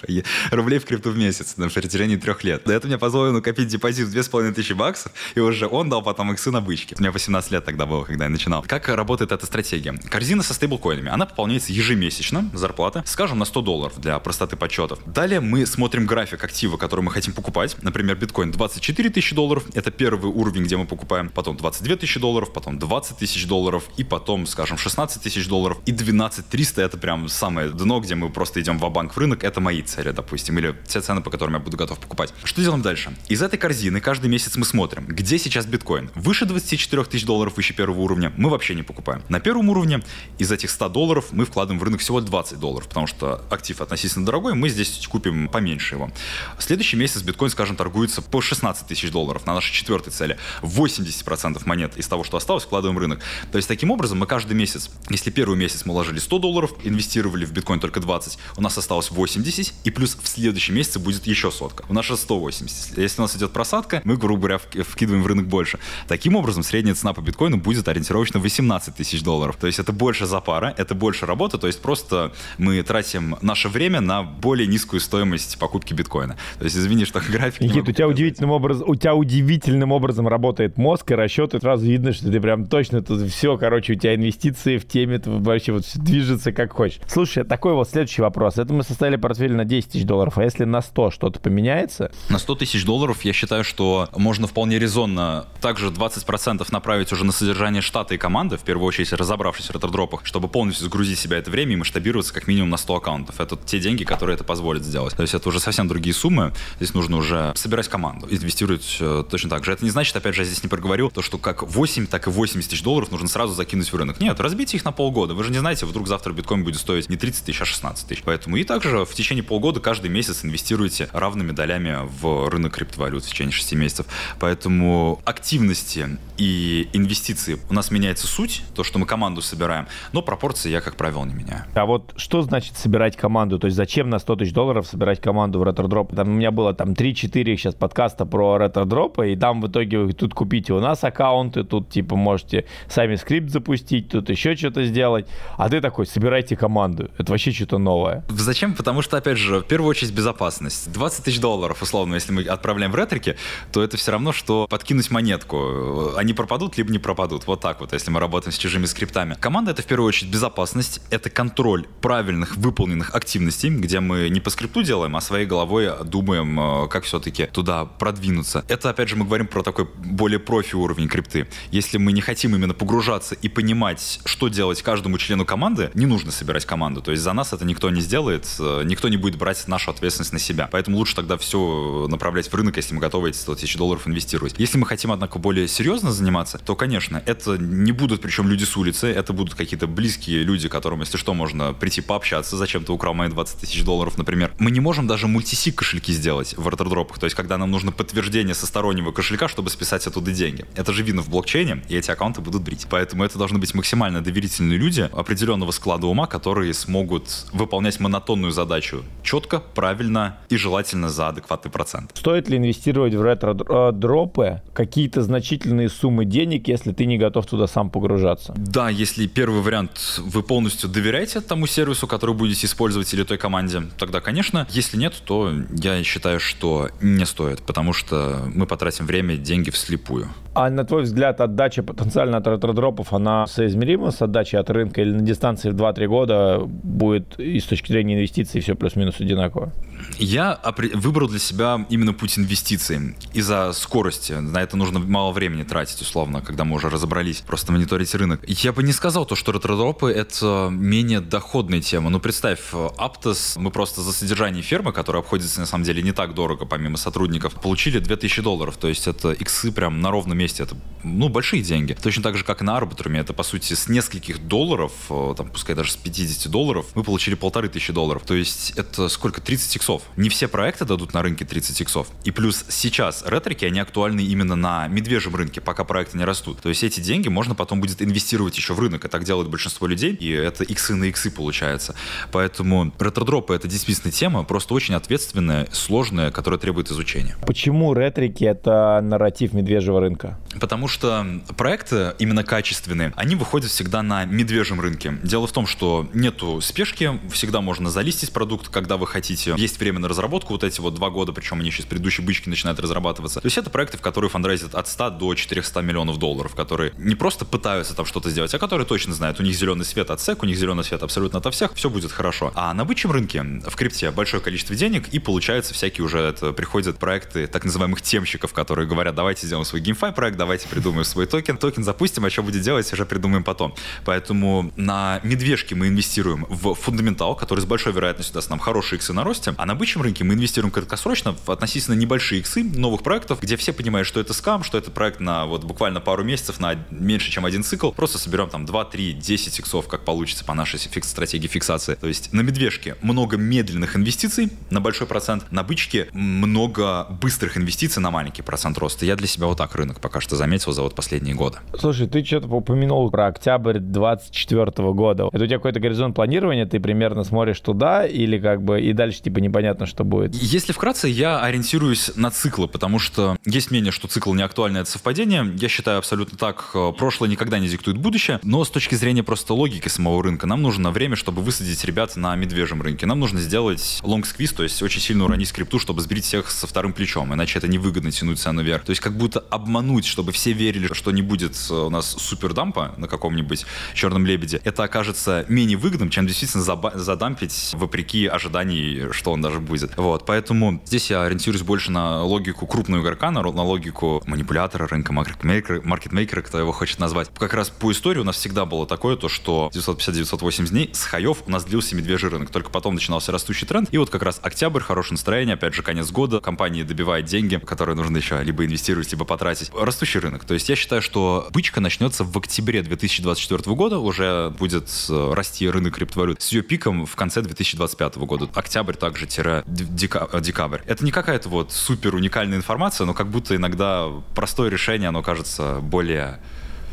рублей 0.51 0.79
в 0.79 0.85
крипту 0.85 1.11
в 1.11 1.17
месяц 1.19 1.57
на 1.57 1.69
протяжении 1.69 2.17
трех 2.17 2.45
лет. 2.45 2.69
Это 2.69 2.87
мне 2.87 2.99
позволило 2.99 3.33
накопить 3.33 3.69
депозит 3.69 4.09
в 4.09 4.13
2500 4.13 4.77
баксов, 4.77 5.13
и 5.35 5.41
уже 5.41 5.67
он 5.67 5.89
дал 5.89 6.03
потом 6.03 6.33
иксы 6.33 6.51
на 6.51 6.61
бычке. 6.61 6.95
У 6.99 7.01
меня 7.01 7.13
18 7.13 7.51
лет 7.51 7.65
тогда 7.65 7.87
когда 8.01 8.25
я 8.25 8.31
начинал. 8.31 8.65
Как 8.67 8.89
работает 8.89 9.33
эта 9.33 9.47
стратегия? 9.47 9.93
Корзина 9.93 10.43
со 10.43 10.55
стейблкоинами. 10.55 11.11
Она 11.11 11.27
пополняется 11.27 11.73
ежемесячно, 11.73 12.51
зарплата, 12.55 13.03
скажем, 13.07 13.39
на 13.39 13.45
100 13.45 13.63
долларов 13.63 14.01
для 14.01 14.19
простоты 14.19 14.57
подсчетов. 14.57 14.99
Далее 15.07 15.41
мы 15.41 15.67
смотрим 15.67 16.07
график 16.07 16.43
актива, 16.43 16.77
который 16.77 17.03
мы 17.03 17.11
хотим 17.11 17.33
покупать. 17.33 17.77
Например, 17.83 18.17
биткоин 18.17 18.51
24 18.51 19.11
тысячи 19.11 19.35
долларов. 19.35 19.65
Это 19.75 19.91
первый 19.91 20.31
уровень, 20.31 20.65
где 20.65 20.77
мы 20.77 20.87
покупаем. 20.87 21.29
Потом 21.29 21.57
22 21.57 21.97
тысячи 21.97 22.19
долларов, 22.19 22.53
потом 22.53 22.79
20 22.79 23.19
тысяч 23.19 23.47
долларов. 23.47 23.85
И 23.97 24.05
потом, 24.05 24.47
скажем, 24.47 24.79
16 24.79 25.23
тысяч 25.23 25.47
долларов. 25.47 25.79
И 25.87 25.93
12 25.93 26.49
300 26.49 26.83
это 26.83 26.99
прям 26.99 27.29
самое 27.29 27.69
дно, 27.69 28.01
где 28.01 28.15
мы 28.15 28.31
просто 28.31 28.61
идем 28.61 28.79
в 28.79 28.91
банк 28.91 29.15
в 29.15 29.19
рынок. 29.19 29.45
Это 29.45 29.61
мои 29.61 29.83
цели, 29.83 30.11
допустим. 30.11 30.59
Или 30.59 30.75
те 30.87 31.01
цены, 31.01 31.21
по 31.21 31.31
которым 31.31 31.55
я 31.55 31.61
буду 31.61 31.77
готов 31.77 31.99
покупать. 31.99 32.33
Что 32.45 32.63
делаем 32.63 32.83
дальше? 32.83 33.17
Из 33.29 33.43
этой 33.43 33.59
корзины 33.59 34.01
каждый 34.01 34.31
месяц 34.31 34.57
мы 34.57 34.65
смотрим, 34.65 35.07
где 35.07 35.39
сейчас 35.39 35.67
биткоин. 35.67 36.11
Выше 36.15 36.47
24 36.47 37.05
тысяч 37.05 37.25
долларов, 37.25 37.57
выше 37.57 37.75
первого 37.83 38.03
уровня. 38.03 38.33
Мы 38.37 38.49
вообще 38.49 38.77
не 38.77 38.85
покупаем. 38.85 39.25
На 39.29 39.41
первом 39.41 39.69
уровне 39.69 40.03
из 40.39 40.53
этих 40.53 40.71
100 40.71 40.89
долларов 40.91 41.25
мы 41.33 41.45
вкладываем 41.45 41.81
в 41.81 41.83
рынок 41.83 42.01
всего 42.01 42.21
20 42.21 42.61
долларов, 42.61 42.87
потому 42.87 43.09
что 43.09 43.43
актив 43.51 43.81
относительно 43.81 44.25
дорогой, 44.25 44.55
мы 44.55 44.69
здесь 44.69 45.05
купим 45.09 45.49
поменьше 45.49 45.97
его. 45.97 46.13
Следующий 46.61 46.97
месяц 46.97 47.23
биткоин, 47.23 47.51
скажем, 47.51 47.75
торгуется 47.75 48.23
по 48.23 48.41
16 48.41 48.87
тысяч 48.87 49.11
долларов 49.11 49.47
на 49.47 49.55
нашей 49.55 49.73
четвертой 49.73 50.13
цели. 50.13 50.39
80% 50.63 51.61
монет 51.67 51.97
из 51.97 52.07
того, 52.07 52.23
что 52.23 52.37
осталось, 52.37 52.63
вкладываем 52.63 52.95
в 52.95 53.01
рынок. 53.01 53.19
То 53.51 53.57
есть 53.57 53.67
таким 53.67 53.91
образом 53.91 54.19
мы 54.19 54.27
каждый 54.27 54.55
месяц, 54.55 54.89
если 55.11 55.33
первый 55.33 55.59
месяц 55.59 55.85
мы 55.85 55.93
вложили 55.93 56.21
100 56.21 56.39
долларов, 56.39 56.73
инвестировали 56.85 57.45
в 57.45 57.53
биткоин 57.53 57.81
только 57.81 57.99
20, 57.99 58.39
у 58.59 58.63
нас 58.63 58.79
осталось 58.79 59.11
80, 59.11 59.75
и 59.83 59.91
плюс 59.91 60.17
в 60.23 60.29
следующем 60.29 60.77
месяце 60.77 61.01
будет 61.01 61.27
еще 61.27 61.51
сотка. 61.51 61.85
У 61.89 61.95
нас 61.95 62.07
же 62.07 62.17
180. 62.17 62.97
Если 62.99 63.21
у 63.21 63.25
нас 63.25 63.37
идет 63.37 63.51
просадка, 63.53 64.03
мы, 64.05 64.17
грубо 64.17 64.47
говоря, 64.47 64.85
вкидываем 64.85 65.25
в 65.25 65.27
рынок 65.27 65.49
больше. 65.49 65.81
Таким 66.07 66.37
образом, 66.37 66.63
средняя 66.63 66.95
цена 66.95 67.13
по 67.13 67.21
биткоину 67.21 67.57
будет 67.57 67.72
ориентировочно 67.81 68.41
18 68.41 68.95
тысяч 68.95 69.23
долларов. 69.23 69.57
То 69.57 69.67
есть 69.67 69.79
это 69.79 69.93
больше 69.93 70.27
запара, 70.27 70.75
это 70.77 70.95
больше 70.95 71.27
работы, 71.27 71.59
то 71.59 71.67
есть 71.67 71.81
просто 71.81 72.33
мы 72.59 72.83
тратим 72.83 73.37
наше 73.43 73.69
время 73.69 74.01
на 74.01 74.23
более 74.23 74.67
низкую 74.67 75.01
стоимость 75.01 75.59
покупки 75.59 75.95
биткоина. 75.95 76.37
То 76.59 76.65
есть 76.65 76.77
извини, 76.77 77.05
что 77.05 77.21
график... 77.31 77.61
Никит, 77.61 77.89
у 77.89 77.93
тебя, 77.93 78.09
удивительным 78.09 78.51
образом, 78.51 78.89
у 78.89 78.95
тебя 78.95 79.15
удивительным 79.15 79.93
образом 79.93 80.29
работает 80.29 80.77
мозг 80.77 81.11
и 81.11 81.15
расчеты, 81.15 81.59
сразу 81.61 81.85
видно, 81.85 82.13
что 82.13 82.31
ты 82.31 82.41
прям 82.41 82.67
точно 82.67 83.03
тут 83.03 83.29
все, 83.31 83.57
короче, 83.57 83.95
у 83.95 83.97
тебя 83.97 84.15
инвестиции 84.15 84.79
в 84.79 84.87
теме, 84.87 85.21
вообще 85.25 85.73
вот 85.73 85.85
движется 85.95 86.53
как 86.53 86.73
хочешь. 86.73 87.01
Слушай, 87.07 87.45
такой 87.45 87.75
вот 87.75 87.89
следующий 87.89 88.23
вопрос. 88.23 88.59
Это 88.59 88.73
мы 88.73 88.83
составили 88.83 89.17
портфель 89.17 89.55
на 89.55 89.65
10 89.65 89.91
тысяч 89.91 90.05
долларов, 90.05 90.39
а 90.39 90.43
если 90.43 90.65
на 90.65 90.83
100 90.83 91.11
что-то 91.11 91.41
поменяется? 91.41 92.11
На 92.29 92.39
100 92.39 92.57
тысяч 92.57 92.85
долларов 92.85 93.23
я 93.25 93.33
считаю, 93.33 93.65
что 93.65 94.09
можно 94.17 94.47
вполне 94.47 94.79
резонно 94.79 95.47
также 95.61 95.89
20% 95.89 96.67
направить 96.71 97.13
уже 97.13 97.25
на 97.25 97.33
содержание 97.33 97.62
штата 97.81 98.15
и 98.15 98.19
команды, 98.19 98.57
в 98.57 98.63
первую 98.63 98.87
очередь 98.87 99.13
разобравшись 99.13 99.67
в 99.67 99.71
ретардропах, 99.71 100.27
чтобы 100.27 100.49
полностью 100.49 100.85
загрузить 100.85 101.19
себя 101.19 101.39
это 101.39 101.51
время 101.51 101.75
и 101.75 101.77
масштабироваться 101.77 102.35
как 102.35 102.49
минимум 102.49 102.71
на 102.71 102.77
100 102.77 102.97
аккаунтов. 102.97 103.41
Это 103.41 103.57
те 103.57 103.79
деньги, 103.79 104.05
которые 104.05 104.35
это 104.35 104.45
позволит 104.45 104.85
сделать. 104.85 105.15
То 105.15 105.23
есть 105.23 105.35
это 105.35 105.49
уже 105.49 105.61
совсем 105.61 105.89
другие 105.89 106.15
суммы. 106.15 106.53
Здесь 106.77 106.95
нужно 106.95 107.17
уже 107.17 107.53
собирать 107.55 107.89
команду, 107.89 108.27
инвестировать 108.31 108.97
э, 109.01 109.25
точно 109.31 109.51
так 109.51 109.65
же. 109.65 109.73
Это 109.73 109.85
не 109.85 109.91
значит, 109.91 110.17
опять 110.17 110.35
же, 110.35 110.43
я 110.43 110.47
здесь 110.47 110.63
не 110.63 110.69
проговорил, 110.69 111.11
то, 111.11 111.23
что 111.23 111.39
как 111.39 111.63
8, 111.63 112.07
так 112.07 112.27
и 112.27 112.31
80 112.31 112.69
тысяч 112.69 112.83
долларов 112.83 113.11
нужно 113.11 113.29
сразу 113.29 113.55
закинуть 113.55 113.93
в 113.93 113.97
рынок. 113.97 114.21
Нет, 114.21 114.41
разбейте 114.41 114.77
их 114.77 114.85
на 114.85 114.93
полгода. 114.93 115.35
Вы 115.35 115.45
же 115.45 115.51
не 115.51 115.59
знаете, 115.59 115.87
вдруг 115.87 116.09
завтра 116.09 116.33
биткоин 116.33 116.65
будет 116.65 116.81
стоить 116.81 117.09
не 117.09 117.17
30 117.17 117.45
тысяч, 117.45 117.61
а 117.63 117.65
16 117.65 118.07
тысяч. 118.09 118.23
Поэтому 118.25 118.57
и 118.57 118.65
также 118.65 119.05
в 119.05 119.15
течение 119.15 119.45
полгода 119.45 119.81
каждый 119.81 120.11
месяц 120.11 120.45
инвестируйте 120.45 121.09
равными 121.13 121.53
долями 121.53 121.99
в 122.21 122.49
рынок 122.49 122.75
криптовалют 122.75 123.25
в 123.25 123.29
течение 123.29 123.53
6 123.53 123.73
месяцев. 123.75 124.07
Поэтому 124.41 125.21
активности 125.25 126.19
и 126.39 126.89
инвестиции 126.93 127.52
у 127.71 127.75
нас 127.75 127.91
меняется 127.91 128.27
суть, 128.27 128.63
то, 128.75 128.85
что 128.85 128.99
мы 128.99 129.07
команду 129.07 129.43
собираем, 129.43 129.87
но 130.13 130.23
пропорции 130.23 130.71
я, 130.71 130.81
как 130.81 130.97
правило, 130.97 131.25
не 131.25 131.35
меняю. 131.35 131.65
А 131.75 131.87
вот 131.87 132.13
что 132.17 132.43
значит 132.43 132.77
собирать 132.77 133.17
команду? 133.17 133.59
То 133.59 133.67
есть 133.67 133.77
зачем 133.77 134.11
на 134.11 134.19
100 134.19 134.37
тысяч 134.37 134.53
долларов 134.53 134.87
собирать 134.87 135.21
команду 135.21 135.59
в 135.59 135.63
ретро-дроп? 135.63 136.15
Там 136.15 136.29
у 136.29 136.33
меня 136.33 136.51
было 136.51 136.75
там 136.75 136.93
3-4 136.93 137.57
сейчас 137.57 137.75
подкаста 137.75 138.27
про 138.27 138.57
ретро-дропы, 138.59 139.33
и 139.33 139.37
там 139.37 139.61
в 139.61 139.69
итоге 139.69 139.99
вы 139.99 140.13
тут 140.13 140.35
купите 140.35 140.73
у 140.73 140.81
нас 140.81 141.05
аккаунты, 141.05 141.65
тут 141.65 141.91
типа 141.91 142.17
можете 142.17 142.67
сами 142.89 143.17
скрипт 143.17 143.51
запустить, 143.51 144.11
тут 144.11 144.31
еще 144.31 144.57
что-то 144.57 144.85
сделать, 144.85 145.27
а 145.57 145.69
ты 145.69 145.81
такой, 145.81 146.07
собирайте 146.07 146.57
команду. 146.57 147.11
Это 147.19 147.33
вообще 147.33 147.53
что-то 147.53 147.79
новое. 147.79 148.25
Зачем? 148.29 148.75
Потому 148.75 149.03
что, 149.03 149.17
опять 149.17 149.39
же, 149.39 149.61
в 149.61 149.65
первую 149.65 149.91
очередь 149.91 150.13
безопасность. 150.13 150.93
20 150.93 151.25
тысяч 151.25 151.41
долларов, 151.41 151.83
условно, 151.83 152.15
если 152.15 152.33
мы 152.33 152.43
отправляем 152.43 152.93
в 152.93 152.97
ретрики, 152.97 153.37
то 153.73 153.83
это 153.83 153.97
все 153.97 154.13
равно, 154.13 154.33
что 154.33 154.67
подкинуть 154.69 155.11
монетку. 155.11 156.15
Они 156.17 156.33
пропадут, 156.33 156.77
либо 156.77 156.91
не 156.91 156.99
пропадут. 156.99 157.42
Вот 157.47 157.61
так 157.61 157.81
вот, 157.81 157.93
если 157.93 158.11
мы 158.11 158.21
работаем 158.21 158.53
с 158.53 158.59
чужими 158.59 158.87
скриптами. 158.87 159.37
Команда— 159.41 159.71
это 159.73 159.83
в 159.83 159.87
первую 159.87 160.09
очередь 160.09 160.31
безопасность, 160.31 161.01
это 161.11 161.31
контроль 161.31 161.87
правильных 162.01 162.57
выполненных 162.57 163.15
активностей, 163.15 163.71
где 163.71 164.01
мы 164.01 164.29
не 164.29 164.41
по 164.41 164.51
скрипту 164.51 164.83
делаем, 164.83 165.17
а 165.17 165.21
своей 165.21 165.47
головой 165.47 165.91
думаем, 166.05 166.59
э, 166.59 166.89
как 166.89 167.05
все-таки 167.05 167.47
туда 167.47 167.85
продвинуться. 167.85 168.65
Это, 168.69 168.91
опять 168.91 169.09
же, 169.09 169.17
мы 169.17 169.25
говорим 169.25 169.47
про 169.47 169.63
такой 169.63 169.89
более 170.05 170.39
профи 170.39 170.75
уровень 170.75 171.09
крипты. 171.09 171.49
Если 171.71 171.99
мы 171.99 172.13
не 172.13 172.21
хотим 172.21 172.55
именно 172.55 172.75
погружаться 172.75 173.35
и 173.35 173.49
понимать, 173.49 174.21
что 174.25 174.49
делать 174.49 174.83
каждому 174.83 175.19
члену 175.19 175.45
команды, 175.45 175.91
не 175.95 176.07
нужно 176.07 176.33
собирать 176.33 176.65
команду. 176.65 177.03
То 177.03 177.11
есть 177.11 177.23
за 177.23 177.33
нас 177.33 177.53
это 177.53 177.65
никто 177.65 177.91
не 177.91 178.01
сделает, 178.01 178.47
э, 178.59 178.83
никто 178.85 179.09
не 179.09 179.17
будет 179.17 179.37
брать 179.37 179.67
нашу 179.69 179.91
ответственность 179.91 180.33
на 180.33 180.39
себя. 180.39 180.69
Поэтому 180.71 180.99
лучше 180.99 181.15
тогда 181.15 181.37
все 181.37 182.07
направлять 182.09 182.51
в 182.51 182.55
рынок, 182.55 182.77
если 182.77 182.95
мы 182.95 183.01
готовы 183.01 183.31
эти 183.31 183.37
100 183.37 183.57
тысяч 183.57 183.77
долларов 183.77 184.07
инвестировать. 184.07 184.55
Если 184.59 184.79
мы 184.79 184.87
хотим, 184.87 185.13
однако, 185.13 185.39
более 185.39 185.69
серьезно 185.69 186.13
заниматься, 186.13 186.59
то, 186.59 186.77
конечно, 186.77 187.22
Это 187.27 187.59
не 187.59 187.93
будут 187.93 188.21
причем 188.23 188.49
люди 188.49 188.65
с 188.65 188.77
улицы, 188.77 189.09
это 189.09 189.33
будут 189.33 189.55
какие-то 189.55 189.87
близкие 189.87 190.43
люди, 190.43 190.69
которым, 190.69 191.01
если 191.01 191.19
что, 191.19 191.35
можно 191.35 191.73
прийти 191.73 192.01
пообщаться, 192.01 192.57
зачем 192.57 192.85
ты 192.85 192.93
украл 192.93 193.15
мои 193.15 193.29
20 193.29 193.59
тысяч 193.61 193.85
долларов, 193.85 194.17
например. 194.17 194.53
Мы 194.59 194.71
не 194.71 194.81
можем 194.81 195.07
даже 195.07 195.27
мультисик 195.27 195.77
кошельки 195.77 196.13
сделать 196.13 196.55
в 196.57 196.67
аирдропах, 196.69 197.19
то 197.19 197.25
есть 197.25 197.37
когда 197.37 197.59
нам 197.59 197.71
нужно 197.71 197.93
подтверждение 197.93 198.55
со 198.55 198.67
стороннего 198.67 199.13
кошелька, 199.13 199.49
чтобы 199.49 199.71
списать 199.71 200.07
оттуда 200.07 200.33
деньги. 200.33 200.65
Это 200.77 200.93
же 200.93 201.03
видно 201.03 201.23
в 201.23 201.29
блокчейне, 201.29 201.83
и 201.89 201.97
эти 201.97 202.11
аккаунты 202.11 202.41
будут 202.41 202.63
брить. 202.63 202.87
Поэтому 202.89 203.25
это 203.25 203.39
должны 203.39 203.59
быть 203.59 203.75
максимально 203.75 204.23
доверительные 204.23 204.79
люди 204.79 205.09
определенного 205.13 205.71
склада 205.73 206.07
ума, 206.07 206.27
которые 206.27 206.75
смогут 206.75 207.47
выполнять 207.53 208.01
монотонную 208.01 208.53
задачу 208.53 209.03
четко, 209.23 209.61
правильно 209.61 210.39
и 210.49 210.57
желательно 210.57 211.09
за 211.09 211.29
адекватный 211.29 211.71
процент. 211.71 212.13
Стоит 212.15 212.49
ли 212.49 212.59
инвестировать 212.59 213.15
в 213.15 213.23
ретро-дропы 213.23 214.63
какие-то 214.73 215.23
значительные 215.23 215.89
суммы 215.89 216.25
денег, 216.25 216.69
если 216.69 216.93
ты 216.93 217.07
не 217.07 217.12
готов 217.19 217.47
туда 217.47 217.67
сам 217.67 217.91
погружаться? 217.91 218.55
Да, 218.57 218.89
если 218.89 219.27
первый 219.27 219.63
вариант 219.63 220.19
вы 220.19 220.43
полностью 220.43 220.89
доверяете 220.89 221.41
тому 221.41 221.67
сервису, 221.67 222.07
который 222.07 222.35
будете 222.35 222.67
использовать 222.67 223.13
или 223.15 223.25
той 223.25 223.39
команде, 223.39 223.83
тогда, 223.99 224.21
конечно. 224.21 224.67
Если 224.71 224.97
нет, 224.97 225.15
то 225.25 225.53
я 225.71 226.03
считаю, 226.03 226.41
что 226.41 226.89
не 227.01 227.25
стоит, 227.27 227.63
потому 227.63 227.93
что 227.93 228.43
мы 228.55 228.67
потратим 228.67 229.07
время, 229.07 229.37
деньги 229.37 229.71
вслепую. 229.71 230.29
А 230.55 230.69
на 230.69 230.85
твой 230.85 231.03
взгляд, 231.03 231.41
отдача 231.41 231.83
потенциально 231.83 232.37
от 232.39 232.47
ретро-дропов, 232.47 233.13
она 233.13 233.47
соизмерима 233.47 234.11
с 234.11 234.21
отдачей 234.21 234.59
от 234.59 234.69
рынка 234.71 235.01
или 235.01 235.13
на 235.13 235.23
дистанции 235.23 235.71
в 235.71 235.75
2-3 235.75 236.07
года 236.07 236.59
будет 236.65 237.39
и 237.39 237.59
с 237.59 237.65
точки 237.65 237.91
зрения 237.93 238.15
инвестиций 238.15 238.61
все 238.61 238.75
плюс-минус 238.75 239.21
одинаково? 239.21 239.73
Я 240.19 240.61
выбрал 240.95 241.29
для 241.29 241.39
себя 241.39 241.87
именно 241.89 242.13
путь 242.13 242.39
инвестиций 242.39 243.17
из-за 243.33 243.73
скорости. 243.73 244.33
На 244.33 244.63
это 244.63 244.77
нужно 244.77 245.01
мало 245.01 245.33
времени 245.33 245.63
тратить, 245.63 246.01
условно, 246.01 246.41
когда 246.41 246.65
мы 246.65 246.77
уже 246.77 246.89
разобрались, 246.91 247.41
просто 247.41 247.73
мониторить 247.73 248.15
рынок. 248.15 248.41
Я 248.47 248.73
бы 248.73 248.83
не 248.83 248.93
сказал 248.93 249.27
то, 249.27 249.35
что 249.37 249.53
ретродропы— 249.53 250.11
это 250.13 250.69
менее 250.71 251.21
доходная 251.21 251.81
тема. 251.81 252.11
Ну, 252.11 252.21
представь, 252.21 252.61
Aptos, 252.73 253.59
мы 253.59 253.71
просто 253.71 254.03
за 254.03 254.13
содержание 254.13 254.63
фермы, 254.63 254.93
которая 254.93 255.23
обходится, 255.23 255.61
на 255.61 255.67
самом 255.67 255.85
деле, 255.85 256.03
не 256.03 256.13
так 256.13 256.35
дорого, 256.35 256.67
помимо 256.67 256.97
сотрудников, 256.97 257.55
получили 257.55 257.99
2000 257.99 258.43
долларов. 258.43 258.77
То 258.77 258.89
есть 258.89 259.07
это 259.07 259.33
иксы 259.33 259.73
прям 259.73 260.01
на 260.01 260.11
ровном 260.11 260.39
месте. 260.39 260.63
Это, 260.63 260.77
ну, 261.03 261.29
большие 261.29 261.63
деньги. 261.63 261.97
Точно 262.01 262.23
так 262.23 262.37
же, 262.37 262.45
как 262.45 262.63
и 262.63 262.65
на 262.65 262.77
Арбитруме. 262.77 263.21
Это, 263.21 263.33
по 263.33 263.43
сути, 263.43 263.75
с 263.75 263.89
нескольких 263.89 264.47
долларов, 264.47 264.93
э, 265.11 265.35
там, 265.37 265.49
пускай 265.49 265.75
даже 265.75 265.93
с 265.93 265.97
50 265.97 266.51
долларов, 266.51 266.87
мы 266.95 267.03
получили 267.03 267.35
полторы 267.35 267.69
тысячи 267.69 267.93
долларов. 267.93 268.23
То 268.27 268.35
есть 268.35 268.73
это 268.77 269.09
сколько? 269.09 269.41
30 269.41 269.77
иксов. 269.77 269.92
Не 270.17 270.29
все 270.29 270.49
проекты 270.49 270.85
дадут 270.85 271.13
на 271.13 271.23
рынке 271.23 271.45
30 271.45 271.81
иксов. 271.81 272.07
И 272.25 272.31
плюс 272.31 272.65
сейчас 272.69 273.25
ретрики, 273.27 273.65
они 273.65 273.81
актуальны 273.81 274.21
именно 274.21 274.57
на 274.57 274.89
медвежьем 274.89 275.35
рынке, 275.35 275.61
пока 275.61 275.85
проекты 275.85 276.17
не 276.17 276.25
растут. 276.25 276.61
То 276.61 276.69
есть 276.69 276.85
эти 276.85 277.01
деньги 277.01 277.29
можно 277.29 277.55
потом 277.55 277.81
будет 277.81 278.01
инвестировать 278.01 278.57
еще 278.57 278.75
в 278.75 278.81
рынок. 278.81 279.05
И 279.05 279.09
так 279.09 279.25
делает 279.25 279.49
большинство 279.49 279.87
людей. 279.87 280.15
И 280.15 280.31
это 280.31 280.65
иксы 280.65 280.95
на 280.95 281.05
иксы 281.05 281.31
получается. 281.31 281.95
Поэтому 282.31 282.93
ретродропы 282.99 283.55
это 283.55 283.69
действительно 283.69 284.13
тема, 284.13 284.45
просто 284.45 284.75
очень 284.75 284.95
ответственная, 284.95 285.69
сложная, 285.73 286.31
которая 286.31 286.59
требует 286.59 286.91
изучения. 286.91 287.37
Почему 287.47 287.95
ретрики 287.95 288.45
это 288.45 289.01
нарратив 289.03 289.53
медвежьего 289.53 290.01
рынка? 290.01 290.39
Потому 290.61 290.89
что 290.89 291.27
проекты 291.57 292.15
именно 292.19 292.45
качественные, 292.45 293.13
они 293.17 293.35
выходят 293.35 293.71
всегда 293.71 294.03
на 294.03 294.25
медвежьем 294.25 294.81
рынке. 294.81 295.19
Дело 295.23 295.47
в 295.47 295.53
том, 295.53 295.67
что 295.67 296.09
нету 296.15 296.61
спешки, 296.61 297.21
всегда 297.31 297.61
можно 297.61 297.91
залистить 297.91 298.33
продукт, 298.33 298.69
когда 298.69 298.97
вы 298.97 299.07
хотите. 299.07 299.55
Есть 299.57 299.79
время 299.83 299.99
на 299.99 300.09
разработку, 300.09 300.53
вот 300.53 300.65
эти 300.65 300.81
вот 300.81 300.95
два 300.95 301.11
года, 301.11 301.33
причем 301.33 301.59
они 301.61 301.69
еще 301.69 301.83
с 301.83 301.87
предыдущей 301.87 302.23
бычки 302.23 302.49
начинают 302.49 302.79
разрабатываться. 302.81 303.41
То 303.41 303.47
есть 303.47 303.59
это 303.59 303.71
проекты, 303.71 303.99
в 303.99 304.01
которые 304.01 304.31
фандрайзят 304.31 304.75
от 304.75 304.89
100 304.89 305.11
до 305.11 305.35
400 305.35 305.83
миллионов 305.83 306.19
долларов, 306.19 306.55
которые 306.55 306.93
не 306.97 307.15
просто 307.15 307.45
пытаются 307.45 307.95
там 307.95 308.07
что-то 308.07 308.31
сделать, 308.31 308.55
а 308.55 308.59
которые 308.59 308.87
точно 308.87 309.15
знают, 309.15 309.41
у 309.41 309.43
них 309.43 309.55
зеленый 309.55 309.85
свет 309.85 310.11
от 310.11 310.21
SEC, 310.21 310.39
у 310.43 310.47
них 310.47 310.57
зеленый 310.57 310.85
свет 310.85 311.03
абсолютно 311.03 311.41
ото 311.41 311.51
всех, 311.51 311.75
все 311.75 311.91
будет 311.91 312.13
хорошо. 312.13 312.53
А 312.55 312.73
на 312.75 312.85
бычьем 312.85 313.11
рынке 313.11 313.43
в 313.43 313.75
крипте 313.75 314.11
большое 314.11 314.43
количество 314.43 314.77
денег, 314.77 315.09
и 315.09 315.19
получается 315.19 315.75
всякие 315.75 316.05
уже 316.05 316.19
это 316.21 316.53
приходят 316.53 316.99
проекты 316.99 317.47
так 317.47 317.65
называемых 317.65 318.03
темщиков, 318.03 318.53
которые 318.53 318.87
говорят, 318.87 319.15
давайте 319.15 319.47
сделаем 319.47 319.65
свой 319.65 319.83
GameFi 319.83 320.13
проект, 320.13 320.37
давайте 320.37 320.69
придумаем 320.69 321.05
свой 321.05 321.27
токен, 321.27 321.57
токен 321.57 321.85
запустим, 321.85 322.25
а 322.25 322.31
что 322.31 322.43
будет 322.43 322.63
делать, 322.63 322.93
уже 322.93 323.05
придумаем 323.05 323.45
потом. 323.45 323.75
Поэтому 324.05 324.73
на 324.77 325.21
медвежке 325.23 325.75
мы 325.75 325.89
инвестируем 325.89 326.47
в 326.49 326.75
фундаментал, 326.75 327.35
который 327.35 327.61
с 327.61 327.65
большой 327.65 327.93
вероятностью 327.93 328.35
даст 328.35 328.51
нам 328.51 328.59
хорошие 328.59 328.99
иксы 328.99 329.13
на 329.13 329.25
росте, 329.25 329.55
а 329.57 329.67
на 329.67 329.72
бычьем 329.75 330.03
рынке 330.03 330.25
мы 330.25 330.35
инвестируем 330.35 330.73
краткосрочно 330.73 331.35
в 331.35 331.51
относительно 331.51 331.95
небольшие 331.95 332.41
иксы 332.41 332.65
новых 332.65 333.03
проектов, 333.03 333.41
где 333.41 333.57
все 333.57 333.73
понимают, 333.73 334.09
что 334.09 334.21
это 334.21 334.33
скам, 334.35 334.65
что 334.65 334.79
это 334.79 334.91
проект 334.91 335.21
на 335.21 335.47
вот 335.47 335.65
буквально 335.65 336.01
пару 336.01 336.25
месяцев, 336.25 336.61
на 336.61 336.75
меньше, 336.91 337.31
чем 337.31 337.45
один 337.45 337.63
цикл, 337.63 337.91
просто 337.91 338.19
соберем 338.19 338.49
там 338.49 338.67
2, 338.67 338.85
3, 338.87 339.13
10 339.13 339.59
иксов, 339.59 339.89
как 339.89 340.05
получится 340.05 340.45
по 340.45 340.55
нашей 340.55 340.79
фикс 340.79 341.09
стратегии 341.09 341.47
фиксации. 341.47 341.95
То 341.95 342.09
есть 342.09 342.33
на 342.33 342.41
медвежке 342.41 342.97
много 343.03 343.37
медленных 343.37 343.97
инвестиций 343.97 344.51
на 344.71 344.81
большой 344.81 345.07
процент, 345.07 345.51
на 345.51 345.63
бычке 345.63 346.09
много 346.13 347.07
быстрых 347.21 347.57
инвестиций 347.57 348.03
на 348.03 348.11
маленький 348.11 348.43
процент 348.43 348.79
роста. 348.79 349.07
Я 349.07 349.17
для 349.17 349.27
себя 349.27 349.47
вот 349.47 349.59
так 349.59 349.75
рынок 349.75 350.01
пока 350.01 350.21
что 350.21 350.37
заметил 350.37 350.73
за 350.73 350.83
вот 350.83 350.95
последние 350.95 351.35
годы. 351.35 351.59
Слушай, 351.79 352.07
ты 352.07 352.25
что-то 352.25 352.49
упомянул 352.49 353.11
про 353.11 353.27
октябрь 353.27 353.79
24 353.79 354.93
года. 354.93 355.29
Это 355.33 355.45
у 355.45 355.47
тебя 355.47 355.59
какой-то 355.59 355.81
горизонт 355.81 356.15
планирования, 356.15 356.67
ты 356.67 356.81
примерно 356.81 357.25
смотришь 357.25 357.61
туда 357.61 358.07
или 358.07 358.39
как 358.39 358.63
бы 358.63 358.81
и 358.81 358.93
дальше 358.93 359.23
типа 359.23 359.41
непонятно, 359.63 359.87
что 359.87 360.05
будет? 360.05 360.35
Если 360.35 360.73
вкратце, 360.73 361.09
я 361.09 361.41
ориентируюсь 361.41 362.11
на 362.17 362.31
циклы, 362.31 362.67
потому 362.67 362.99
что 362.99 363.37
есть 363.45 363.71
мнение, 363.71 363.93
что 363.93 364.09
цикл 364.09 364.35
не 364.35 364.43
актуальный, 364.43 364.81
это 364.81 364.91
совпадение. 364.91 365.53
Я 365.57 365.69
считаю 365.69 365.99
абсолютно 365.99 366.37
так. 366.37 366.75
Прошлое 366.99 367.31
никогда 367.31 367.59
не 367.59 367.69
диктует 367.69 367.97
будущее, 367.97 368.41
но 368.43 368.65
с 368.65 368.71
точки 368.71 368.97
зрения 368.97 369.23
просто 369.23 369.55
логики 369.55 369.89
самого 369.89 370.23
рынка, 370.23 370.47
нам 370.47 370.63
нужно 370.63 370.91
время, 370.91 371.15
чтобы 371.15 371.43
высадить 371.43 371.85
ребят 371.85 372.17
на 372.17 372.35
медвежьем 372.35 372.83
рынке. 372.83 373.07
Нам 373.07 373.21
нужно 373.21 373.41
сделать 373.41 374.01
long 374.03 374.23
squeeze, 374.23 374.55
то 374.55 374.65
есть 374.65 374.83
очень 374.83 375.01
сильно 375.01 375.25
уронить 375.25 375.49
скрипту, 375.49 375.79
чтобы 375.79 376.01
сбрить 376.01 376.25
всех 376.25 376.51
со 376.51 376.67
вторым 376.67 376.93
плечом, 376.93 377.33
иначе 377.33 377.59
это 377.59 377.69
невыгодно 377.69 378.11
тянуть 378.11 378.41
цену 378.41 378.63
вверх. 378.63 378.85
То 378.85 378.91
есть 378.91 379.01
как 379.01 379.17
будто 379.17 379.41
обмануть, 379.51 380.07
чтобы 380.07 380.33
все 380.33 380.53
верили, 380.53 380.93
что 380.93 381.13
не 381.13 381.23
будет 381.23 381.57
у 381.71 381.91
нас 381.91 382.17
супердампа 382.19 382.95
на 382.97 383.07
каком-нибудь 383.07 383.65
черном 383.95 384.27
лебеде. 384.27 384.61
Это 384.65 384.83
окажется 384.83 385.45
менее 385.49 385.79
выгодным, 385.79 386.11
чем 386.11 386.27
действительно 386.27 386.65
задампить 386.95 387.71
вопреки 387.75 388.27
ожиданий, 388.27 389.13
что 389.13 389.33
он 389.33 389.41
даже 389.53 389.61
будет. 389.61 389.97
Вот, 389.97 390.25
поэтому 390.27 390.81
здесь 390.87 391.11
я 391.11 391.23
ориентируюсь 391.23 391.63
больше 391.63 391.91
на 391.91 392.23
логику 392.23 392.67
крупного 392.67 393.03
игрока, 393.03 393.31
на, 393.31 393.43
на 393.43 393.63
логику 393.63 394.23
манипулятора, 394.27 394.87
рынка 394.89 395.13
маркетмейкера, 395.13 395.83
маркетмейкера, 395.83 396.43
кто 396.43 396.59
его 396.59 396.73
хочет 396.73 396.99
назвать. 396.99 397.29
Как 397.39 397.55
раз 397.55 397.71
по 397.71 397.93
истории 397.93 398.21
у 398.21 398.25
нас 398.25 398.37
всегда 398.37 398.65
было 398.65 398.87
такое, 398.87 399.17
то 399.17 399.29
что 399.29 399.71
950-980 399.75 400.69
дней 400.69 400.91
с 400.93 401.05
хаев 401.05 401.43
у 401.47 401.51
нас 401.51 401.65
длился 401.65 401.95
медвежий 401.95 402.31
рынок. 402.31 402.51
Только 402.51 402.71
потом 402.71 402.95
начинался 402.95 403.33
растущий 403.33 403.67
тренд. 403.67 403.89
И 403.93 403.99
вот 403.99 404.11
как 404.11 404.23
раз 404.23 404.41
октябрь, 404.43 404.81
хорошее 404.81 405.15
настроение, 405.15 405.55
опять 405.55 405.75
же, 405.75 405.83
конец 405.83 406.11
года, 406.11 406.41
компании 406.41 406.83
добивают 406.83 407.27
деньги, 407.27 407.57
которые 407.57 407.97
нужно 407.97 408.17
еще 408.17 408.43
либо 408.43 408.65
инвестировать, 408.65 409.11
либо 409.13 409.25
потратить. 409.25 409.71
Растущий 409.75 410.21
рынок. 410.21 410.45
То 410.45 410.55
есть 410.55 410.69
я 410.69 410.77
считаю, 410.77 411.03
что 411.03 411.49
бычка 411.53 411.81
начнется 411.81 412.25
в 412.25 412.37
октябре 412.39 412.83
2024 412.83 413.77
года, 413.77 413.99
уже 413.99 414.51
будет 414.51 414.89
э, 415.11 415.33
расти 415.35 415.69
рынок 415.69 415.95
криптовалют 415.95 416.41
с 416.41 416.53
ее 416.53 416.63
пиком 416.63 417.05
в 417.07 417.15
конце 417.17 417.43
2025 417.43 418.17
года. 418.17 418.49
Октябрь 418.55 418.95
также 418.95 419.27
тире 419.27 419.42
декабрь. 419.67 420.81
Это 420.87 421.05
не 421.05 421.11
какая-то 421.11 421.49
вот 421.49 421.73
супер 421.73 422.15
уникальная 422.15 422.59
информация, 422.59 423.07
но 423.07 423.15
как 423.15 423.29
будто 423.29 423.57
иногда 423.57 424.09
простое 424.35 424.71
решение, 424.71 425.09
оно 425.09 425.23
кажется 425.23 425.81
более 425.81 426.41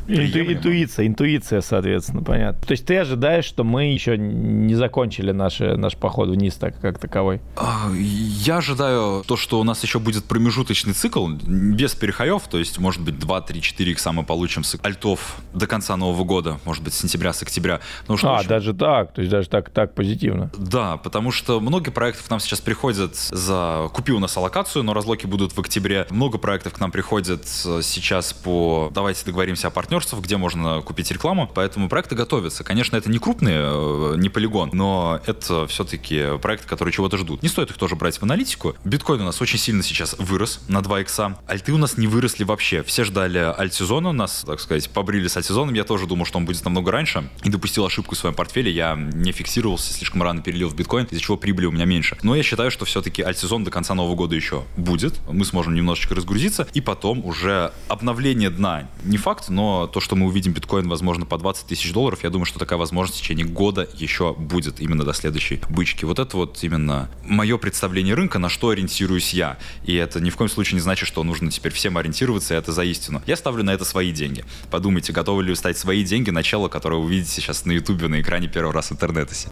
Инту, 0.09 0.39
интуиция, 0.39 1.07
интуиция, 1.07 1.61
соответственно, 1.61 2.23
понятно. 2.23 2.59
То 2.65 2.71
есть 2.71 2.85
ты 2.85 2.97
ожидаешь, 2.97 3.45
что 3.45 3.63
мы 3.63 3.85
еще 3.85 4.17
не 4.17 4.73
закончили 4.73 5.31
наши, 5.31 5.75
наш 5.77 5.95
поход 5.95 6.29
вниз 6.29 6.55
так, 6.55 6.79
как 6.79 6.97
таковой? 6.97 7.41
А, 7.55 7.91
я 7.95 8.57
ожидаю 8.57 9.23
то, 9.27 9.37
что 9.37 9.59
у 9.59 9.63
нас 9.63 9.83
еще 9.83 9.99
будет 9.99 10.25
промежуточный 10.25 10.93
цикл, 10.93 11.27
без 11.27 11.93
перехаев, 11.93 12.43
то 12.49 12.57
есть, 12.57 12.79
может 12.79 13.01
быть, 13.01 13.19
2, 13.19 13.41
3, 13.41 13.61
4 13.61 13.91
икса 13.91 14.11
мы 14.11 14.23
получим 14.23 14.63
с 14.63 14.77
альтов 14.81 15.37
до 15.53 15.67
конца 15.67 15.95
Нового 15.95 16.23
года, 16.23 16.59
может 16.65 16.83
быть, 16.83 16.93
с 16.93 16.99
сентября, 16.99 17.31
с 17.31 17.43
октября. 17.43 17.79
что 18.03 18.29
а, 18.29 18.39
очень... 18.39 18.49
даже 18.49 18.73
так, 18.73 19.13
то 19.13 19.21
есть 19.21 19.31
даже 19.31 19.47
так, 19.47 19.69
так 19.69 19.93
позитивно. 19.93 20.49
Да, 20.57 20.97
потому 20.97 21.31
что 21.31 21.59
много 21.59 21.91
проектов 21.91 22.25
к 22.25 22.29
нам 22.29 22.39
сейчас 22.39 22.61
приходят 22.61 23.15
за 23.15 23.89
«купи 23.93 24.11
у 24.11 24.19
нас 24.19 24.35
аллокацию», 24.35 24.83
но 24.83 24.93
разлоки 24.93 25.27
будут 25.27 25.53
в 25.53 25.59
октябре. 25.59 26.07
Много 26.09 26.39
проектов 26.39 26.73
к 26.73 26.79
нам 26.79 26.91
приходят 26.91 27.47
сейчас 27.47 28.33
по 28.33 28.89
«давайте 28.93 29.23
договоримся 29.25 29.67
о 29.67 29.69
партнерстве», 29.69 29.98
партнерств, 29.99 30.25
где 30.25 30.37
можно 30.37 30.81
купить 30.81 31.11
рекламу, 31.11 31.49
поэтому 31.53 31.89
проекты 31.89 32.15
готовятся. 32.15 32.63
Конечно, 32.63 32.95
это 32.95 33.09
не 33.09 33.19
крупные, 33.19 33.61
э, 33.61 34.15
не 34.17 34.29
полигон, 34.29 34.69
но 34.73 35.19
это 35.25 35.67
все-таки 35.67 36.37
проекты, 36.41 36.67
которые 36.67 36.93
чего-то 36.93 37.17
ждут. 37.17 37.43
Не 37.43 37.49
стоит 37.49 37.69
их 37.71 37.77
тоже 37.77 37.95
брать 37.95 38.17
в 38.17 38.23
аналитику. 38.23 38.75
Биткоин 38.85 39.21
у 39.21 39.25
нас 39.25 39.41
очень 39.41 39.59
сильно 39.59 39.83
сейчас 39.83 40.15
вырос 40.17 40.61
на 40.67 40.81
2 40.81 41.01
икса. 41.01 41.37
Альты 41.47 41.73
у 41.73 41.77
нас 41.77 41.97
не 41.97 42.07
выросли 42.07 42.43
вообще. 42.43 42.83
Все 42.83 43.03
ждали 43.03 43.39
альт-сезона, 43.39 44.11
нас, 44.11 44.43
так 44.45 44.59
сказать, 44.59 44.89
побрили 44.89 45.27
с 45.27 45.37
альт-сезоном. 45.37 45.73
Я 45.75 45.83
тоже 45.83 46.07
думал, 46.07 46.25
что 46.25 46.37
он 46.37 46.45
будет 46.45 46.63
намного 46.63 46.91
раньше. 46.91 47.29
И 47.43 47.49
допустил 47.49 47.85
ошибку 47.85 48.15
в 48.15 48.17
своем 48.17 48.35
портфеле. 48.35 48.71
Я 48.71 48.95
не 48.95 49.31
фиксировался, 49.31 49.93
слишком 49.93 50.23
рано 50.23 50.41
перелил 50.41 50.69
в 50.69 50.75
биткоин, 50.75 51.05
из-за 51.05 51.21
чего 51.21 51.37
прибыли 51.37 51.65
у 51.65 51.71
меня 51.71 51.85
меньше. 51.85 52.17
Но 52.23 52.35
я 52.35 52.43
считаю, 52.43 52.71
что 52.71 52.85
все-таки 52.85 53.21
альт-сезон 53.21 53.63
до 53.63 53.71
конца 53.71 53.93
Нового 53.93 54.15
года 54.15 54.35
еще 54.35 54.63
будет. 54.77 55.19
Мы 55.29 55.45
сможем 55.45 55.73
немножечко 55.73 56.15
разгрузиться. 56.15 56.67
И 56.73 56.81
потом 56.81 57.25
уже 57.25 57.71
обновление 57.87 58.49
дна. 58.49 58.89
Не 59.03 59.17
факт, 59.17 59.49
но 59.49 59.88
то, 59.89 59.99
что 59.99 60.15
мы 60.15 60.27
увидим 60.27 60.53
биткоин, 60.53 60.87
возможно, 60.87 61.25
по 61.25 61.37
20 61.37 61.67
тысяч 61.67 61.91
долларов, 61.91 62.23
я 62.23 62.29
думаю, 62.29 62.45
что 62.45 62.59
такая 62.59 62.79
возможность 62.79 63.19
в 63.19 63.21
течение 63.21 63.45
года 63.45 63.87
еще 63.95 64.33
будет 64.33 64.79
именно 64.79 65.03
до 65.03 65.13
следующей 65.13 65.61
бычки. 65.69 66.05
Вот 66.05 66.19
это 66.19 66.37
вот 66.37 66.63
именно 66.63 67.09
мое 67.25 67.57
представление 67.57 68.15
рынка, 68.15 68.39
на 68.39 68.49
что 68.49 68.69
ориентируюсь 68.69 69.33
я. 69.33 69.57
И 69.83 69.95
это 69.95 70.19
ни 70.19 70.29
в 70.29 70.35
коем 70.35 70.49
случае 70.49 70.75
не 70.75 70.81
значит, 70.81 71.07
что 71.07 71.23
нужно 71.23 71.51
теперь 71.51 71.71
всем 71.71 71.97
ориентироваться, 71.97 72.53
и 72.53 72.57
это 72.57 72.71
за 72.71 72.83
истину. 72.83 73.21
Я 73.25 73.35
ставлю 73.35 73.63
на 73.63 73.71
это 73.71 73.85
свои 73.85 74.11
деньги. 74.11 74.45
Подумайте, 74.71 75.13
готовы 75.13 75.43
ли 75.43 75.49
вы 75.49 75.55
ставить 75.55 75.77
свои 75.77 76.03
деньги, 76.03 76.29
начало, 76.29 76.67
которое 76.67 76.97
вы 76.97 77.05
увидите 77.05 77.31
сейчас 77.31 77.65
на 77.65 77.71
ютубе 77.71 78.07
на 78.07 78.21
экране 78.21 78.47
первый 78.47 78.73
раз 78.73 78.89
в 78.89 78.93
интернете. 78.93 79.49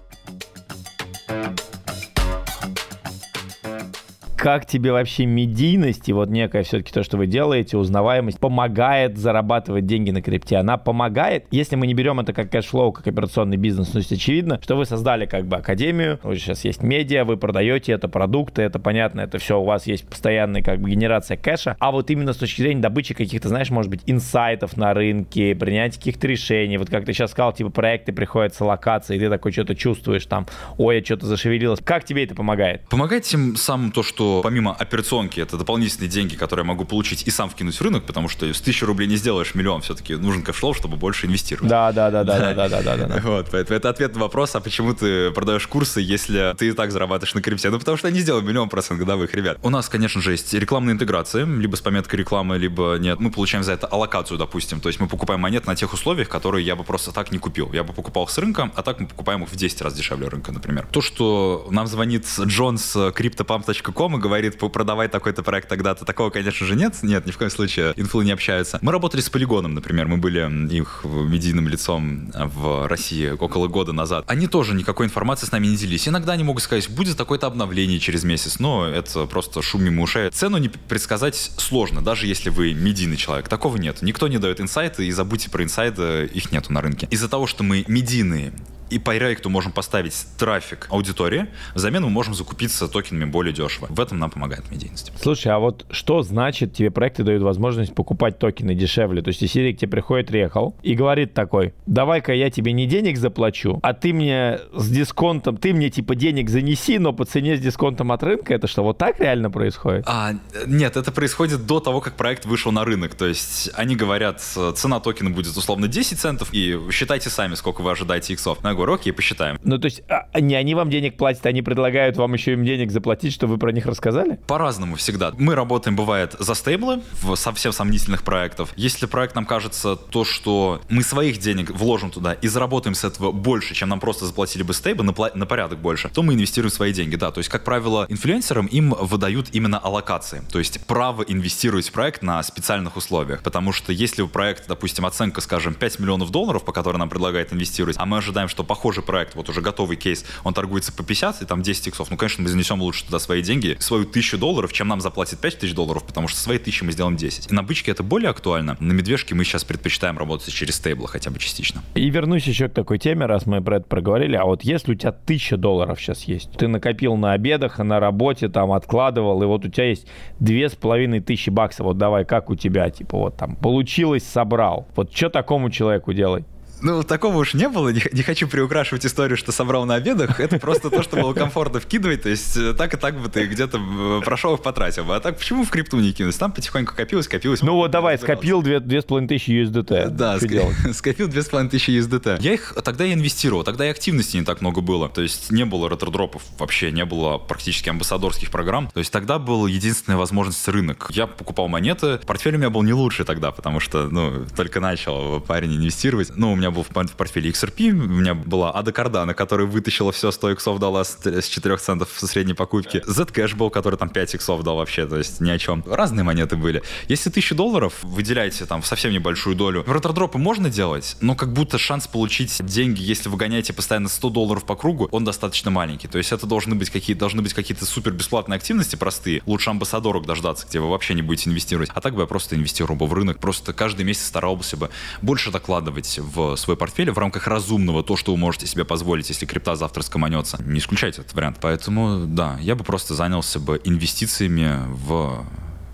Как 4.38 4.68
тебе 4.68 4.92
вообще 4.92 5.26
медийность 5.26 6.08
и 6.08 6.14
вот 6.14 6.30
некая 6.30 6.62
все-таки 6.62 6.94
то, 6.94 7.04
что 7.04 7.18
вы 7.18 7.26
делаете, 7.26 7.76
узнаваемость, 7.76 8.40
помогает 8.40 9.18
зарабатывать 9.18 9.88
деньги 9.88 10.12
на 10.12 10.22
крипте? 10.22 10.58
Она 10.58 10.78
помогает, 10.78 11.48
если 11.50 11.76
мы 11.76 11.88
не 11.88 11.96
берем 11.96 12.20
это 12.20 12.34
как 12.34 12.52
cash 12.52 12.70
flow, 12.70 12.92
как 12.92 13.08
операционный 13.08 13.58
бизнес, 13.58 13.90
то 13.90 13.98
есть 13.98 14.12
очевидно, 14.12 14.60
что 14.62 14.76
вы 14.76 14.86
создали 14.86 15.26
как 15.26 15.48
бы 15.48 15.58
академию, 15.58 16.20
вас 16.22 16.38
сейчас 16.38 16.64
есть 16.64 16.84
медиа, 16.84 17.26
вы 17.26 17.38
продаете 17.38 17.94
это 17.94 18.08
продукты, 18.08 18.62
это 18.62 18.78
понятно, 18.78 19.22
это 19.22 19.40
все, 19.40 19.60
у 19.60 19.64
вас 19.64 19.88
есть 19.88 20.08
постоянная 20.08 20.62
как 20.62 20.80
бы 20.80 20.92
генерация 20.92 21.36
кэша, 21.36 21.76
а 21.80 21.92
вот 21.92 22.12
именно 22.12 22.32
с 22.32 22.38
точки 22.38 22.62
зрения 22.62 22.82
добычи 22.82 23.16
каких-то, 23.16 23.50
знаешь, 23.50 23.72
может 23.72 23.90
быть, 23.90 24.02
инсайтов 24.06 24.78
на 24.78 24.94
рынке, 24.94 25.56
принятия 25.56 25.98
каких-то 25.98 26.28
решений, 26.28 26.78
вот 26.78 26.92
как 26.92 27.06
ты 27.06 27.14
сейчас 27.14 27.32
сказал, 27.32 27.54
типа 27.54 27.72
проекты 27.72 28.14
приходят 28.14 28.54
с 28.54 28.62
аллокацией, 28.62 29.16
и 29.16 29.20
ты 29.20 29.30
такой 29.30 29.52
что-то 29.52 29.76
чувствуешь 29.76 30.28
там, 30.28 30.46
ой, 30.78 30.98
я 30.98 31.04
что-то 31.04 31.26
зашевелилось. 31.26 31.80
Как 31.84 32.04
тебе 32.04 32.24
это 32.24 32.36
помогает? 32.36 32.88
Помогает 32.88 33.24
тем 33.24 33.56
самым 33.56 33.92
то, 33.92 34.04
что 34.04 34.27
помимо 34.44 34.74
операционки, 34.74 35.40
это 35.40 35.58
дополнительные 35.58 36.10
деньги, 36.10 36.36
которые 36.36 36.64
я 36.64 36.68
могу 36.68 36.86
получить 36.86 37.28
и 37.28 37.32
сам 37.32 37.50
вкинуть 37.50 37.76
в 37.76 37.82
рынок, 37.82 38.06
потому 38.06 38.30
что 38.30 38.52
с 38.52 38.62
тысячи 38.62 38.84
рублей 38.84 39.08
не 39.08 39.16
сделаешь 39.16 39.56
миллион, 39.56 39.82
все-таки 39.82 40.16
нужен 40.16 40.44
cash 40.44 40.57
flow, 40.57 40.74
чтобы 40.74 40.98
больше 40.98 41.28
инвестировать. 41.28 41.70
Да, 41.70 41.92
да, 41.92 42.12
да, 42.12 42.24
да, 42.24 42.54
да, 42.54 42.70
да, 42.70 42.82
да, 42.82 42.96
да. 42.96 43.22
Вот, 43.24 43.50
поэтому 43.52 43.78
это 43.78 43.90
ответ 43.90 44.16
на 44.16 44.22
вопрос, 44.22 44.56
а 44.56 44.60
почему 44.60 44.94
ты 44.94 45.32
продаешь 45.32 45.68
курсы, 45.68 46.02
если 46.02 46.54
ты 46.58 46.70
и 46.70 46.72
так 46.72 46.92
зарабатываешь 46.92 47.34
на 47.34 47.42
крипте? 47.42 47.70
Ну, 47.70 47.80
потому 47.80 47.98
что 47.98 48.08
я 48.08 48.14
не 48.14 48.20
сделал 48.20 48.42
миллион 48.42 48.70
процентов 48.70 49.06
годовых, 49.06 49.34
ребят. 49.34 49.58
У 49.64 49.70
нас, 49.70 49.90
конечно 49.90 50.22
же, 50.22 50.32
есть 50.32 50.54
рекламные 50.54 50.94
интеграции, 50.94 51.46
либо 51.46 51.76
с 51.76 51.82
пометкой 51.82 52.20
рекламы, 52.20 52.58
либо 52.58 52.98
нет. 53.00 53.20
Мы 53.20 53.32
получаем 53.32 53.64
за 53.64 53.74
это 53.74 53.88
аллокацию, 53.88 54.38
допустим. 54.38 54.80
То 54.80 54.90
есть 54.90 55.00
мы 55.00 55.08
покупаем 55.08 55.40
монет 55.40 55.66
на 55.68 55.76
тех 55.76 55.94
условиях, 55.94 56.30
которые 56.30 56.66
я 56.66 56.76
бы 56.76 56.84
просто 56.84 57.12
так 57.12 57.32
не 57.32 57.38
купил. 57.38 57.72
Я 57.74 57.84
бы 57.84 57.94
покупал 57.94 58.26
их 58.26 58.30
с 58.30 58.38
рынка, 58.38 58.72
а 58.76 58.84
так 58.84 59.00
мы 59.00 59.08
покупаем 59.08 59.44
их 59.44 59.50
в 59.50 59.56
10 59.56 59.82
раз 59.82 59.94
дешевле 59.94 60.28
рынка, 60.28 60.52
например. 60.52 60.88
То, 60.92 61.02
что 61.02 61.68
нам 61.72 61.88
звонит 61.88 62.26
Джон 62.40 62.78
с 62.78 62.96
cryptopump.com 62.96 64.17
и 64.18 64.22
говорит, 64.22 64.60
продавай 64.60 65.08
такой-то 65.08 65.44
проект 65.44 65.70
тогда-то. 65.70 66.06
Такого, 66.06 66.30
конечно 66.30 66.66
же, 66.66 66.76
нет. 66.76 66.96
Нет, 67.02 67.26
ни 67.26 67.32
в 67.32 67.38
коем 67.38 67.52
случае 67.52 67.94
инфлы 67.96 68.26
не 68.26 68.32
общаются. 68.32 68.80
Мы 68.82 68.92
работали 68.92 69.22
с 69.22 69.30
Полигоном, 69.30 69.74
например. 69.74 70.08
Мы 70.08 70.18
были 70.18 70.38
их 70.74 71.02
медийным 71.04 71.68
лицом 71.68 72.32
в 72.34 72.88
России 72.88 73.30
около 73.30 73.68
года 73.68 73.94
назад. 73.94 74.26
Они 74.28 74.48
тоже 74.48 74.74
никакой 74.74 75.06
информации 75.06 75.46
с 75.46 75.52
нами 75.52 75.68
не 75.68 75.76
делились. 75.76 76.08
Иногда 76.08 76.34
они 76.34 76.44
могут 76.44 76.64
сказать, 76.64 76.90
будет 76.90 77.18
такое-то 77.18 77.48
обновление 77.48 78.00
через 78.00 78.24
месяц, 78.24 78.60
но 78.60 78.86
это 78.88 79.26
просто 79.26 79.62
шум 79.62 79.84
мимо 79.84 80.04
ушей. 80.04 80.30
Цену 80.30 80.58
не 80.58 80.70
предсказать 80.70 81.36
сложно, 81.36 82.02
даже 82.02 82.28
если 82.28 82.50
вы 82.50 82.74
медийный 82.74 83.18
человек. 83.18 83.48
Такого 83.48 83.78
нет. 83.78 84.02
Никто 84.02 84.28
не 84.28 84.38
дает 84.38 84.62
инсайты, 84.62 85.08
и 85.08 85.12
забудьте 85.12 85.50
про 85.50 85.64
инсайды, 85.64 86.30
их 86.34 86.52
нету 86.52 86.74
на 86.74 86.82
рынке. 86.82 87.08
Из-за 87.12 87.30
того, 87.30 87.48
что 87.48 87.64
мы 87.64 87.86
медийные 87.88 88.54
и 88.90 89.00
по 89.00 89.18
проекту 89.18 89.50
можем 89.50 89.72
поставить 89.72 90.26
трафик 90.38 90.88
аудитории, 90.90 91.48
взамен 91.76 92.04
мы 92.04 92.10
можем 92.10 92.34
закупиться 92.34 92.88
токенами 92.88 93.26
более 93.26 93.54
дешево. 93.54 93.88
В 93.90 94.00
этом 94.00 94.20
нам 94.20 94.30
помогает 94.30 94.72
медийность. 94.72 95.12
Слушай, 95.22 95.52
а 95.52 95.60
вот 95.60 95.86
что 95.90 96.22
значит 96.22 96.74
тебе 96.74 96.92
проекты 96.92 97.24
дают 97.24 97.44
возможность 97.44 97.94
покупать 97.94 98.40
токены 98.40 98.74
дешевле? 98.74 99.22
То 99.22 99.30
есть 99.30 99.42
если 99.42 99.74
к 99.74 99.80
тебе 99.80 99.92
приходит 99.92 100.32
Рехал 100.32 100.76
и 100.82 100.94
говорит 100.94 101.34
такой, 101.34 101.74
давай-ка 101.88 102.32
я 102.34 102.50
тебе 102.50 102.72
не 102.72 102.86
денег 102.86 103.18
заплачу, 103.18 103.80
а 103.84 103.94
ты 103.94 104.14
мне 104.14 104.60
с 104.74 104.90
дисконтом, 104.90 105.58
ты 105.58 105.74
мне 105.74 105.90
типа 105.90 106.16
денег 106.16 106.50
занеси, 106.50 107.00
но 107.00 107.12
по 107.12 107.26
цене 107.26 107.58
с 107.58 107.60
дисконтом 107.60 108.14
от 108.14 108.24
рынка, 108.24 108.54
это 108.54 108.68
что, 108.68 108.84
вот 108.84 108.98
так 108.98 109.20
реально 109.20 109.52
происходит? 109.52 110.06
А, 110.08 110.36
нет, 110.66 110.96
это 110.96 111.12
происходит 111.12 111.66
до 111.66 111.82
того, 111.82 112.00
как 112.00 112.16
проект 112.16 112.46
вышел 112.46 112.72
на 112.72 112.86
рынок. 112.86 113.16
То 113.16 113.28
есть 113.28 113.72
они 113.74 113.98
говорят, 113.98 114.40
цена 114.42 115.02
токена 115.02 115.32
будет 115.32 115.58
условно 115.58 115.90
10 115.90 116.18
центов, 116.18 116.50
и 116.54 116.80
считайте 116.92 117.30
сами, 117.30 117.56
сколько 117.56 117.82
вы 117.82 117.92
ожидаете 117.92 118.32
иксов 118.34 118.64
говорю, 118.78 118.94
окей, 118.94 119.12
посчитаем. 119.12 119.60
Ну, 119.64 119.78
то 119.78 119.86
есть 119.86 120.02
а, 120.08 120.40
не 120.40 120.56
они 120.56 120.76
вам 120.76 120.90
денег 120.90 121.18
платят, 121.18 121.46
они 121.46 121.62
предлагают 121.62 122.18
вам 122.18 122.34
еще 122.34 122.54
им 122.54 122.64
денег 122.64 122.92
заплатить, 122.92 123.34
чтобы 123.34 123.54
вы 123.54 123.60
про 123.60 123.72
них 123.72 123.86
рассказали? 123.86 124.40
По-разному 124.48 124.96
всегда. 124.96 125.32
Мы 125.38 125.56
работаем, 125.56 125.96
бывает, 125.96 126.36
за 126.40 126.54
стейблы 126.54 127.02
в 127.22 127.36
совсем 127.36 127.72
сомнительных 127.72 128.24
проектов. 128.24 128.74
Если 128.76 129.06
проект 129.06 129.36
нам 129.36 129.46
кажется 129.46 129.96
то, 129.96 130.24
что 130.24 130.82
мы 130.90 131.04
своих 131.04 131.40
денег 131.40 131.72
вложим 131.72 132.12
туда 132.12 132.34
и 132.34 132.48
заработаем 132.48 132.96
с 132.96 133.04
этого 133.04 133.32
больше, 133.32 133.74
чем 133.74 133.90
нам 133.90 134.00
просто 134.00 134.26
заплатили 134.26 134.64
бы 134.64 134.74
стейблы, 134.74 135.04
на, 135.04 135.14
на 135.34 135.46
порядок 135.46 135.80
больше, 135.80 136.10
то 136.10 136.24
мы 136.24 136.34
инвестируем 136.34 136.72
свои 136.72 136.94
деньги, 136.94 137.16
да. 137.16 137.32
То 137.32 137.40
есть, 137.40 137.50
как 137.50 137.64
правило, 137.64 138.06
инфлюенсерам 138.10 138.68
им 138.68 138.92
выдают 138.92 139.50
именно 139.52 139.78
аллокации, 139.78 140.42
то 140.52 140.60
есть 140.60 140.86
право 140.86 141.24
инвестировать 141.24 141.90
в 141.90 141.92
проект 141.92 142.22
на 142.22 142.42
специальных 142.44 142.98
условиях. 142.98 143.42
Потому 143.44 143.72
что 143.72 143.92
если 143.92 144.22
у 144.22 144.28
проекта, 144.28 144.70
допустим, 144.70 145.06
оценка, 145.06 145.42
скажем, 145.42 145.74
5 145.74 146.00
миллионов 146.00 146.32
долларов, 146.32 146.64
по 146.64 146.72
которой 146.72 146.98
нам 146.98 147.10
предлагают 147.10 147.54
инвестировать, 147.54 147.98
а 147.98 148.06
мы 148.06 148.18
ожидаем, 148.18 148.48
что 148.48 148.64
похожий 148.68 149.04
проект, 149.04 149.36
вот 149.36 149.50
уже 149.50 149.62
готовый 149.62 149.98
кейс, 149.98 150.26
он 150.44 150.54
торгуется 150.54 150.92
по 150.92 151.04
50 151.04 151.42
и 151.42 151.46
там 151.46 151.62
10 151.62 151.88
иксов, 151.88 152.12
ну, 152.12 152.18
конечно, 152.18 152.44
мы 152.44 152.50
занесем 152.50 152.82
лучше 152.82 153.06
туда 153.06 153.20
свои 153.20 153.42
деньги, 153.42 153.78
свою 153.80 154.06
тысячу 154.06 154.38
долларов, 154.38 154.74
чем 154.74 154.88
нам 154.88 155.02
заплатит 155.02 155.40
5 155.40 155.60
тысяч 155.60 155.74
долларов, 155.74 156.04
потому 156.04 156.28
что 156.28 156.40
свои 156.40 156.58
тысячи 156.58 156.84
мы 156.84 156.92
сделаем 156.92 157.18
10. 157.18 157.52
И 157.52 157.54
на 157.54 157.64
бычке 157.64 157.92
это 157.92 158.04
более 158.04 158.30
актуально. 158.30 158.78
На 158.80 158.92
медвежке 158.92 159.34
мы 159.36 159.44
сейчас 159.44 159.64
предпочитаем 159.64 160.18
работать 160.18 160.54
через 160.54 160.76
стейблы 160.76 161.08
хотя 161.08 161.32
бы 161.32 161.40
частично. 161.40 161.82
И 161.96 162.10
вернусь 162.10 162.46
еще 162.46 162.68
к 162.68 162.74
такой 162.74 163.00
теме, 163.00 163.26
раз 163.26 163.46
мы 163.46 163.62
про 163.62 163.78
это 163.78 163.88
проговорили. 163.88 164.36
А 164.36 164.46
вот 164.46 164.64
если 164.64 164.92
у 164.92 164.96
тебя 164.96 165.12
тысяча 165.12 165.58
долларов 165.58 166.00
сейчас 166.00 166.24
есть, 166.24 166.52
ты 166.52 166.68
накопил 166.68 167.16
на 167.16 167.34
обедах, 167.34 167.80
на 167.80 168.00
работе, 168.00 168.50
там, 168.50 168.72
откладывал, 168.72 169.42
и 169.42 169.46
вот 169.46 169.66
у 169.66 169.70
тебя 169.70 169.90
есть 169.90 170.08
две 170.40 170.70
с 170.70 170.76
половиной 170.76 171.22
тысячи 171.22 171.50
баксов, 171.50 171.86
вот 171.86 171.98
давай, 171.98 172.26
как 172.26 172.50
у 172.50 172.56
тебя, 172.56 172.90
типа, 172.90 173.18
вот 173.18 173.38
там, 173.38 173.56
получилось, 173.56 174.24
собрал. 174.24 174.88
Вот 174.96 175.16
что 175.16 175.30
такому 175.30 175.70
человеку 175.70 176.14
делать? 176.14 176.46
Ну, 176.82 177.04
такого 177.04 177.38
уж 177.38 177.54
не 177.54 177.70
было. 177.70 177.90
Не, 177.90 178.04
не 178.12 178.24
хочу 178.24 178.48
приукрашивать 178.48 179.06
историю, 179.06 179.38
что 179.38 179.52
собрал 179.52 179.86
на 179.86 179.96
обедах. 179.96 180.40
Это 180.40 180.60
просто 180.60 180.90
то, 180.90 181.04
что 181.04 181.18
было 181.18 181.34
комфортно 181.34 181.80
вкидывать. 181.80 182.24
То 182.24 182.30
есть 182.30 182.56
э, 182.58 182.74
так 182.74 182.94
и 182.94 182.98
так 182.98 183.20
бы 183.20 183.30
ты 183.30 183.48
где-то 183.48 183.78
э, 183.78 184.22
прошел 184.24 184.56
их 184.56 184.62
потратил. 184.62 185.12
А 185.12 185.20
так 185.20 185.38
почему 185.38 185.64
в 185.64 185.70
крипту 185.70 186.00
не 186.00 186.14
кинуть? 186.14 186.38
Там 186.38 186.52
потихоньку 186.52 186.96
копилось, 186.96 187.28
копилось. 187.28 187.62
Ну 187.62 187.74
вот 187.74 187.92
давай, 187.92 188.18
скопил 188.18 188.62
2500 188.62 189.32
USDT. 189.32 190.10
Да, 190.10 190.40
ск... 190.40 190.52
скопил 190.94 191.28
2500 191.28 191.90
USDT. 191.90 192.38
Я 192.42 192.54
их 192.54 192.76
тогда 192.84 193.04
я 193.04 193.14
инвестировал, 193.14 193.64
тогда 193.64 193.88
и 193.88 193.90
активности 193.90 194.38
не 194.38 194.44
так 194.44 194.62
много 194.62 194.82
было. 194.82 195.10
То 195.10 195.22
есть 195.22 195.52
не 195.52 195.66
было 195.66 195.90
ретродропов 195.90 196.44
вообще, 196.60 196.92
не 196.92 197.06
было 197.06 197.38
практически 197.38 197.90
амбассадорских 197.90 198.52
программ. 198.52 198.90
То 198.94 199.00
есть 199.00 199.12
тогда 199.12 199.40
был 199.40 199.68
единственная 199.68 200.18
возможность 200.18 200.68
рынок. 200.68 201.10
Я 201.12 201.28
покупал 201.28 201.68
монеты. 201.68 202.20
Портфель 202.26 202.56
у 202.56 202.58
меня 202.58 202.70
был 202.70 202.84
не 202.84 202.94
лучший 202.94 203.26
тогда, 203.26 203.52
потому 203.52 203.80
что, 203.80 204.08
ну, 204.10 204.46
только 204.56 204.80
начал 204.80 205.42
парень 205.42 205.76
инвестировать. 205.76 206.32
Ну, 206.36 206.52
у 206.52 206.56
меня 206.56 206.67
меня 206.68 206.72
был 206.72 206.84
в 206.84 207.16
портфеле 207.16 207.52
XRP, 207.52 207.90
у 207.92 207.94
меня 207.94 208.34
была 208.34 208.76
Ада 208.76 208.92
Cardano, 208.92 209.34
которая 209.34 209.68
вытащила 209.68 210.12
все 210.12 210.32
100 210.32 210.52
иксов, 210.52 210.80
дала 210.80 211.04
с 211.04 211.18
4 211.22 211.78
центов 211.78 212.10
со 212.16 212.28
средней 212.28 212.54
покупки. 212.54 213.04
Zcash 213.08 213.56
был, 213.56 213.70
который 213.70 213.98
там 213.98 214.10
5 214.10 214.36
иксов 214.36 214.64
дал 214.64 214.78
вообще, 214.78 215.06
то 215.06 215.18
есть 215.18 215.40
ни 215.40 215.50
о 215.50 215.58
чем. 215.58 215.84
Разные 215.86 216.24
монеты 216.24 216.58
были. 216.58 216.84
Если 217.08 217.30
1000 217.30 217.56
долларов 217.56 217.94
выделяете 218.04 218.66
там 218.66 218.84
совсем 218.84 219.12
небольшую 219.12 219.56
долю, 219.56 219.84
ретродропы 219.88 220.38
можно 220.38 220.70
делать, 220.70 221.16
но 221.22 221.36
как 221.36 221.54
будто 221.54 221.78
шанс 221.78 222.08
получить 222.08 222.64
деньги, 222.66 223.02
если 223.02 223.30
вы 223.30 223.38
гоняете 223.38 223.74
постоянно 223.74 224.10
100 224.10 224.30
долларов 224.30 224.66
по 224.66 224.76
кругу, 224.76 225.08
он 225.12 225.24
достаточно 225.24 225.72
маленький. 225.72 226.08
То 226.08 226.18
есть 226.18 226.32
это 226.32 226.46
должны 226.46 226.76
быть 226.76 226.90
какие-то 226.90 227.22
должны 227.22 227.42
быть 227.42 227.54
какие-то 227.54 227.86
супер 227.86 228.12
бесплатные 228.12 228.58
активности 228.58 228.96
простые. 228.96 229.42
Лучше 229.46 229.70
амбассадорок 229.70 230.26
дождаться, 230.26 230.66
где 230.68 230.80
вы 230.80 230.90
вообще 230.90 231.14
не 231.14 231.22
будете 231.22 231.50
инвестировать. 231.50 231.90
А 231.94 232.02
так 232.02 232.16
бы 232.16 232.22
я 232.22 232.28
просто 232.28 232.56
инвестировал 232.56 232.98
бы 232.98 233.08
в 233.08 233.14
рынок, 233.14 233.40
просто 233.40 233.74
каждый 233.74 234.06
месяц 234.06 234.26
старался 234.26 234.78
бы 234.78 234.90
больше 235.22 235.52
докладывать 235.52 236.20
в 236.20 236.57
свой 236.58 236.78
портфель 236.78 237.12
в 237.12 237.18
рамках 237.18 237.48
разумного, 237.48 238.04
то, 238.04 238.16
что 238.16 238.32
вы 238.32 238.38
можете 238.38 238.68
себе 238.68 238.86
позволить, 238.86 239.30
если 239.30 239.46
крипта 239.46 239.76
завтра 239.76 240.02
скоманется. 240.02 240.62
Не 240.64 240.80
исключайте 240.80 241.22
этот 241.22 241.34
вариант. 241.34 241.58
Поэтому, 241.62 242.26
да, 242.26 242.58
я 242.62 242.76
бы 242.76 242.84
просто 242.84 243.14
занялся 243.14 243.60
бы 243.60 243.82
инвестициями 243.84 244.86
в 244.88 245.46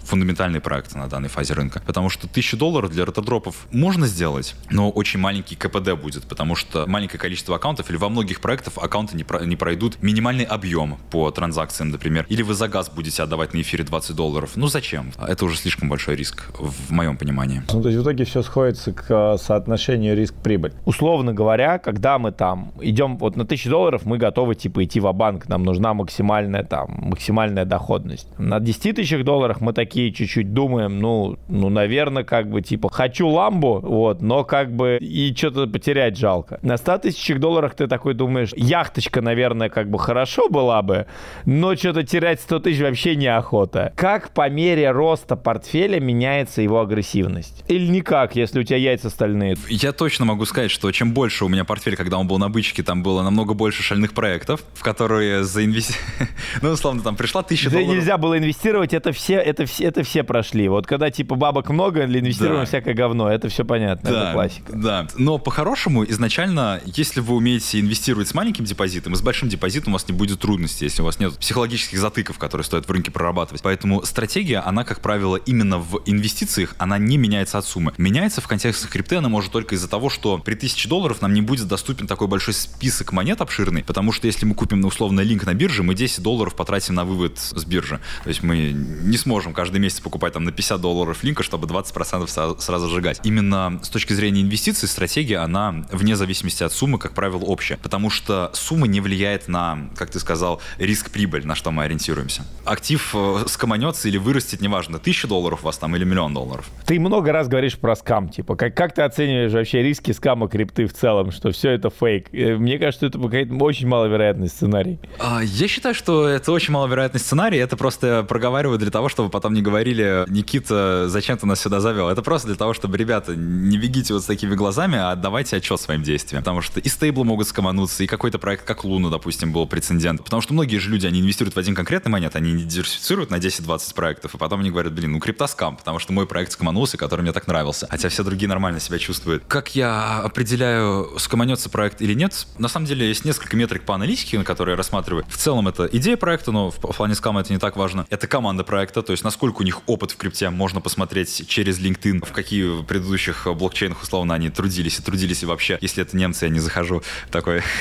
фундаментальные 0.05 0.61
проекты 0.61 0.97
на 0.97 1.07
данной 1.07 1.29
фазе 1.29 1.53
рынка. 1.53 1.81
Потому 1.85 2.09
что 2.09 2.27
тысячу 2.27 2.57
долларов 2.57 2.91
для 2.91 3.05
ретродропов 3.05 3.67
можно 3.71 4.07
сделать, 4.07 4.55
но 4.69 4.89
очень 4.89 5.19
маленький 5.19 5.55
КПД 5.55 5.93
будет, 5.93 6.23
потому 6.23 6.55
что 6.55 6.85
маленькое 6.87 7.19
количество 7.19 7.55
аккаунтов 7.55 7.89
или 7.89 7.97
во 7.97 8.09
многих 8.09 8.41
проектах 8.41 8.73
аккаунты 8.77 9.15
не, 9.15 9.23
про, 9.23 9.45
не 9.45 9.55
пройдут 9.55 10.01
минимальный 10.01 10.43
объем 10.43 10.97
по 11.11 11.31
транзакциям, 11.31 11.89
например. 11.89 12.25
Или 12.29 12.41
вы 12.41 12.53
за 12.53 12.67
газ 12.67 12.89
будете 12.89 13.23
отдавать 13.23 13.53
на 13.53 13.61
эфире 13.61 13.83
20 13.83 14.15
долларов. 14.15 14.51
Ну 14.55 14.67
зачем? 14.67 15.11
Это 15.17 15.45
уже 15.45 15.57
слишком 15.57 15.89
большой 15.89 16.15
риск 16.15 16.51
в 16.57 16.91
моем 16.91 17.17
понимании. 17.17 17.63
Ну, 17.71 17.81
то 17.81 17.89
есть 17.89 17.99
в 17.99 18.03
итоге 18.03 18.25
все 18.25 18.41
сходится 18.41 18.91
к 18.91 19.05
э, 19.09 19.37
соотношению 19.37 20.15
риск-прибыль. 20.15 20.73
Условно 20.85 21.33
говоря, 21.33 21.79
когда 21.79 22.19
мы 22.19 22.31
там 22.31 22.73
идем 22.81 23.17
вот 23.17 23.35
на 23.35 23.45
тысячу 23.45 23.69
долларов, 23.69 24.05
мы 24.05 24.17
готовы 24.17 24.55
типа 24.55 24.83
идти 24.83 24.99
в 24.99 25.11
банк 25.13 25.47
нам 25.47 25.63
нужна 25.63 25.93
максимальная 25.93 26.63
там, 26.63 26.89
максимальная 27.09 27.65
доходность. 27.65 28.27
На 28.37 28.59
10 28.59 28.95
тысячах 28.95 29.23
долларах 29.23 29.61
мы 29.61 29.73
такие 29.73 29.92
такие 29.93 30.11
чуть-чуть 30.11 30.53
думаем, 30.53 30.99
ну, 30.99 31.37
ну, 31.47 31.69
наверное, 31.69 32.23
как 32.23 32.49
бы, 32.49 32.63
типа, 32.63 32.89
хочу 32.91 33.27
ламбу, 33.27 33.79
вот, 33.79 34.23
но 34.23 34.43
как 34.43 34.75
бы 34.75 34.97
и 34.99 35.31
что-то 35.35 35.67
потерять 35.67 36.17
жалко. 36.17 36.57
На 36.63 36.77
100 36.77 36.97
тысячах 36.97 37.39
долларах 37.39 37.75
ты 37.75 37.85
такой 37.85 38.15
думаешь, 38.15 38.53
яхточка, 38.55 39.21
наверное, 39.21 39.69
как 39.69 39.91
бы 39.91 39.99
хорошо 39.99 40.49
была 40.49 40.81
бы, 40.81 41.05
но 41.45 41.75
что-то 41.75 42.01
терять 42.01 42.41
100 42.41 42.59
тысяч 42.61 42.81
вообще 42.81 43.15
неохота. 43.15 43.93
Как 43.95 44.31
по 44.31 44.49
мере 44.49 44.89
роста 44.89 45.35
портфеля 45.35 45.99
меняется 45.99 46.63
его 46.63 46.81
агрессивность? 46.81 47.63
Или 47.67 47.85
никак, 47.85 48.35
если 48.35 48.61
у 48.61 48.63
тебя 48.63 48.77
яйца 48.77 49.11
стальные? 49.11 49.57
Я 49.69 49.91
точно 49.91 50.25
могу 50.25 50.45
сказать, 50.45 50.71
что 50.71 50.91
чем 50.91 51.13
больше 51.13 51.45
у 51.45 51.49
меня 51.49 51.65
портфель, 51.65 51.95
когда 51.95 52.17
он 52.17 52.27
был 52.27 52.39
на 52.39 52.49
бычке, 52.49 52.81
там 52.81 53.03
было 53.03 53.21
намного 53.21 53.53
больше 53.53 53.83
шальных 53.83 54.13
проектов, 54.13 54.63
в 54.73 54.81
которые 54.81 55.43
заинвестировали... 55.43 56.03
Ну, 56.61 56.69
условно, 56.69 57.01
там 57.01 57.15
пришла 57.15 57.43
тысяча 57.43 57.69
долларов. 57.69 57.89
нельзя 57.89 58.17
было 58.17 58.37
инвестировать, 58.37 58.93
это 58.93 59.11
все, 59.11 59.35
это 59.35 59.65
все, 59.65 59.82
это 59.83 60.03
все 60.03 60.23
прошли. 60.23 60.67
Вот 60.67 60.87
когда 60.87 61.09
типа 61.11 61.35
бабок 61.35 61.69
много, 61.69 62.07
для 62.07 62.19
инвестирования 62.19 62.61
да. 62.61 62.65
всякое 62.65 62.93
говно, 62.93 63.29
это 63.29 63.49
все 63.49 63.65
понятно, 63.65 64.09
да, 64.09 64.23
это 64.23 64.33
классика. 64.33 64.71
Да, 64.73 65.07
но 65.17 65.37
по-хорошему, 65.37 66.03
изначально, 66.05 66.81
если 66.85 67.19
вы 67.19 67.35
умеете 67.35 67.79
инвестировать 67.79 68.27
с 68.27 68.33
маленьким 68.33 68.65
депозитом 68.65 69.13
и 69.13 69.15
с 69.15 69.21
большим 69.21 69.49
депозитом, 69.49 69.93
у 69.93 69.95
вас 69.95 70.07
не 70.07 70.15
будет 70.15 70.39
трудностей, 70.39 70.85
если 70.85 71.01
у 71.01 71.05
вас 71.05 71.19
нет 71.19 71.37
психологических 71.37 71.99
затыков, 71.99 72.37
которые 72.37 72.65
стоит 72.65 72.87
в 72.87 72.91
рынке 72.91 73.11
прорабатывать. 73.11 73.61
Поэтому 73.61 74.03
стратегия, 74.03 74.59
она, 74.59 74.83
как 74.83 75.01
правило, 75.01 75.35
именно 75.35 75.77
в 75.77 76.01
инвестициях, 76.05 76.75
она 76.77 76.97
не 76.97 77.17
меняется 77.17 77.57
от 77.57 77.65
суммы. 77.65 77.93
Меняется 77.97 78.41
в 78.41 78.47
контексте 78.47 78.87
крипты, 78.87 79.17
она 79.17 79.29
может 79.29 79.51
только 79.51 79.75
из-за 79.75 79.89
того, 79.89 80.09
что 80.09 80.37
при 80.37 80.55
1000 80.55 80.87
долларов 80.89 81.21
нам 81.21 81.33
не 81.33 81.41
будет 81.41 81.67
доступен 81.67 82.07
такой 82.07 82.27
большой 82.27 82.53
список 82.53 83.11
монет 83.11 83.41
обширный, 83.41 83.83
потому 83.83 84.11
что 84.11 84.27
если 84.27 84.45
мы 84.45 84.55
купим, 84.55 84.83
условно, 84.85 85.21
линк 85.21 85.45
на 85.45 85.53
бирже, 85.53 85.83
мы 85.83 85.93
10 85.93 86.21
долларов 86.21 86.55
потратим 86.55 86.95
на 86.95 87.05
вывод 87.05 87.37
с 87.37 87.65
биржи. 87.65 87.99
То 88.23 88.29
есть 88.29 88.43
мы 88.43 88.71
не 88.71 89.17
сможем 89.17 89.53
каждый 89.53 89.72
месяц 89.79 89.99
покупать 89.99 90.33
там 90.33 90.43
на 90.43 90.51
50 90.51 90.79
долларов 90.81 91.23
линка, 91.23 91.43
чтобы 91.43 91.67
20% 91.67 92.59
сразу 92.59 92.89
сжигать. 92.89 93.19
Именно 93.23 93.79
с 93.83 93.89
точки 93.89 94.13
зрения 94.13 94.41
инвестиций 94.41 94.87
стратегия, 94.87 95.37
она 95.37 95.83
вне 95.91 96.15
зависимости 96.15 96.63
от 96.63 96.71
суммы, 96.71 96.99
как 96.99 97.13
правило, 97.13 97.43
общая. 97.43 97.77
Потому 97.77 98.09
что 98.09 98.51
сумма 98.53 98.87
не 98.87 99.01
влияет 99.01 99.47
на, 99.47 99.89
как 99.95 100.09
ты 100.09 100.19
сказал, 100.19 100.61
риск-прибыль, 100.77 101.45
на 101.45 101.55
что 101.55 101.71
мы 101.71 101.83
ориентируемся. 101.83 102.43
Актив 102.65 103.13
э, 103.15 103.45
скоманется 103.47 104.07
или 104.07 104.17
вырастет, 104.17 104.61
неважно, 104.61 104.99
тысяча 104.99 105.27
долларов 105.27 105.61
у 105.63 105.65
вас 105.65 105.77
там 105.77 105.95
или 105.95 106.03
миллион 106.03 106.33
долларов. 106.33 106.69
Ты 106.85 106.99
много 106.99 107.31
раз 107.31 107.47
говоришь 107.47 107.77
про 107.77 107.95
скам, 107.95 108.29
типа, 108.29 108.55
как, 108.55 108.75
как 108.75 108.93
ты 108.93 109.01
оцениваешь 109.01 109.51
вообще 109.51 109.81
риски 109.81 110.11
скама 110.11 110.47
крипты 110.47 110.85
в 110.85 110.93
целом, 110.93 111.31
что 111.31 111.51
все 111.51 111.71
это 111.71 111.89
фейк? 111.89 112.33
Э, 112.33 112.55
мне 112.55 112.77
кажется, 112.77 113.07
это 113.07 113.19
какой-то 113.19 113.53
очень 113.55 113.87
маловероятный 113.87 114.47
сценарий. 114.47 114.99
А, 115.19 115.41
я 115.43 115.67
считаю, 115.67 115.95
что 115.95 116.27
это 116.27 116.51
очень 116.51 116.73
маловероятный 116.73 117.19
сценарий, 117.19 117.57
это 117.57 117.75
просто 117.77 118.23
проговариваю 118.23 118.77
для 118.77 118.91
того, 118.91 119.09
чтобы 119.09 119.29
потом 119.29 119.53
не 119.53 119.61
говорили, 119.63 120.25
Никита, 120.27 121.09
зачем 121.09 121.37
ты 121.37 121.45
нас 121.45 121.61
сюда 121.61 121.79
завел? 121.79 122.09
Это 122.09 122.21
просто 122.21 122.47
для 122.47 122.57
того, 122.57 122.73
чтобы, 122.73 122.97
ребята, 122.97 123.35
не 123.35 123.77
бегите 123.77 124.13
вот 124.13 124.23
с 124.23 124.25
такими 124.25 124.55
глазами, 124.55 124.97
а 124.97 125.11
отдавайте 125.11 125.57
отчет 125.57 125.79
своим 125.79 126.03
действиям. 126.03 126.41
Потому 126.43 126.61
что 126.61 126.79
и 126.79 126.89
стейблы 126.89 127.25
могут 127.25 127.47
скомануться, 127.47 128.03
и 128.03 128.07
какой-то 128.07 128.39
проект, 128.39 128.65
как 128.65 128.83
Луна, 128.83 129.09
допустим, 129.09 129.51
был 129.51 129.65
прецедент. 129.65 130.23
Потому 130.23 130.41
что 130.41 130.53
многие 130.53 130.77
же 130.77 130.89
люди, 130.89 131.07
они 131.07 131.21
инвестируют 131.21 131.55
в 131.55 131.59
один 131.59 131.75
конкретный 131.75 132.11
монет, 132.11 132.35
они 132.35 132.51
не 132.51 132.63
диверсифицируют 132.63 133.31
на 133.31 133.35
10-20 133.35 133.93
проектов, 133.95 134.35
и 134.35 134.37
потом 134.37 134.59
они 134.59 134.69
говорят, 134.69 134.93
блин, 134.93 135.13
ну 135.13 135.19
крипта 135.19 135.47
скам, 135.47 135.77
потому 135.77 135.99
что 135.99 136.13
мой 136.13 136.27
проект 136.27 136.51
скоманулся, 136.51 136.97
который 136.97 137.21
мне 137.21 137.31
так 137.31 137.47
нравился. 137.47 137.87
Хотя 137.89 138.09
все 138.09 138.23
другие 138.23 138.49
нормально 138.49 138.79
себя 138.79 138.99
чувствуют. 138.99 139.43
Как 139.47 139.75
я 139.75 140.19
определяю, 140.19 141.17
скоманется 141.17 141.69
проект 141.69 142.01
или 142.01 142.13
нет? 142.13 142.47
На 142.57 142.67
самом 142.67 142.85
деле 142.85 143.07
есть 143.07 143.25
несколько 143.25 143.55
метрик 143.55 143.83
по 143.83 143.95
аналитике, 143.95 144.37
на 144.37 144.43
которые 144.43 144.73
я 144.73 144.77
рассматриваю. 144.77 145.25
В 145.29 145.37
целом 145.37 145.67
это 145.67 145.85
идея 145.91 146.17
проекта, 146.17 146.51
но 146.51 146.71
в 146.71 146.79
плане 146.79 147.15
скама 147.15 147.41
это 147.41 147.53
не 147.53 147.59
так 147.59 147.77
важно. 147.77 148.05
Это 148.09 148.27
команда 148.27 148.63
проекта, 148.63 149.01
то 149.01 149.11
есть 149.11 149.23
насколько 149.23 149.52
у 149.59 149.63
них 149.63 149.81
опыт 149.87 150.11
в 150.11 150.17
крипте 150.17 150.49
можно 150.49 150.81
посмотреть 150.81 151.47
через 151.47 151.79
LinkedIn, 151.79 152.25
в 152.25 152.31
какие 152.31 152.83
предыдущих 152.83 153.47
блокчейнах 153.55 154.01
условно 154.01 154.33
они 154.33 154.49
трудились 154.49 154.99
и 154.99 155.03
трудились 155.03 155.43
и 155.43 155.45
вообще, 155.45 155.77
если 155.81 156.03
это 156.03 156.15
немцы, 156.17 156.45
я 156.45 156.49
не 156.49 156.59
захожу 156.59 157.01
такой. 157.31 157.61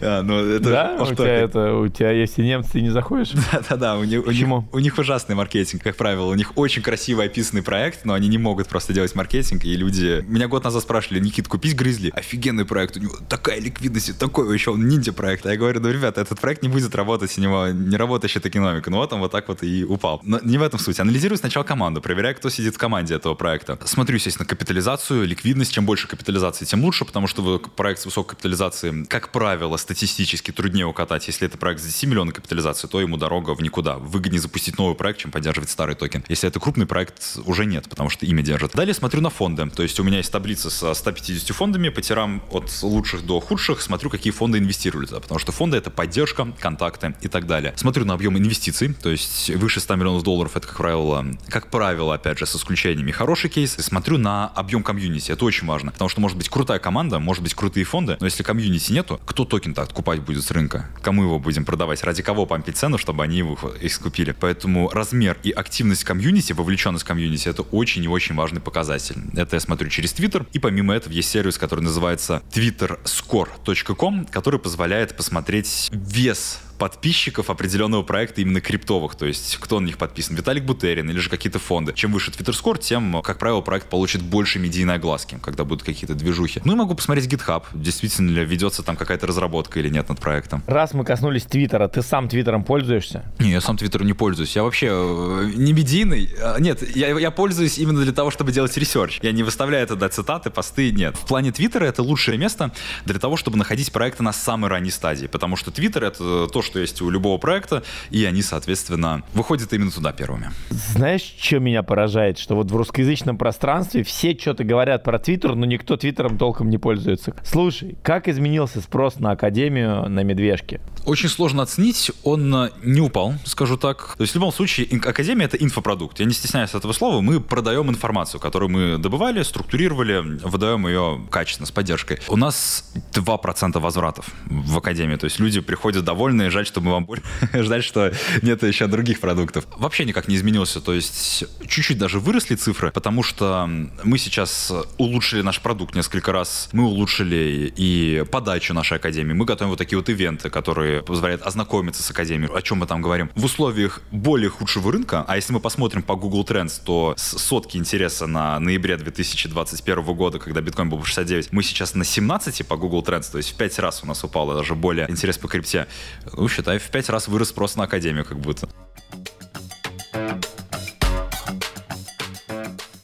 А, 0.00 0.22
ну, 0.22 0.58
да, 0.60 0.96
у 1.00 1.14
тебя 1.14 1.34
это, 1.34 1.74
у 1.74 1.88
тебя 1.88 2.10
если 2.10 2.42
немцы, 2.42 2.72
ты 2.72 2.80
не 2.80 2.90
заходишь? 2.90 3.30
Да-да-да, 3.52 3.96
у 3.96 4.04
них, 4.04 4.24
Почему? 4.24 4.68
у 4.72 4.78
них 4.78 4.96
ужасный 4.98 5.34
маркетинг, 5.34 5.82
как 5.82 5.96
правило. 5.96 6.26
У 6.26 6.34
них 6.34 6.52
очень 6.56 6.82
красиво 6.82 7.24
описанный 7.24 7.62
проект, 7.62 8.04
но 8.04 8.14
они 8.14 8.28
не 8.28 8.38
могут 8.38 8.68
просто 8.68 8.92
делать 8.92 9.14
маркетинг, 9.14 9.64
и 9.64 9.74
люди... 9.74 10.24
Меня 10.28 10.48
год 10.48 10.64
назад 10.64 10.82
спрашивали, 10.82 11.20
Никит, 11.20 11.48
купить 11.48 11.74
Гризли? 11.74 12.10
Офигенный 12.14 12.64
проект, 12.64 12.96
у 12.96 13.00
него 13.00 13.14
такая 13.28 13.60
ликвидность, 13.60 14.18
такой 14.18 14.52
еще 14.52 14.70
он 14.70 14.86
ниндзя 14.86 15.12
проект. 15.12 15.46
А 15.46 15.50
я 15.50 15.56
говорю, 15.56 15.80
ну, 15.80 15.90
ребята, 15.90 16.20
этот 16.20 16.40
проект 16.40 16.62
не 16.62 16.68
будет 16.68 16.94
работать, 16.94 17.36
у 17.38 17.40
него 17.40 17.68
не 17.68 17.96
работающая 17.96 18.40
экономика. 18.44 18.90
Ну 18.90 18.98
вот 18.98 19.12
он 19.12 19.20
вот 19.20 19.32
так 19.32 19.48
вот 19.48 19.62
и 19.62 19.84
упал. 19.84 20.20
Но 20.24 20.38
не 20.42 20.58
в 20.58 20.62
этом 20.62 20.78
суть. 20.78 21.00
Анализирую 21.00 21.38
сначала 21.38 21.64
команду, 21.64 22.00
проверяю, 22.00 22.36
кто 22.36 22.50
сидит 22.50 22.74
в 22.74 22.78
команде 22.78 23.14
этого 23.14 23.34
проекта. 23.34 23.78
Смотрю, 23.84 24.16
естественно, 24.16 24.46
капитализацию, 24.46 25.26
ликвидность. 25.26 25.72
Чем 25.72 25.86
больше 25.86 26.08
капитализации, 26.08 26.64
тем 26.64 26.84
лучше, 26.84 27.04
потому 27.04 27.26
что 27.26 27.58
проект 27.58 28.00
с 28.00 28.04
высокой 28.04 28.30
капитализацией, 28.30 29.06
как 29.06 29.30
правило, 29.32 29.76
статистически 29.76 30.50
труднее 30.50 30.86
укатать. 30.86 31.26
Если 31.26 31.46
это 31.46 31.58
проект 31.58 31.80
с 31.80 31.84
10 31.84 32.04
миллионов 32.04 32.34
капитализации, 32.34 32.88
то 32.88 33.00
ему 33.00 33.16
дорога 33.16 33.54
в 33.54 33.62
никуда. 33.62 33.98
Выгоднее 33.98 34.40
запустить 34.40 34.78
новый 34.78 34.94
проект, 34.94 35.20
чем 35.20 35.30
поддерживать 35.30 35.70
старый 35.70 35.94
токен. 35.94 36.24
Если 36.28 36.48
это 36.48 36.60
крупный 36.60 36.86
проект, 36.86 37.38
уже 37.44 37.64
нет, 37.66 37.88
потому 37.88 38.10
что 38.10 38.26
имя 38.26 38.42
держит. 38.42 38.72
Далее 38.72 38.94
смотрю 38.94 39.20
на 39.20 39.30
фонды. 39.30 39.68
То 39.70 39.82
есть 39.82 39.98
у 40.00 40.02
меня 40.02 40.18
есть 40.18 40.32
таблица 40.32 40.70
со 40.70 40.94
150 40.94 41.54
фондами, 41.54 41.88
по 41.88 42.00
тирам 42.00 42.42
от 42.50 42.70
лучших 42.82 43.24
до 43.26 43.40
худших. 43.40 43.80
Смотрю, 43.82 44.10
какие 44.10 44.32
фонды 44.32 44.58
инвестировали 44.58 45.06
туда, 45.06 45.20
потому 45.20 45.38
что 45.38 45.52
фонды— 45.52 45.76
это 45.78 45.90
поддержка, 45.90 46.52
контакты 46.58 47.14
и 47.20 47.28
так 47.28 47.46
далее. 47.46 47.74
Смотрю 47.76 48.04
на 48.04 48.14
объем 48.14 48.36
инвестиций, 48.38 48.94
то 48.94 49.10
есть 49.10 49.50
выше 49.50 49.80
100 49.80 49.96
миллионов 49.96 50.22
долларов, 50.22 50.31
это, 50.40 50.66
как 50.66 50.76
правило, 50.76 51.26
как 51.48 51.68
правило, 51.68 52.14
опять 52.14 52.38
же, 52.38 52.46
с 52.46 52.56
исключениями 52.56 53.10
хороший 53.10 53.50
кейс. 53.50 53.72
Смотрю 53.72 54.18
на 54.18 54.48
объем 54.48 54.82
комьюнити, 54.82 55.32
это 55.32 55.44
очень 55.44 55.66
важно, 55.66 55.92
потому 55.92 56.08
что 56.08 56.20
может 56.20 56.36
быть 56.36 56.48
крутая 56.48 56.78
команда, 56.78 57.18
может 57.18 57.42
быть 57.42 57.54
крутые 57.54 57.84
фонды, 57.84 58.16
но 58.20 58.26
если 58.26 58.42
комьюнити 58.42 58.92
нету, 58.92 59.20
кто 59.24 59.44
токен-то 59.44 59.82
откупать 59.82 60.20
будет 60.20 60.44
с 60.44 60.50
рынка? 60.50 60.86
Кому 61.02 61.22
его 61.24 61.38
будем 61.38 61.64
продавать? 61.64 62.02
Ради 62.02 62.22
кого 62.22 62.46
помпить 62.46 62.76
цену, 62.76 62.98
чтобы 62.98 63.22
они 63.22 63.38
его 63.38 63.58
искупили? 63.80 64.32
Поэтому 64.38 64.88
размер 64.90 65.38
и 65.42 65.50
активность 65.50 66.04
комьюнити, 66.04 66.52
вовлеченность 66.52 67.04
комьюнити, 67.04 67.48
это 67.48 67.62
очень 67.62 68.04
и 68.04 68.08
очень 68.08 68.34
важный 68.34 68.60
показатель. 68.60 69.16
Это 69.34 69.56
я 69.56 69.60
смотрю 69.60 69.88
через 69.88 70.12
Twitter, 70.12 70.46
и 70.52 70.58
помимо 70.58 70.94
этого 70.94 71.12
есть 71.12 71.30
сервис, 71.30 71.58
который 71.58 71.80
называется 71.80 72.42
twitterscore.com, 72.52 74.26
который 74.26 74.60
позволяет 74.60 75.16
посмотреть 75.16 75.88
вес 75.92 76.60
подписчиков 76.82 77.48
определенного 77.48 78.02
проекта 78.02 78.40
именно 78.40 78.60
криптовых, 78.60 79.14
то 79.14 79.24
есть 79.24 79.56
кто 79.60 79.78
на 79.78 79.86
них 79.86 79.98
подписан, 79.98 80.34
Виталик 80.34 80.64
Бутерин 80.64 81.08
или 81.08 81.18
же 81.20 81.30
какие-то 81.30 81.60
фонды. 81.60 81.92
Чем 81.92 82.12
выше 82.12 82.32
Score, 82.32 82.80
тем, 82.80 83.22
как 83.22 83.38
правило, 83.38 83.60
проект 83.60 83.88
получит 83.88 84.20
больше 84.20 84.58
медийной 84.58 84.96
огласки, 84.96 85.38
когда 85.40 85.62
будут 85.62 85.84
какие-то 85.84 86.16
движухи. 86.16 86.60
Ну 86.64 86.72
и 86.72 86.76
могу 86.76 86.96
посмотреть 86.96 87.32
GitHub, 87.32 87.62
действительно 87.72 88.30
ли 88.30 88.44
ведется 88.44 88.82
там 88.82 88.96
какая-то 88.96 89.28
разработка 89.28 89.78
или 89.78 89.88
нет 89.90 90.08
над 90.08 90.18
проектом. 90.18 90.64
Раз 90.66 90.92
мы 90.92 91.04
коснулись 91.04 91.44
Твиттера, 91.44 91.86
ты 91.86 92.02
сам 92.02 92.28
Твиттером 92.28 92.64
пользуешься? 92.64 93.30
Не, 93.38 93.52
я 93.52 93.60
сам 93.60 93.76
Твиттером 93.76 94.06
не 94.06 94.12
пользуюсь. 94.12 94.56
Я 94.56 94.64
вообще 94.64 94.88
э, 94.90 95.52
не 95.54 95.72
медийный. 95.72 96.34
А, 96.40 96.58
нет, 96.58 96.82
я, 96.96 97.16
я 97.16 97.30
пользуюсь 97.30 97.78
именно 97.78 98.02
для 98.02 98.12
того, 98.12 98.32
чтобы 98.32 98.50
делать 98.50 98.76
research. 98.76 99.20
Я 99.22 99.30
не 99.30 99.44
выставляю 99.44 99.86
до 99.86 100.08
цитаты, 100.08 100.50
посты, 100.50 100.90
нет. 100.90 101.16
В 101.16 101.26
плане 101.26 101.52
Твиттера 101.52 101.84
это 101.84 102.02
лучшее 102.02 102.38
место 102.38 102.72
для 103.04 103.20
того, 103.20 103.36
чтобы 103.36 103.56
находить 103.56 103.92
проекты 103.92 104.24
на 104.24 104.32
самой 104.32 104.68
ранней 104.68 104.90
стадии, 104.90 105.28
потому 105.28 105.54
что 105.54 105.70
Твиттер 105.70 106.02
это 106.02 106.48
то, 106.48 106.62
что 106.62 106.71
что 106.72 106.80
есть 106.80 107.02
у 107.02 107.10
любого 107.10 107.36
проекта, 107.36 107.82
и 108.10 108.24
они, 108.24 108.40
соответственно, 108.40 109.22
выходят 109.34 109.74
именно 109.74 109.90
туда 109.90 110.12
первыми. 110.12 110.50
Знаешь, 110.70 111.34
что 111.38 111.58
меня 111.58 111.82
поражает? 111.82 112.38
Что 112.38 112.56
вот 112.56 112.70
в 112.70 112.76
русскоязычном 112.76 113.36
пространстве 113.36 114.02
все 114.04 114.34
что-то 114.34 114.64
говорят 114.64 115.04
про 115.04 115.18
Твиттер, 115.18 115.54
но 115.54 115.66
никто 115.66 115.98
Твиттером 115.98 116.38
толком 116.38 116.70
не 116.70 116.78
пользуется. 116.78 117.34
Слушай, 117.44 117.96
как 118.02 118.26
изменился 118.26 118.80
спрос 118.80 119.18
на 119.18 119.32
Академию 119.32 120.08
на 120.08 120.22
Медвежке? 120.22 120.80
Очень 121.04 121.28
сложно 121.28 121.62
оценить, 121.62 122.12
он 122.22 122.54
э, 122.54 122.70
не 122.82 123.00
упал, 123.00 123.34
скажу 123.44 123.76
так. 123.76 124.14
То 124.16 124.22
есть 124.22 124.32
в 124.32 124.36
любом 124.36 124.52
случае 124.52 124.86
Академия— 125.04 125.44
это 125.46 125.56
инфопродукт. 125.56 126.20
Я 126.20 126.26
не 126.26 126.32
стесняюсь 126.32 126.74
этого 126.74 126.92
слова, 126.92 127.20
мы 127.20 127.40
продаем 127.40 127.90
информацию, 127.90 128.40
которую 128.40 128.70
мы 128.70 128.98
добывали, 128.98 129.42
структурировали, 129.42 130.18
выдаем 130.44 130.86
ее 130.86 131.20
качественно, 131.30 131.66
с 131.66 131.72
поддержкой. 131.72 132.20
У 132.28 132.36
нас 132.36 132.92
2% 133.12 133.80
возвратов 133.80 134.26
в 134.46 134.78
Академии, 134.78 135.16
то 135.16 135.24
есть 135.24 135.40
люди 135.40 135.60
приходят 135.60 136.04
довольные, 136.04 136.50
жаль, 136.50 136.66
что 136.66 136.80
мы 136.80 136.92
вам 136.92 137.04
больше 137.04 137.24
ждать, 137.52 137.84
что 137.84 138.12
нет 138.42 138.62
еще 138.62 138.86
других 138.86 139.20
продуктов. 139.20 139.66
Вообще 139.76 140.04
никак 140.04 140.28
не 140.28 140.36
изменился, 140.36 140.80
то 140.80 140.92
есть 140.94 141.44
чуть-чуть 141.66 141.98
даже 141.98 142.20
выросли 142.20 142.54
цифры, 142.54 142.92
потому 142.92 143.22
что 143.22 143.68
мы 144.04 144.18
сейчас 144.18 144.72
улучшили 144.98 145.42
наш 145.42 145.60
продукт 145.60 145.94
несколько 145.94 146.32
раз, 146.32 146.68
мы 146.72 146.84
улучшили 146.84 147.72
и 147.76 148.24
подачу 148.30 148.72
нашей 148.72 148.98
академии, 148.98 149.32
мы 149.32 149.44
готовим 149.44 149.70
вот 149.70 149.78
такие 149.78 149.98
вот 149.98 150.08
ивенты, 150.08 150.50
которые 150.50 150.91
позволяют 151.00 151.42
ознакомиться 151.42 152.02
с 152.02 152.10
академией, 152.10 152.52
о 152.52 152.60
чем 152.62 152.78
мы 152.78 152.86
там 152.86 153.00
говорим. 153.00 153.30
В 153.34 153.44
условиях 153.44 154.02
более 154.10 154.50
худшего 154.50 154.92
рынка, 154.92 155.24
а 155.26 155.36
если 155.36 155.52
мы 155.52 155.60
посмотрим 155.60 156.02
по 156.02 156.16
Google 156.16 156.44
Trends, 156.44 156.80
то 156.84 157.14
с 157.16 157.38
сотки 157.38 157.76
интереса 157.76 158.26
на 158.26 158.58
ноябре 158.60 158.96
2021 158.96 160.04
года, 160.14 160.38
когда 160.38 160.60
биткоин 160.60 160.90
был 160.90 160.98
по 160.98 161.04
69, 161.04 161.52
мы 161.52 161.62
сейчас 161.62 161.94
на 161.94 162.04
17 162.04 162.66
по 162.66 162.76
Google 162.76 163.02
Trends, 163.02 163.30
то 163.30 163.38
есть 163.38 163.52
в 163.52 163.56
5 163.56 163.78
раз 163.78 164.02
у 164.02 164.06
нас 164.06 164.22
упало 164.24 164.54
даже 164.54 164.74
более 164.74 165.10
интерес 165.10 165.38
по 165.38 165.48
крипте. 165.48 165.86
Ну, 166.32 166.48
считай, 166.48 166.78
в 166.78 166.90
пять 166.90 167.08
раз 167.08 167.28
вырос 167.28 167.48
спрос 167.48 167.76
на 167.76 167.84
Академию 167.84 168.24
как 168.24 168.38
будто. 168.38 168.68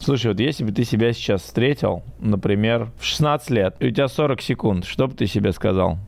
Слушай, 0.01 0.28
вот 0.28 0.41
если 0.41 0.64
бы 0.64 0.72
ты 0.72 0.84
себя 0.84 1.12
сейчас 1.12 1.43
встретил, 1.43 2.03
например, 2.18 2.91
в 2.99 3.05
16 3.05 3.51
лет, 3.51 3.76
и 3.78 3.89
у 3.89 3.91
тебя 3.91 4.09
40 4.09 4.41
секунд, 4.41 4.86
что 4.86 5.07
бы 5.07 5.14
ты 5.14 5.26
себе 5.26 5.53
сказал? 5.53 5.99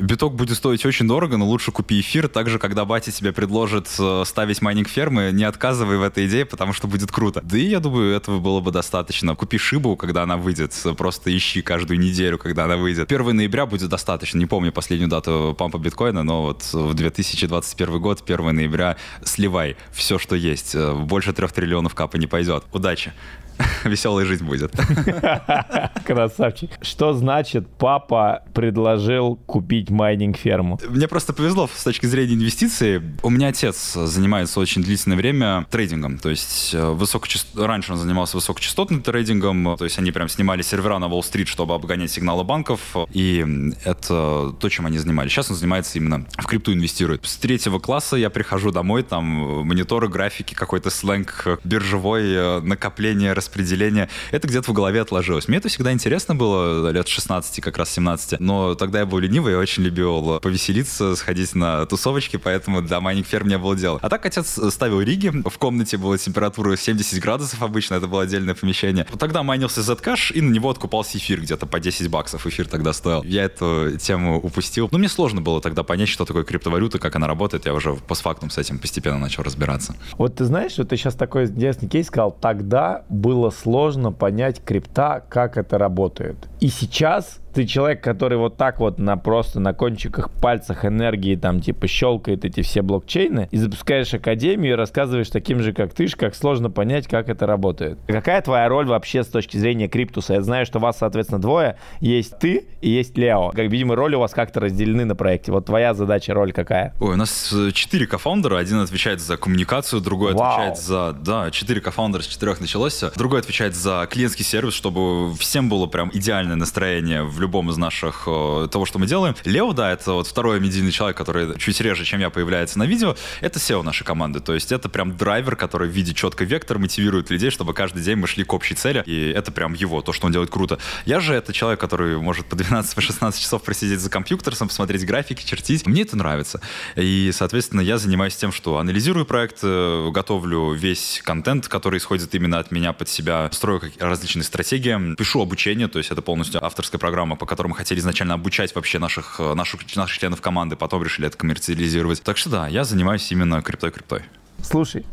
Биток 0.00 0.34
будет 0.34 0.56
стоить 0.56 0.84
очень 0.84 1.06
дорого, 1.06 1.36
но 1.36 1.46
лучше 1.46 1.72
купи 1.72 2.00
эфир. 2.00 2.28
Также, 2.28 2.58
когда 2.58 2.84
батя 2.84 3.12
тебе 3.12 3.32
предложит 3.32 3.88
э, 3.98 4.22
ставить 4.26 4.62
майнинг 4.62 4.88
фермы, 4.88 5.30
не 5.32 5.44
отказывай 5.44 5.96
в 5.96 6.02
этой 6.02 6.26
идее, 6.26 6.44
потому 6.44 6.72
что 6.72 6.86
будет 6.88 7.10
круто. 7.10 7.40
Да 7.42 7.56
и 7.58 7.66
я 7.66 7.80
думаю, 7.80 8.14
этого 8.14 8.38
было 8.38 8.60
бы 8.60 8.70
достаточно. 8.70 9.34
Купи 9.34 9.58
шибу, 9.58 9.96
когда 9.96 10.22
она 10.22 10.36
выйдет. 10.36 10.74
Просто 10.96 11.36
ищи 11.36 11.62
каждую 11.62 11.98
неделю, 11.98 12.38
когда 12.38 12.64
она 12.64 12.76
выйдет. 12.76 13.10
1 13.10 13.36
ноября 13.36 13.66
будет 13.66 13.88
достаточно. 13.88 14.38
Не 14.38 14.46
помню 14.46 14.72
последнюю 14.72 15.08
дату 15.08 15.54
пампа 15.58 15.78
биткоина, 15.78 16.22
но 16.22 16.42
вот 16.42 16.64
в 16.72 16.94
2021 16.94 18.00
год, 18.00 18.22
1 18.26 18.54
ноября, 18.54 18.96
сливай 19.24 19.76
все, 19.92 20.18
что 20.18 20.36
есть. 20.36 20.74
Э, 20.74 20.94
больше 20.94 21.32
трех 21.32 21.52
триллионов 21.52 21.94
капа 21.94 22.16
не 22.16 22.26
пойдет. 22.26 22.64
Удачи! 22.72 23.12
веселая 23.84 24.26
жизнь 24.26 24.44
будет. 24.44 24.72
Красавчик. 26.04 26.70
Что 26.82 27.12
значит 27.12 27.66
папа 27.78 28.44
предложил 28.54 29.36
купить 29.46 29.90
майнинг-ферму? 29.90 30.80
Мне 30.88 31.08
просто 31.08 31.32
повезло 31.32 31.68
с 31.72 31.84
точки 31.84 32.06
зрения 32.06 32.34
инвестиций. 32.34 33.02
У 33.22 33.30
меня 33.30 33.48
отец 33.48 33.94
занимается 33.94 34.60
очень 34.60 34.82
длительное 34.82 35.16
время 35.16 35.66
трейдингом. 35.70 36.18
То 36.18 36.30
есть 36.30 36.74
э, 36.74 36.90
высокочаст... 36.90 37.56
раньше 37.56 37.92
он 37.92 37.98
занимался 37.98 38.36
высокочастотным 38.36 39.02
трейдингом. 39.02 39.76
То 39.76 39.84
есть 39.84 39.98
они 39.98 40.12
прям 40.12 40.28
снимали 40.28 40.62
сервера 40.62 40.98
на 40.98 41.08
Уолл-стрит, 41.08 41.48
чтобы 41.48 41.74
обгонять 41.74 42.10
сигналы 42.10 42.44
банков. 42.44 42.80
И 43.12 43.44
это 43.84 44.52
то, 44.58 44.68
чем 44.68 44.86
они 44.86 44.98
занимались. 44.98 45.32
Сейчас 45.32 45.50
он 45.50 45.56
занимается 45.56 45.98
именно 45.98 46.26
в 46.38 46.46
крипту 46.46 46.72
инвестирует. 46.72 47.24
С 47.26 47.36
третьего 47.36 47.78
класса 47.78 48.16
я 48.16 48.30
прихожу 48.30 48.70
домой, 48.70 49.02
там 49.02 49.24
мониторы, 49.66 50.08
графики, 50.08 50.54
какой-то 50.54 50.90
сленг 50.90 51.46
биржевой, 51.64 52.24
э, 52.32 52.60
накопление, 52.60 53.32
распределение. 53.46 54.08
Это 54.32 54.48
где-то 54.48 54.70
в 54.70 54.74
голове 54.74 55.00
отложилось. 55.00 55.48
Мне 55.48 55.58
это 55.58 55.68
всегда 55.68 55.92
интересно 55.92 56.34
было, 56.34 56.90
лет 56.90 57.08
16, 57.08 57.60
как 57.60 57.78
раз 57.78 57.90
17. 57.90 58.40
Но 58.40 58.74
тогда 58.74 59.00
я 59.00 59.06
был 59.06 59.18
ленивый, 59.18 59.52
я 59.52 59.58
очень 59.58 59.84
любил 59.84 60.40
повеселиться, 60.40 61.14
сходить 61.16 61.54
на 61.54 61.86
тусовочки, 61.86 62.36
поэтому 62.36 62.82
до 62.82 63.00
майнинг 63.00 63.26
ферм 63.26 63.48
не 63.48 63.58
было 63.58 63.76
дела. 63.76 63.98
А 64.02 64.08
так 64.08 64.26
отец 64.26 64.58
ставил 64.70 65.00
риги, 65.00 65.28
в 65.28 65.58
комнате 65.58 65.96
была 65.96 66.18
температура 66.18 66.76
70 66.76 67.20
градусов 67.22 67.62
обычно, 67.62 67.94
это 67.94 68.06
было 68.06 68.22
отдельное 68.22 68.54
помещение. 68.54 69.06
Тогда 69.18 69.42
майнился 69.42 69.82
Z-Cash, 69.82 70.32
и 70.32 70.40
на 70.40 70.50
него 70.50 70.70
откупался 70.70 71.18
эфир 71.18 71.40
где-то 71.40 71.66
по 71.66 71.78
10 71.78 72.10
баксов 72.10 72.46
эфир 72.46 72.68
тогда 72.68 72.92
стоил. 72.92 73.22
Я 73.22 73.44
эту 73.44 73.96
тему 73.98 74.38
упустил. 74.38 74.88
Но 74.90 74.98
мне 74.98 75.08
сложно 75.08 75.40
было 75.40 75.60
тогда 75.60 75.82
понять, 75.82 76.08
что 76.08 76.24
такое 76.24 76.44
криптовалюта, 76.44 76.98
как 76.98 77.14
она 77.16 77.26
работает. 77.26 77.66
Я 77.66 77.74
уже 77.74 77.94
постфактум 77.94 78.50
с 78.50 78.58
этим 78.58 78.78
постепенно 78.78 79.18
начал 79.18 79.42
разбираться. 79.42 79.94
Вот 80.18 80.36
ты 80.36 80.44
знаешь, 80.44 80.72
что 80.72 80.84
ты 80.84 80.96
сейчас 80.96 81.14
такой 81.14 81.44
интересный 81.44 81.88
кейс 81.88 82.06
сказал. 82.06 82.32
Тогда 82.32 83.04
был 83.08 83.35
было 83.36 83.50
сложно 83.50 84.12
понять 84.12 84.62
крипта, 84.64 85.22
как 85.28 85.58
это 85.58 85.76
работает. 85.76 86.48
И 86.60 86.68
сейчас 86.68 87.38
ты 87.56 87.64
человек, 87.64 88.04
который 88.04 88.36
вот 88.36 88.58
так 88.58 88.80
вот 88.80 88.98
на 88.98 89.16
просто 89.16 89.60
на 89.60 89.72
кончиках 89.72 90.30
пальцах 90.30 90.84
энергии 90.84 91.36
там 91.36 91.62
типа 91.62 91.86
щелкает 91.86 92.44
эти 92.44 92.60
все 92.60 92.82
блокчейны 92.82 93.48
и 93.50 93.56
запускаешь 93.56 94.12
академию 94.12 94.74
и 94.74 94.76
рассказываешь 94.76 95.30
таким 95.30 95.60
же, 95.60 95.72
как 95.72 95.94
ты, 95.94 96.06
как 96.08 96.34
сложно 96.34 96.70
понять, 96.70 97.06
как 97.06 97.30
это 97.30 97.46
работает. 97.46 97.98
Какая 98.08 98.42
твоя 98.42 98.68
роль 98.68 98.86
вообще 98.86 99.24
с 99.24 99.28
точки 99.28 99.56
зрения 99.56 99.88
криптуса? 99.88 100.34
Я 100.34 100.42
знаю, 100.42 100.66
что 100.66 100.80
вас, 100.80 100.98
соответственно, 100.98 101.40
двое. 101.40 101.78
Есть 102.00 102.38
ты 102.38 102.66
и 102.82 102.90
есть 102.90 103.16
Лео. 103.16 103.52
Как, 103.52 103.70
видимо, 103.70 103.96
роли 103.96 104.16
у 104.16 104.20
вас 104.20 104.32
как-то 104.32 104.60
разделены 104.60 105.06
на 105.06 105.16
проекте. 105.16 105.50
Вот 105.50 105.64
твоя 105.64 105.94
задача, 105.94 106.34
роль 106.34 106.52
какая? 106.52 106.92
Ой, 107.00 107.14
у 107.14 107.16
нас 107.16 107.54
э, 107.54 107.70
четыре 107.72 108.06
кофаундера. 108.06 108.58
Один 108.58 108.80
отвечает 108.80 109.22
за 109.22 109.38
коммуникацию, 109.38 110.02
другой 110.02 110.34
Вау. 110.34 110.46
отвечает 110.46 110.78
за... 110.78 111.12
Да, 111.12 111.50
четыре 111.50 111.80
кофаундера 111.80 112.20
с 112.20 112.26
четырех 112.26 112.60
началось. 112.60 113.02
Другой 113.16 113.40
отвечает 113.40 113.74
за 113.74 114.06
клиентский 114.10 114.44
сервис, 114.44 114.74
чтобы 114.74 115.34
всем 115.36 115.70
было 115.70 115.86
прям 115.86 116.10
идеальное 116.12 116.56
настроение 116.56 117.22
в 117.22 117.40
любом 117.40 117.45
из 117.46 117.76
наших 117.76 118.24
э, 118.26 118.68
того, 118.70 118.86
что 118.86 118.98
мы 118.98 119.06
делаем. 119.06 119.34
Лео, 119.44 119.72
да, 119.72 119.92
это 119.92 120.12
вот 120.12 120.26
второй 120.26 120.60
медийный 120.60 120.92
человек, 120.92 121.16
который 121.16 121.58
чуть 121.58 121.80
реже, 121.80 122.04
чем 122.04 122.20
я, 122.20 122.30
появляется 122.30 122.78
на 122.78 122.84
видео. 122.84 123.16
Это 123.40 123.58
SEO 123.58 123.82
нашей 123.82 124.04
команды. 124.04 124.40
То 124.40 124.54
есть 124.54 124.72
это 124.72 124.88
прям 124.88 125.16
драйвер, 125.16 125.56
который 125.56 125.88
в 125.88 125.92
виде 125.92 126.14
четко 126.14 126.44
вектор 126.44 126.78
мотивирует 126.78 127.30
людей, 127.30 127.50
чтобы 127.50 127.72
каждый 127.74 128.02
день 128.02 128.16
мы 128.16 128.26
шли 128.26 128.44
к 128.44 128.52
общей 128.52 128.74
цели. 128.74 129.02
И 129.06 129.30
это 129.30 129.52
прям 129.52 129.74
его, 129.74 130.02
то, 130.02 130.12
что 130.12 130.26
он 130.26 130.32
делает 130.32 130.50
круто. 130.50 130.78
Я 131.04 131.20
же 131.20 131.34
это 131.34 131.52
человек, 131.52 131.80
который 131.80 132.18
может 132.18 132.46
по 132.46 132.54
12-16 132.54 133.40
часов 133.40 133.62
просидеть 133.62 134.00
за 134.00 134.10
компьютером, 134.10 134.68
посмотреть 134.68 135.04
графики, 135.06 135.44
чертить. 135.44 135.86
Мне 135.86 136.02
это 136.02 136.16
нравится. 136.16 136.60
И, 136.96 137.30
соответственно, 137.32 137.80
я 137.80 137.98
занимаюсь 137.98 138.36
тем, 138.36 138.52
что 138.52 138.78
анализирую 138.78 139.26
проект, 139.26 139.58
э, 139.62 140.10
готовлю 140.10 140.72
весь 140.72 141.20
контент, 141.24 141.68
который 141.68 141.98
исходит 141.98 142.34
именно 142.34 142.58
от 142.58 142.70
меня 142.70 142.92
под 142.92 143.08
себя, 143.08 143.48
строю 143.52 143.80
различные 143.98 144.44
стратегии, 144.44 145.14
пишу 145.16 145.42
обучение, 145.42 145.88
то 145.88 145.98
есть 145.98 146.10
это 146.10 146.22
полностью 146.22 146.64
авторская 146.64 146.98
программа, 146.98 147.35
по 147.36 147.46
которой 147.46 147.72
хотели 147.72 147.98
изначально 147.98 148.34
обучать 148.34 148.74
вообще 148.74 148.98
наших, 148.98 149.36
э, 149.38 149.54
наших, 149.54 149.96
наших 149.96 150.18
членов 150.18 150.40
команды, 150.40 150.76
потом 150.76 151.02
решили 151.02 151.26
это 151.26 151.36
коммерциализировать. 151.36 152.22
Так 152.22 152.36
что 152.36 152.50
да, 152.50 152.68
я 152.68 152.84
занимаюсь 152.84 153.30
именно 153.30 153.62
криптой-криптой. 153.62 154.22
Слушай, 154.62 155.04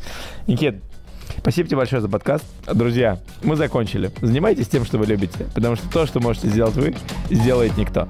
Никит, 0.48 0.82
Спасибо 1.38 1.68
тебе 1.68 1.78
большое 1.78 2.02
за 2.02 2.10
подкаст. 2.10 2.46
Друзья, 2.72 3.20
мы 3.44 3.56
закончили. 3.56 4.12
Занимайтесь 4.22 4.68
тем, 4.68 4.86
что 4.86 4.98
вы 4.98 5.06
любите, 5.06 5.48
потому 5.54 5.76
что 5.76 5.90
то, 5.90 6.06
что 6.06 6.20
можете 6.20 6.48
сделать 6.50 6.76
вы, 6.76 6.96
сделает 7.30 7.78
никто. 7.78 8.08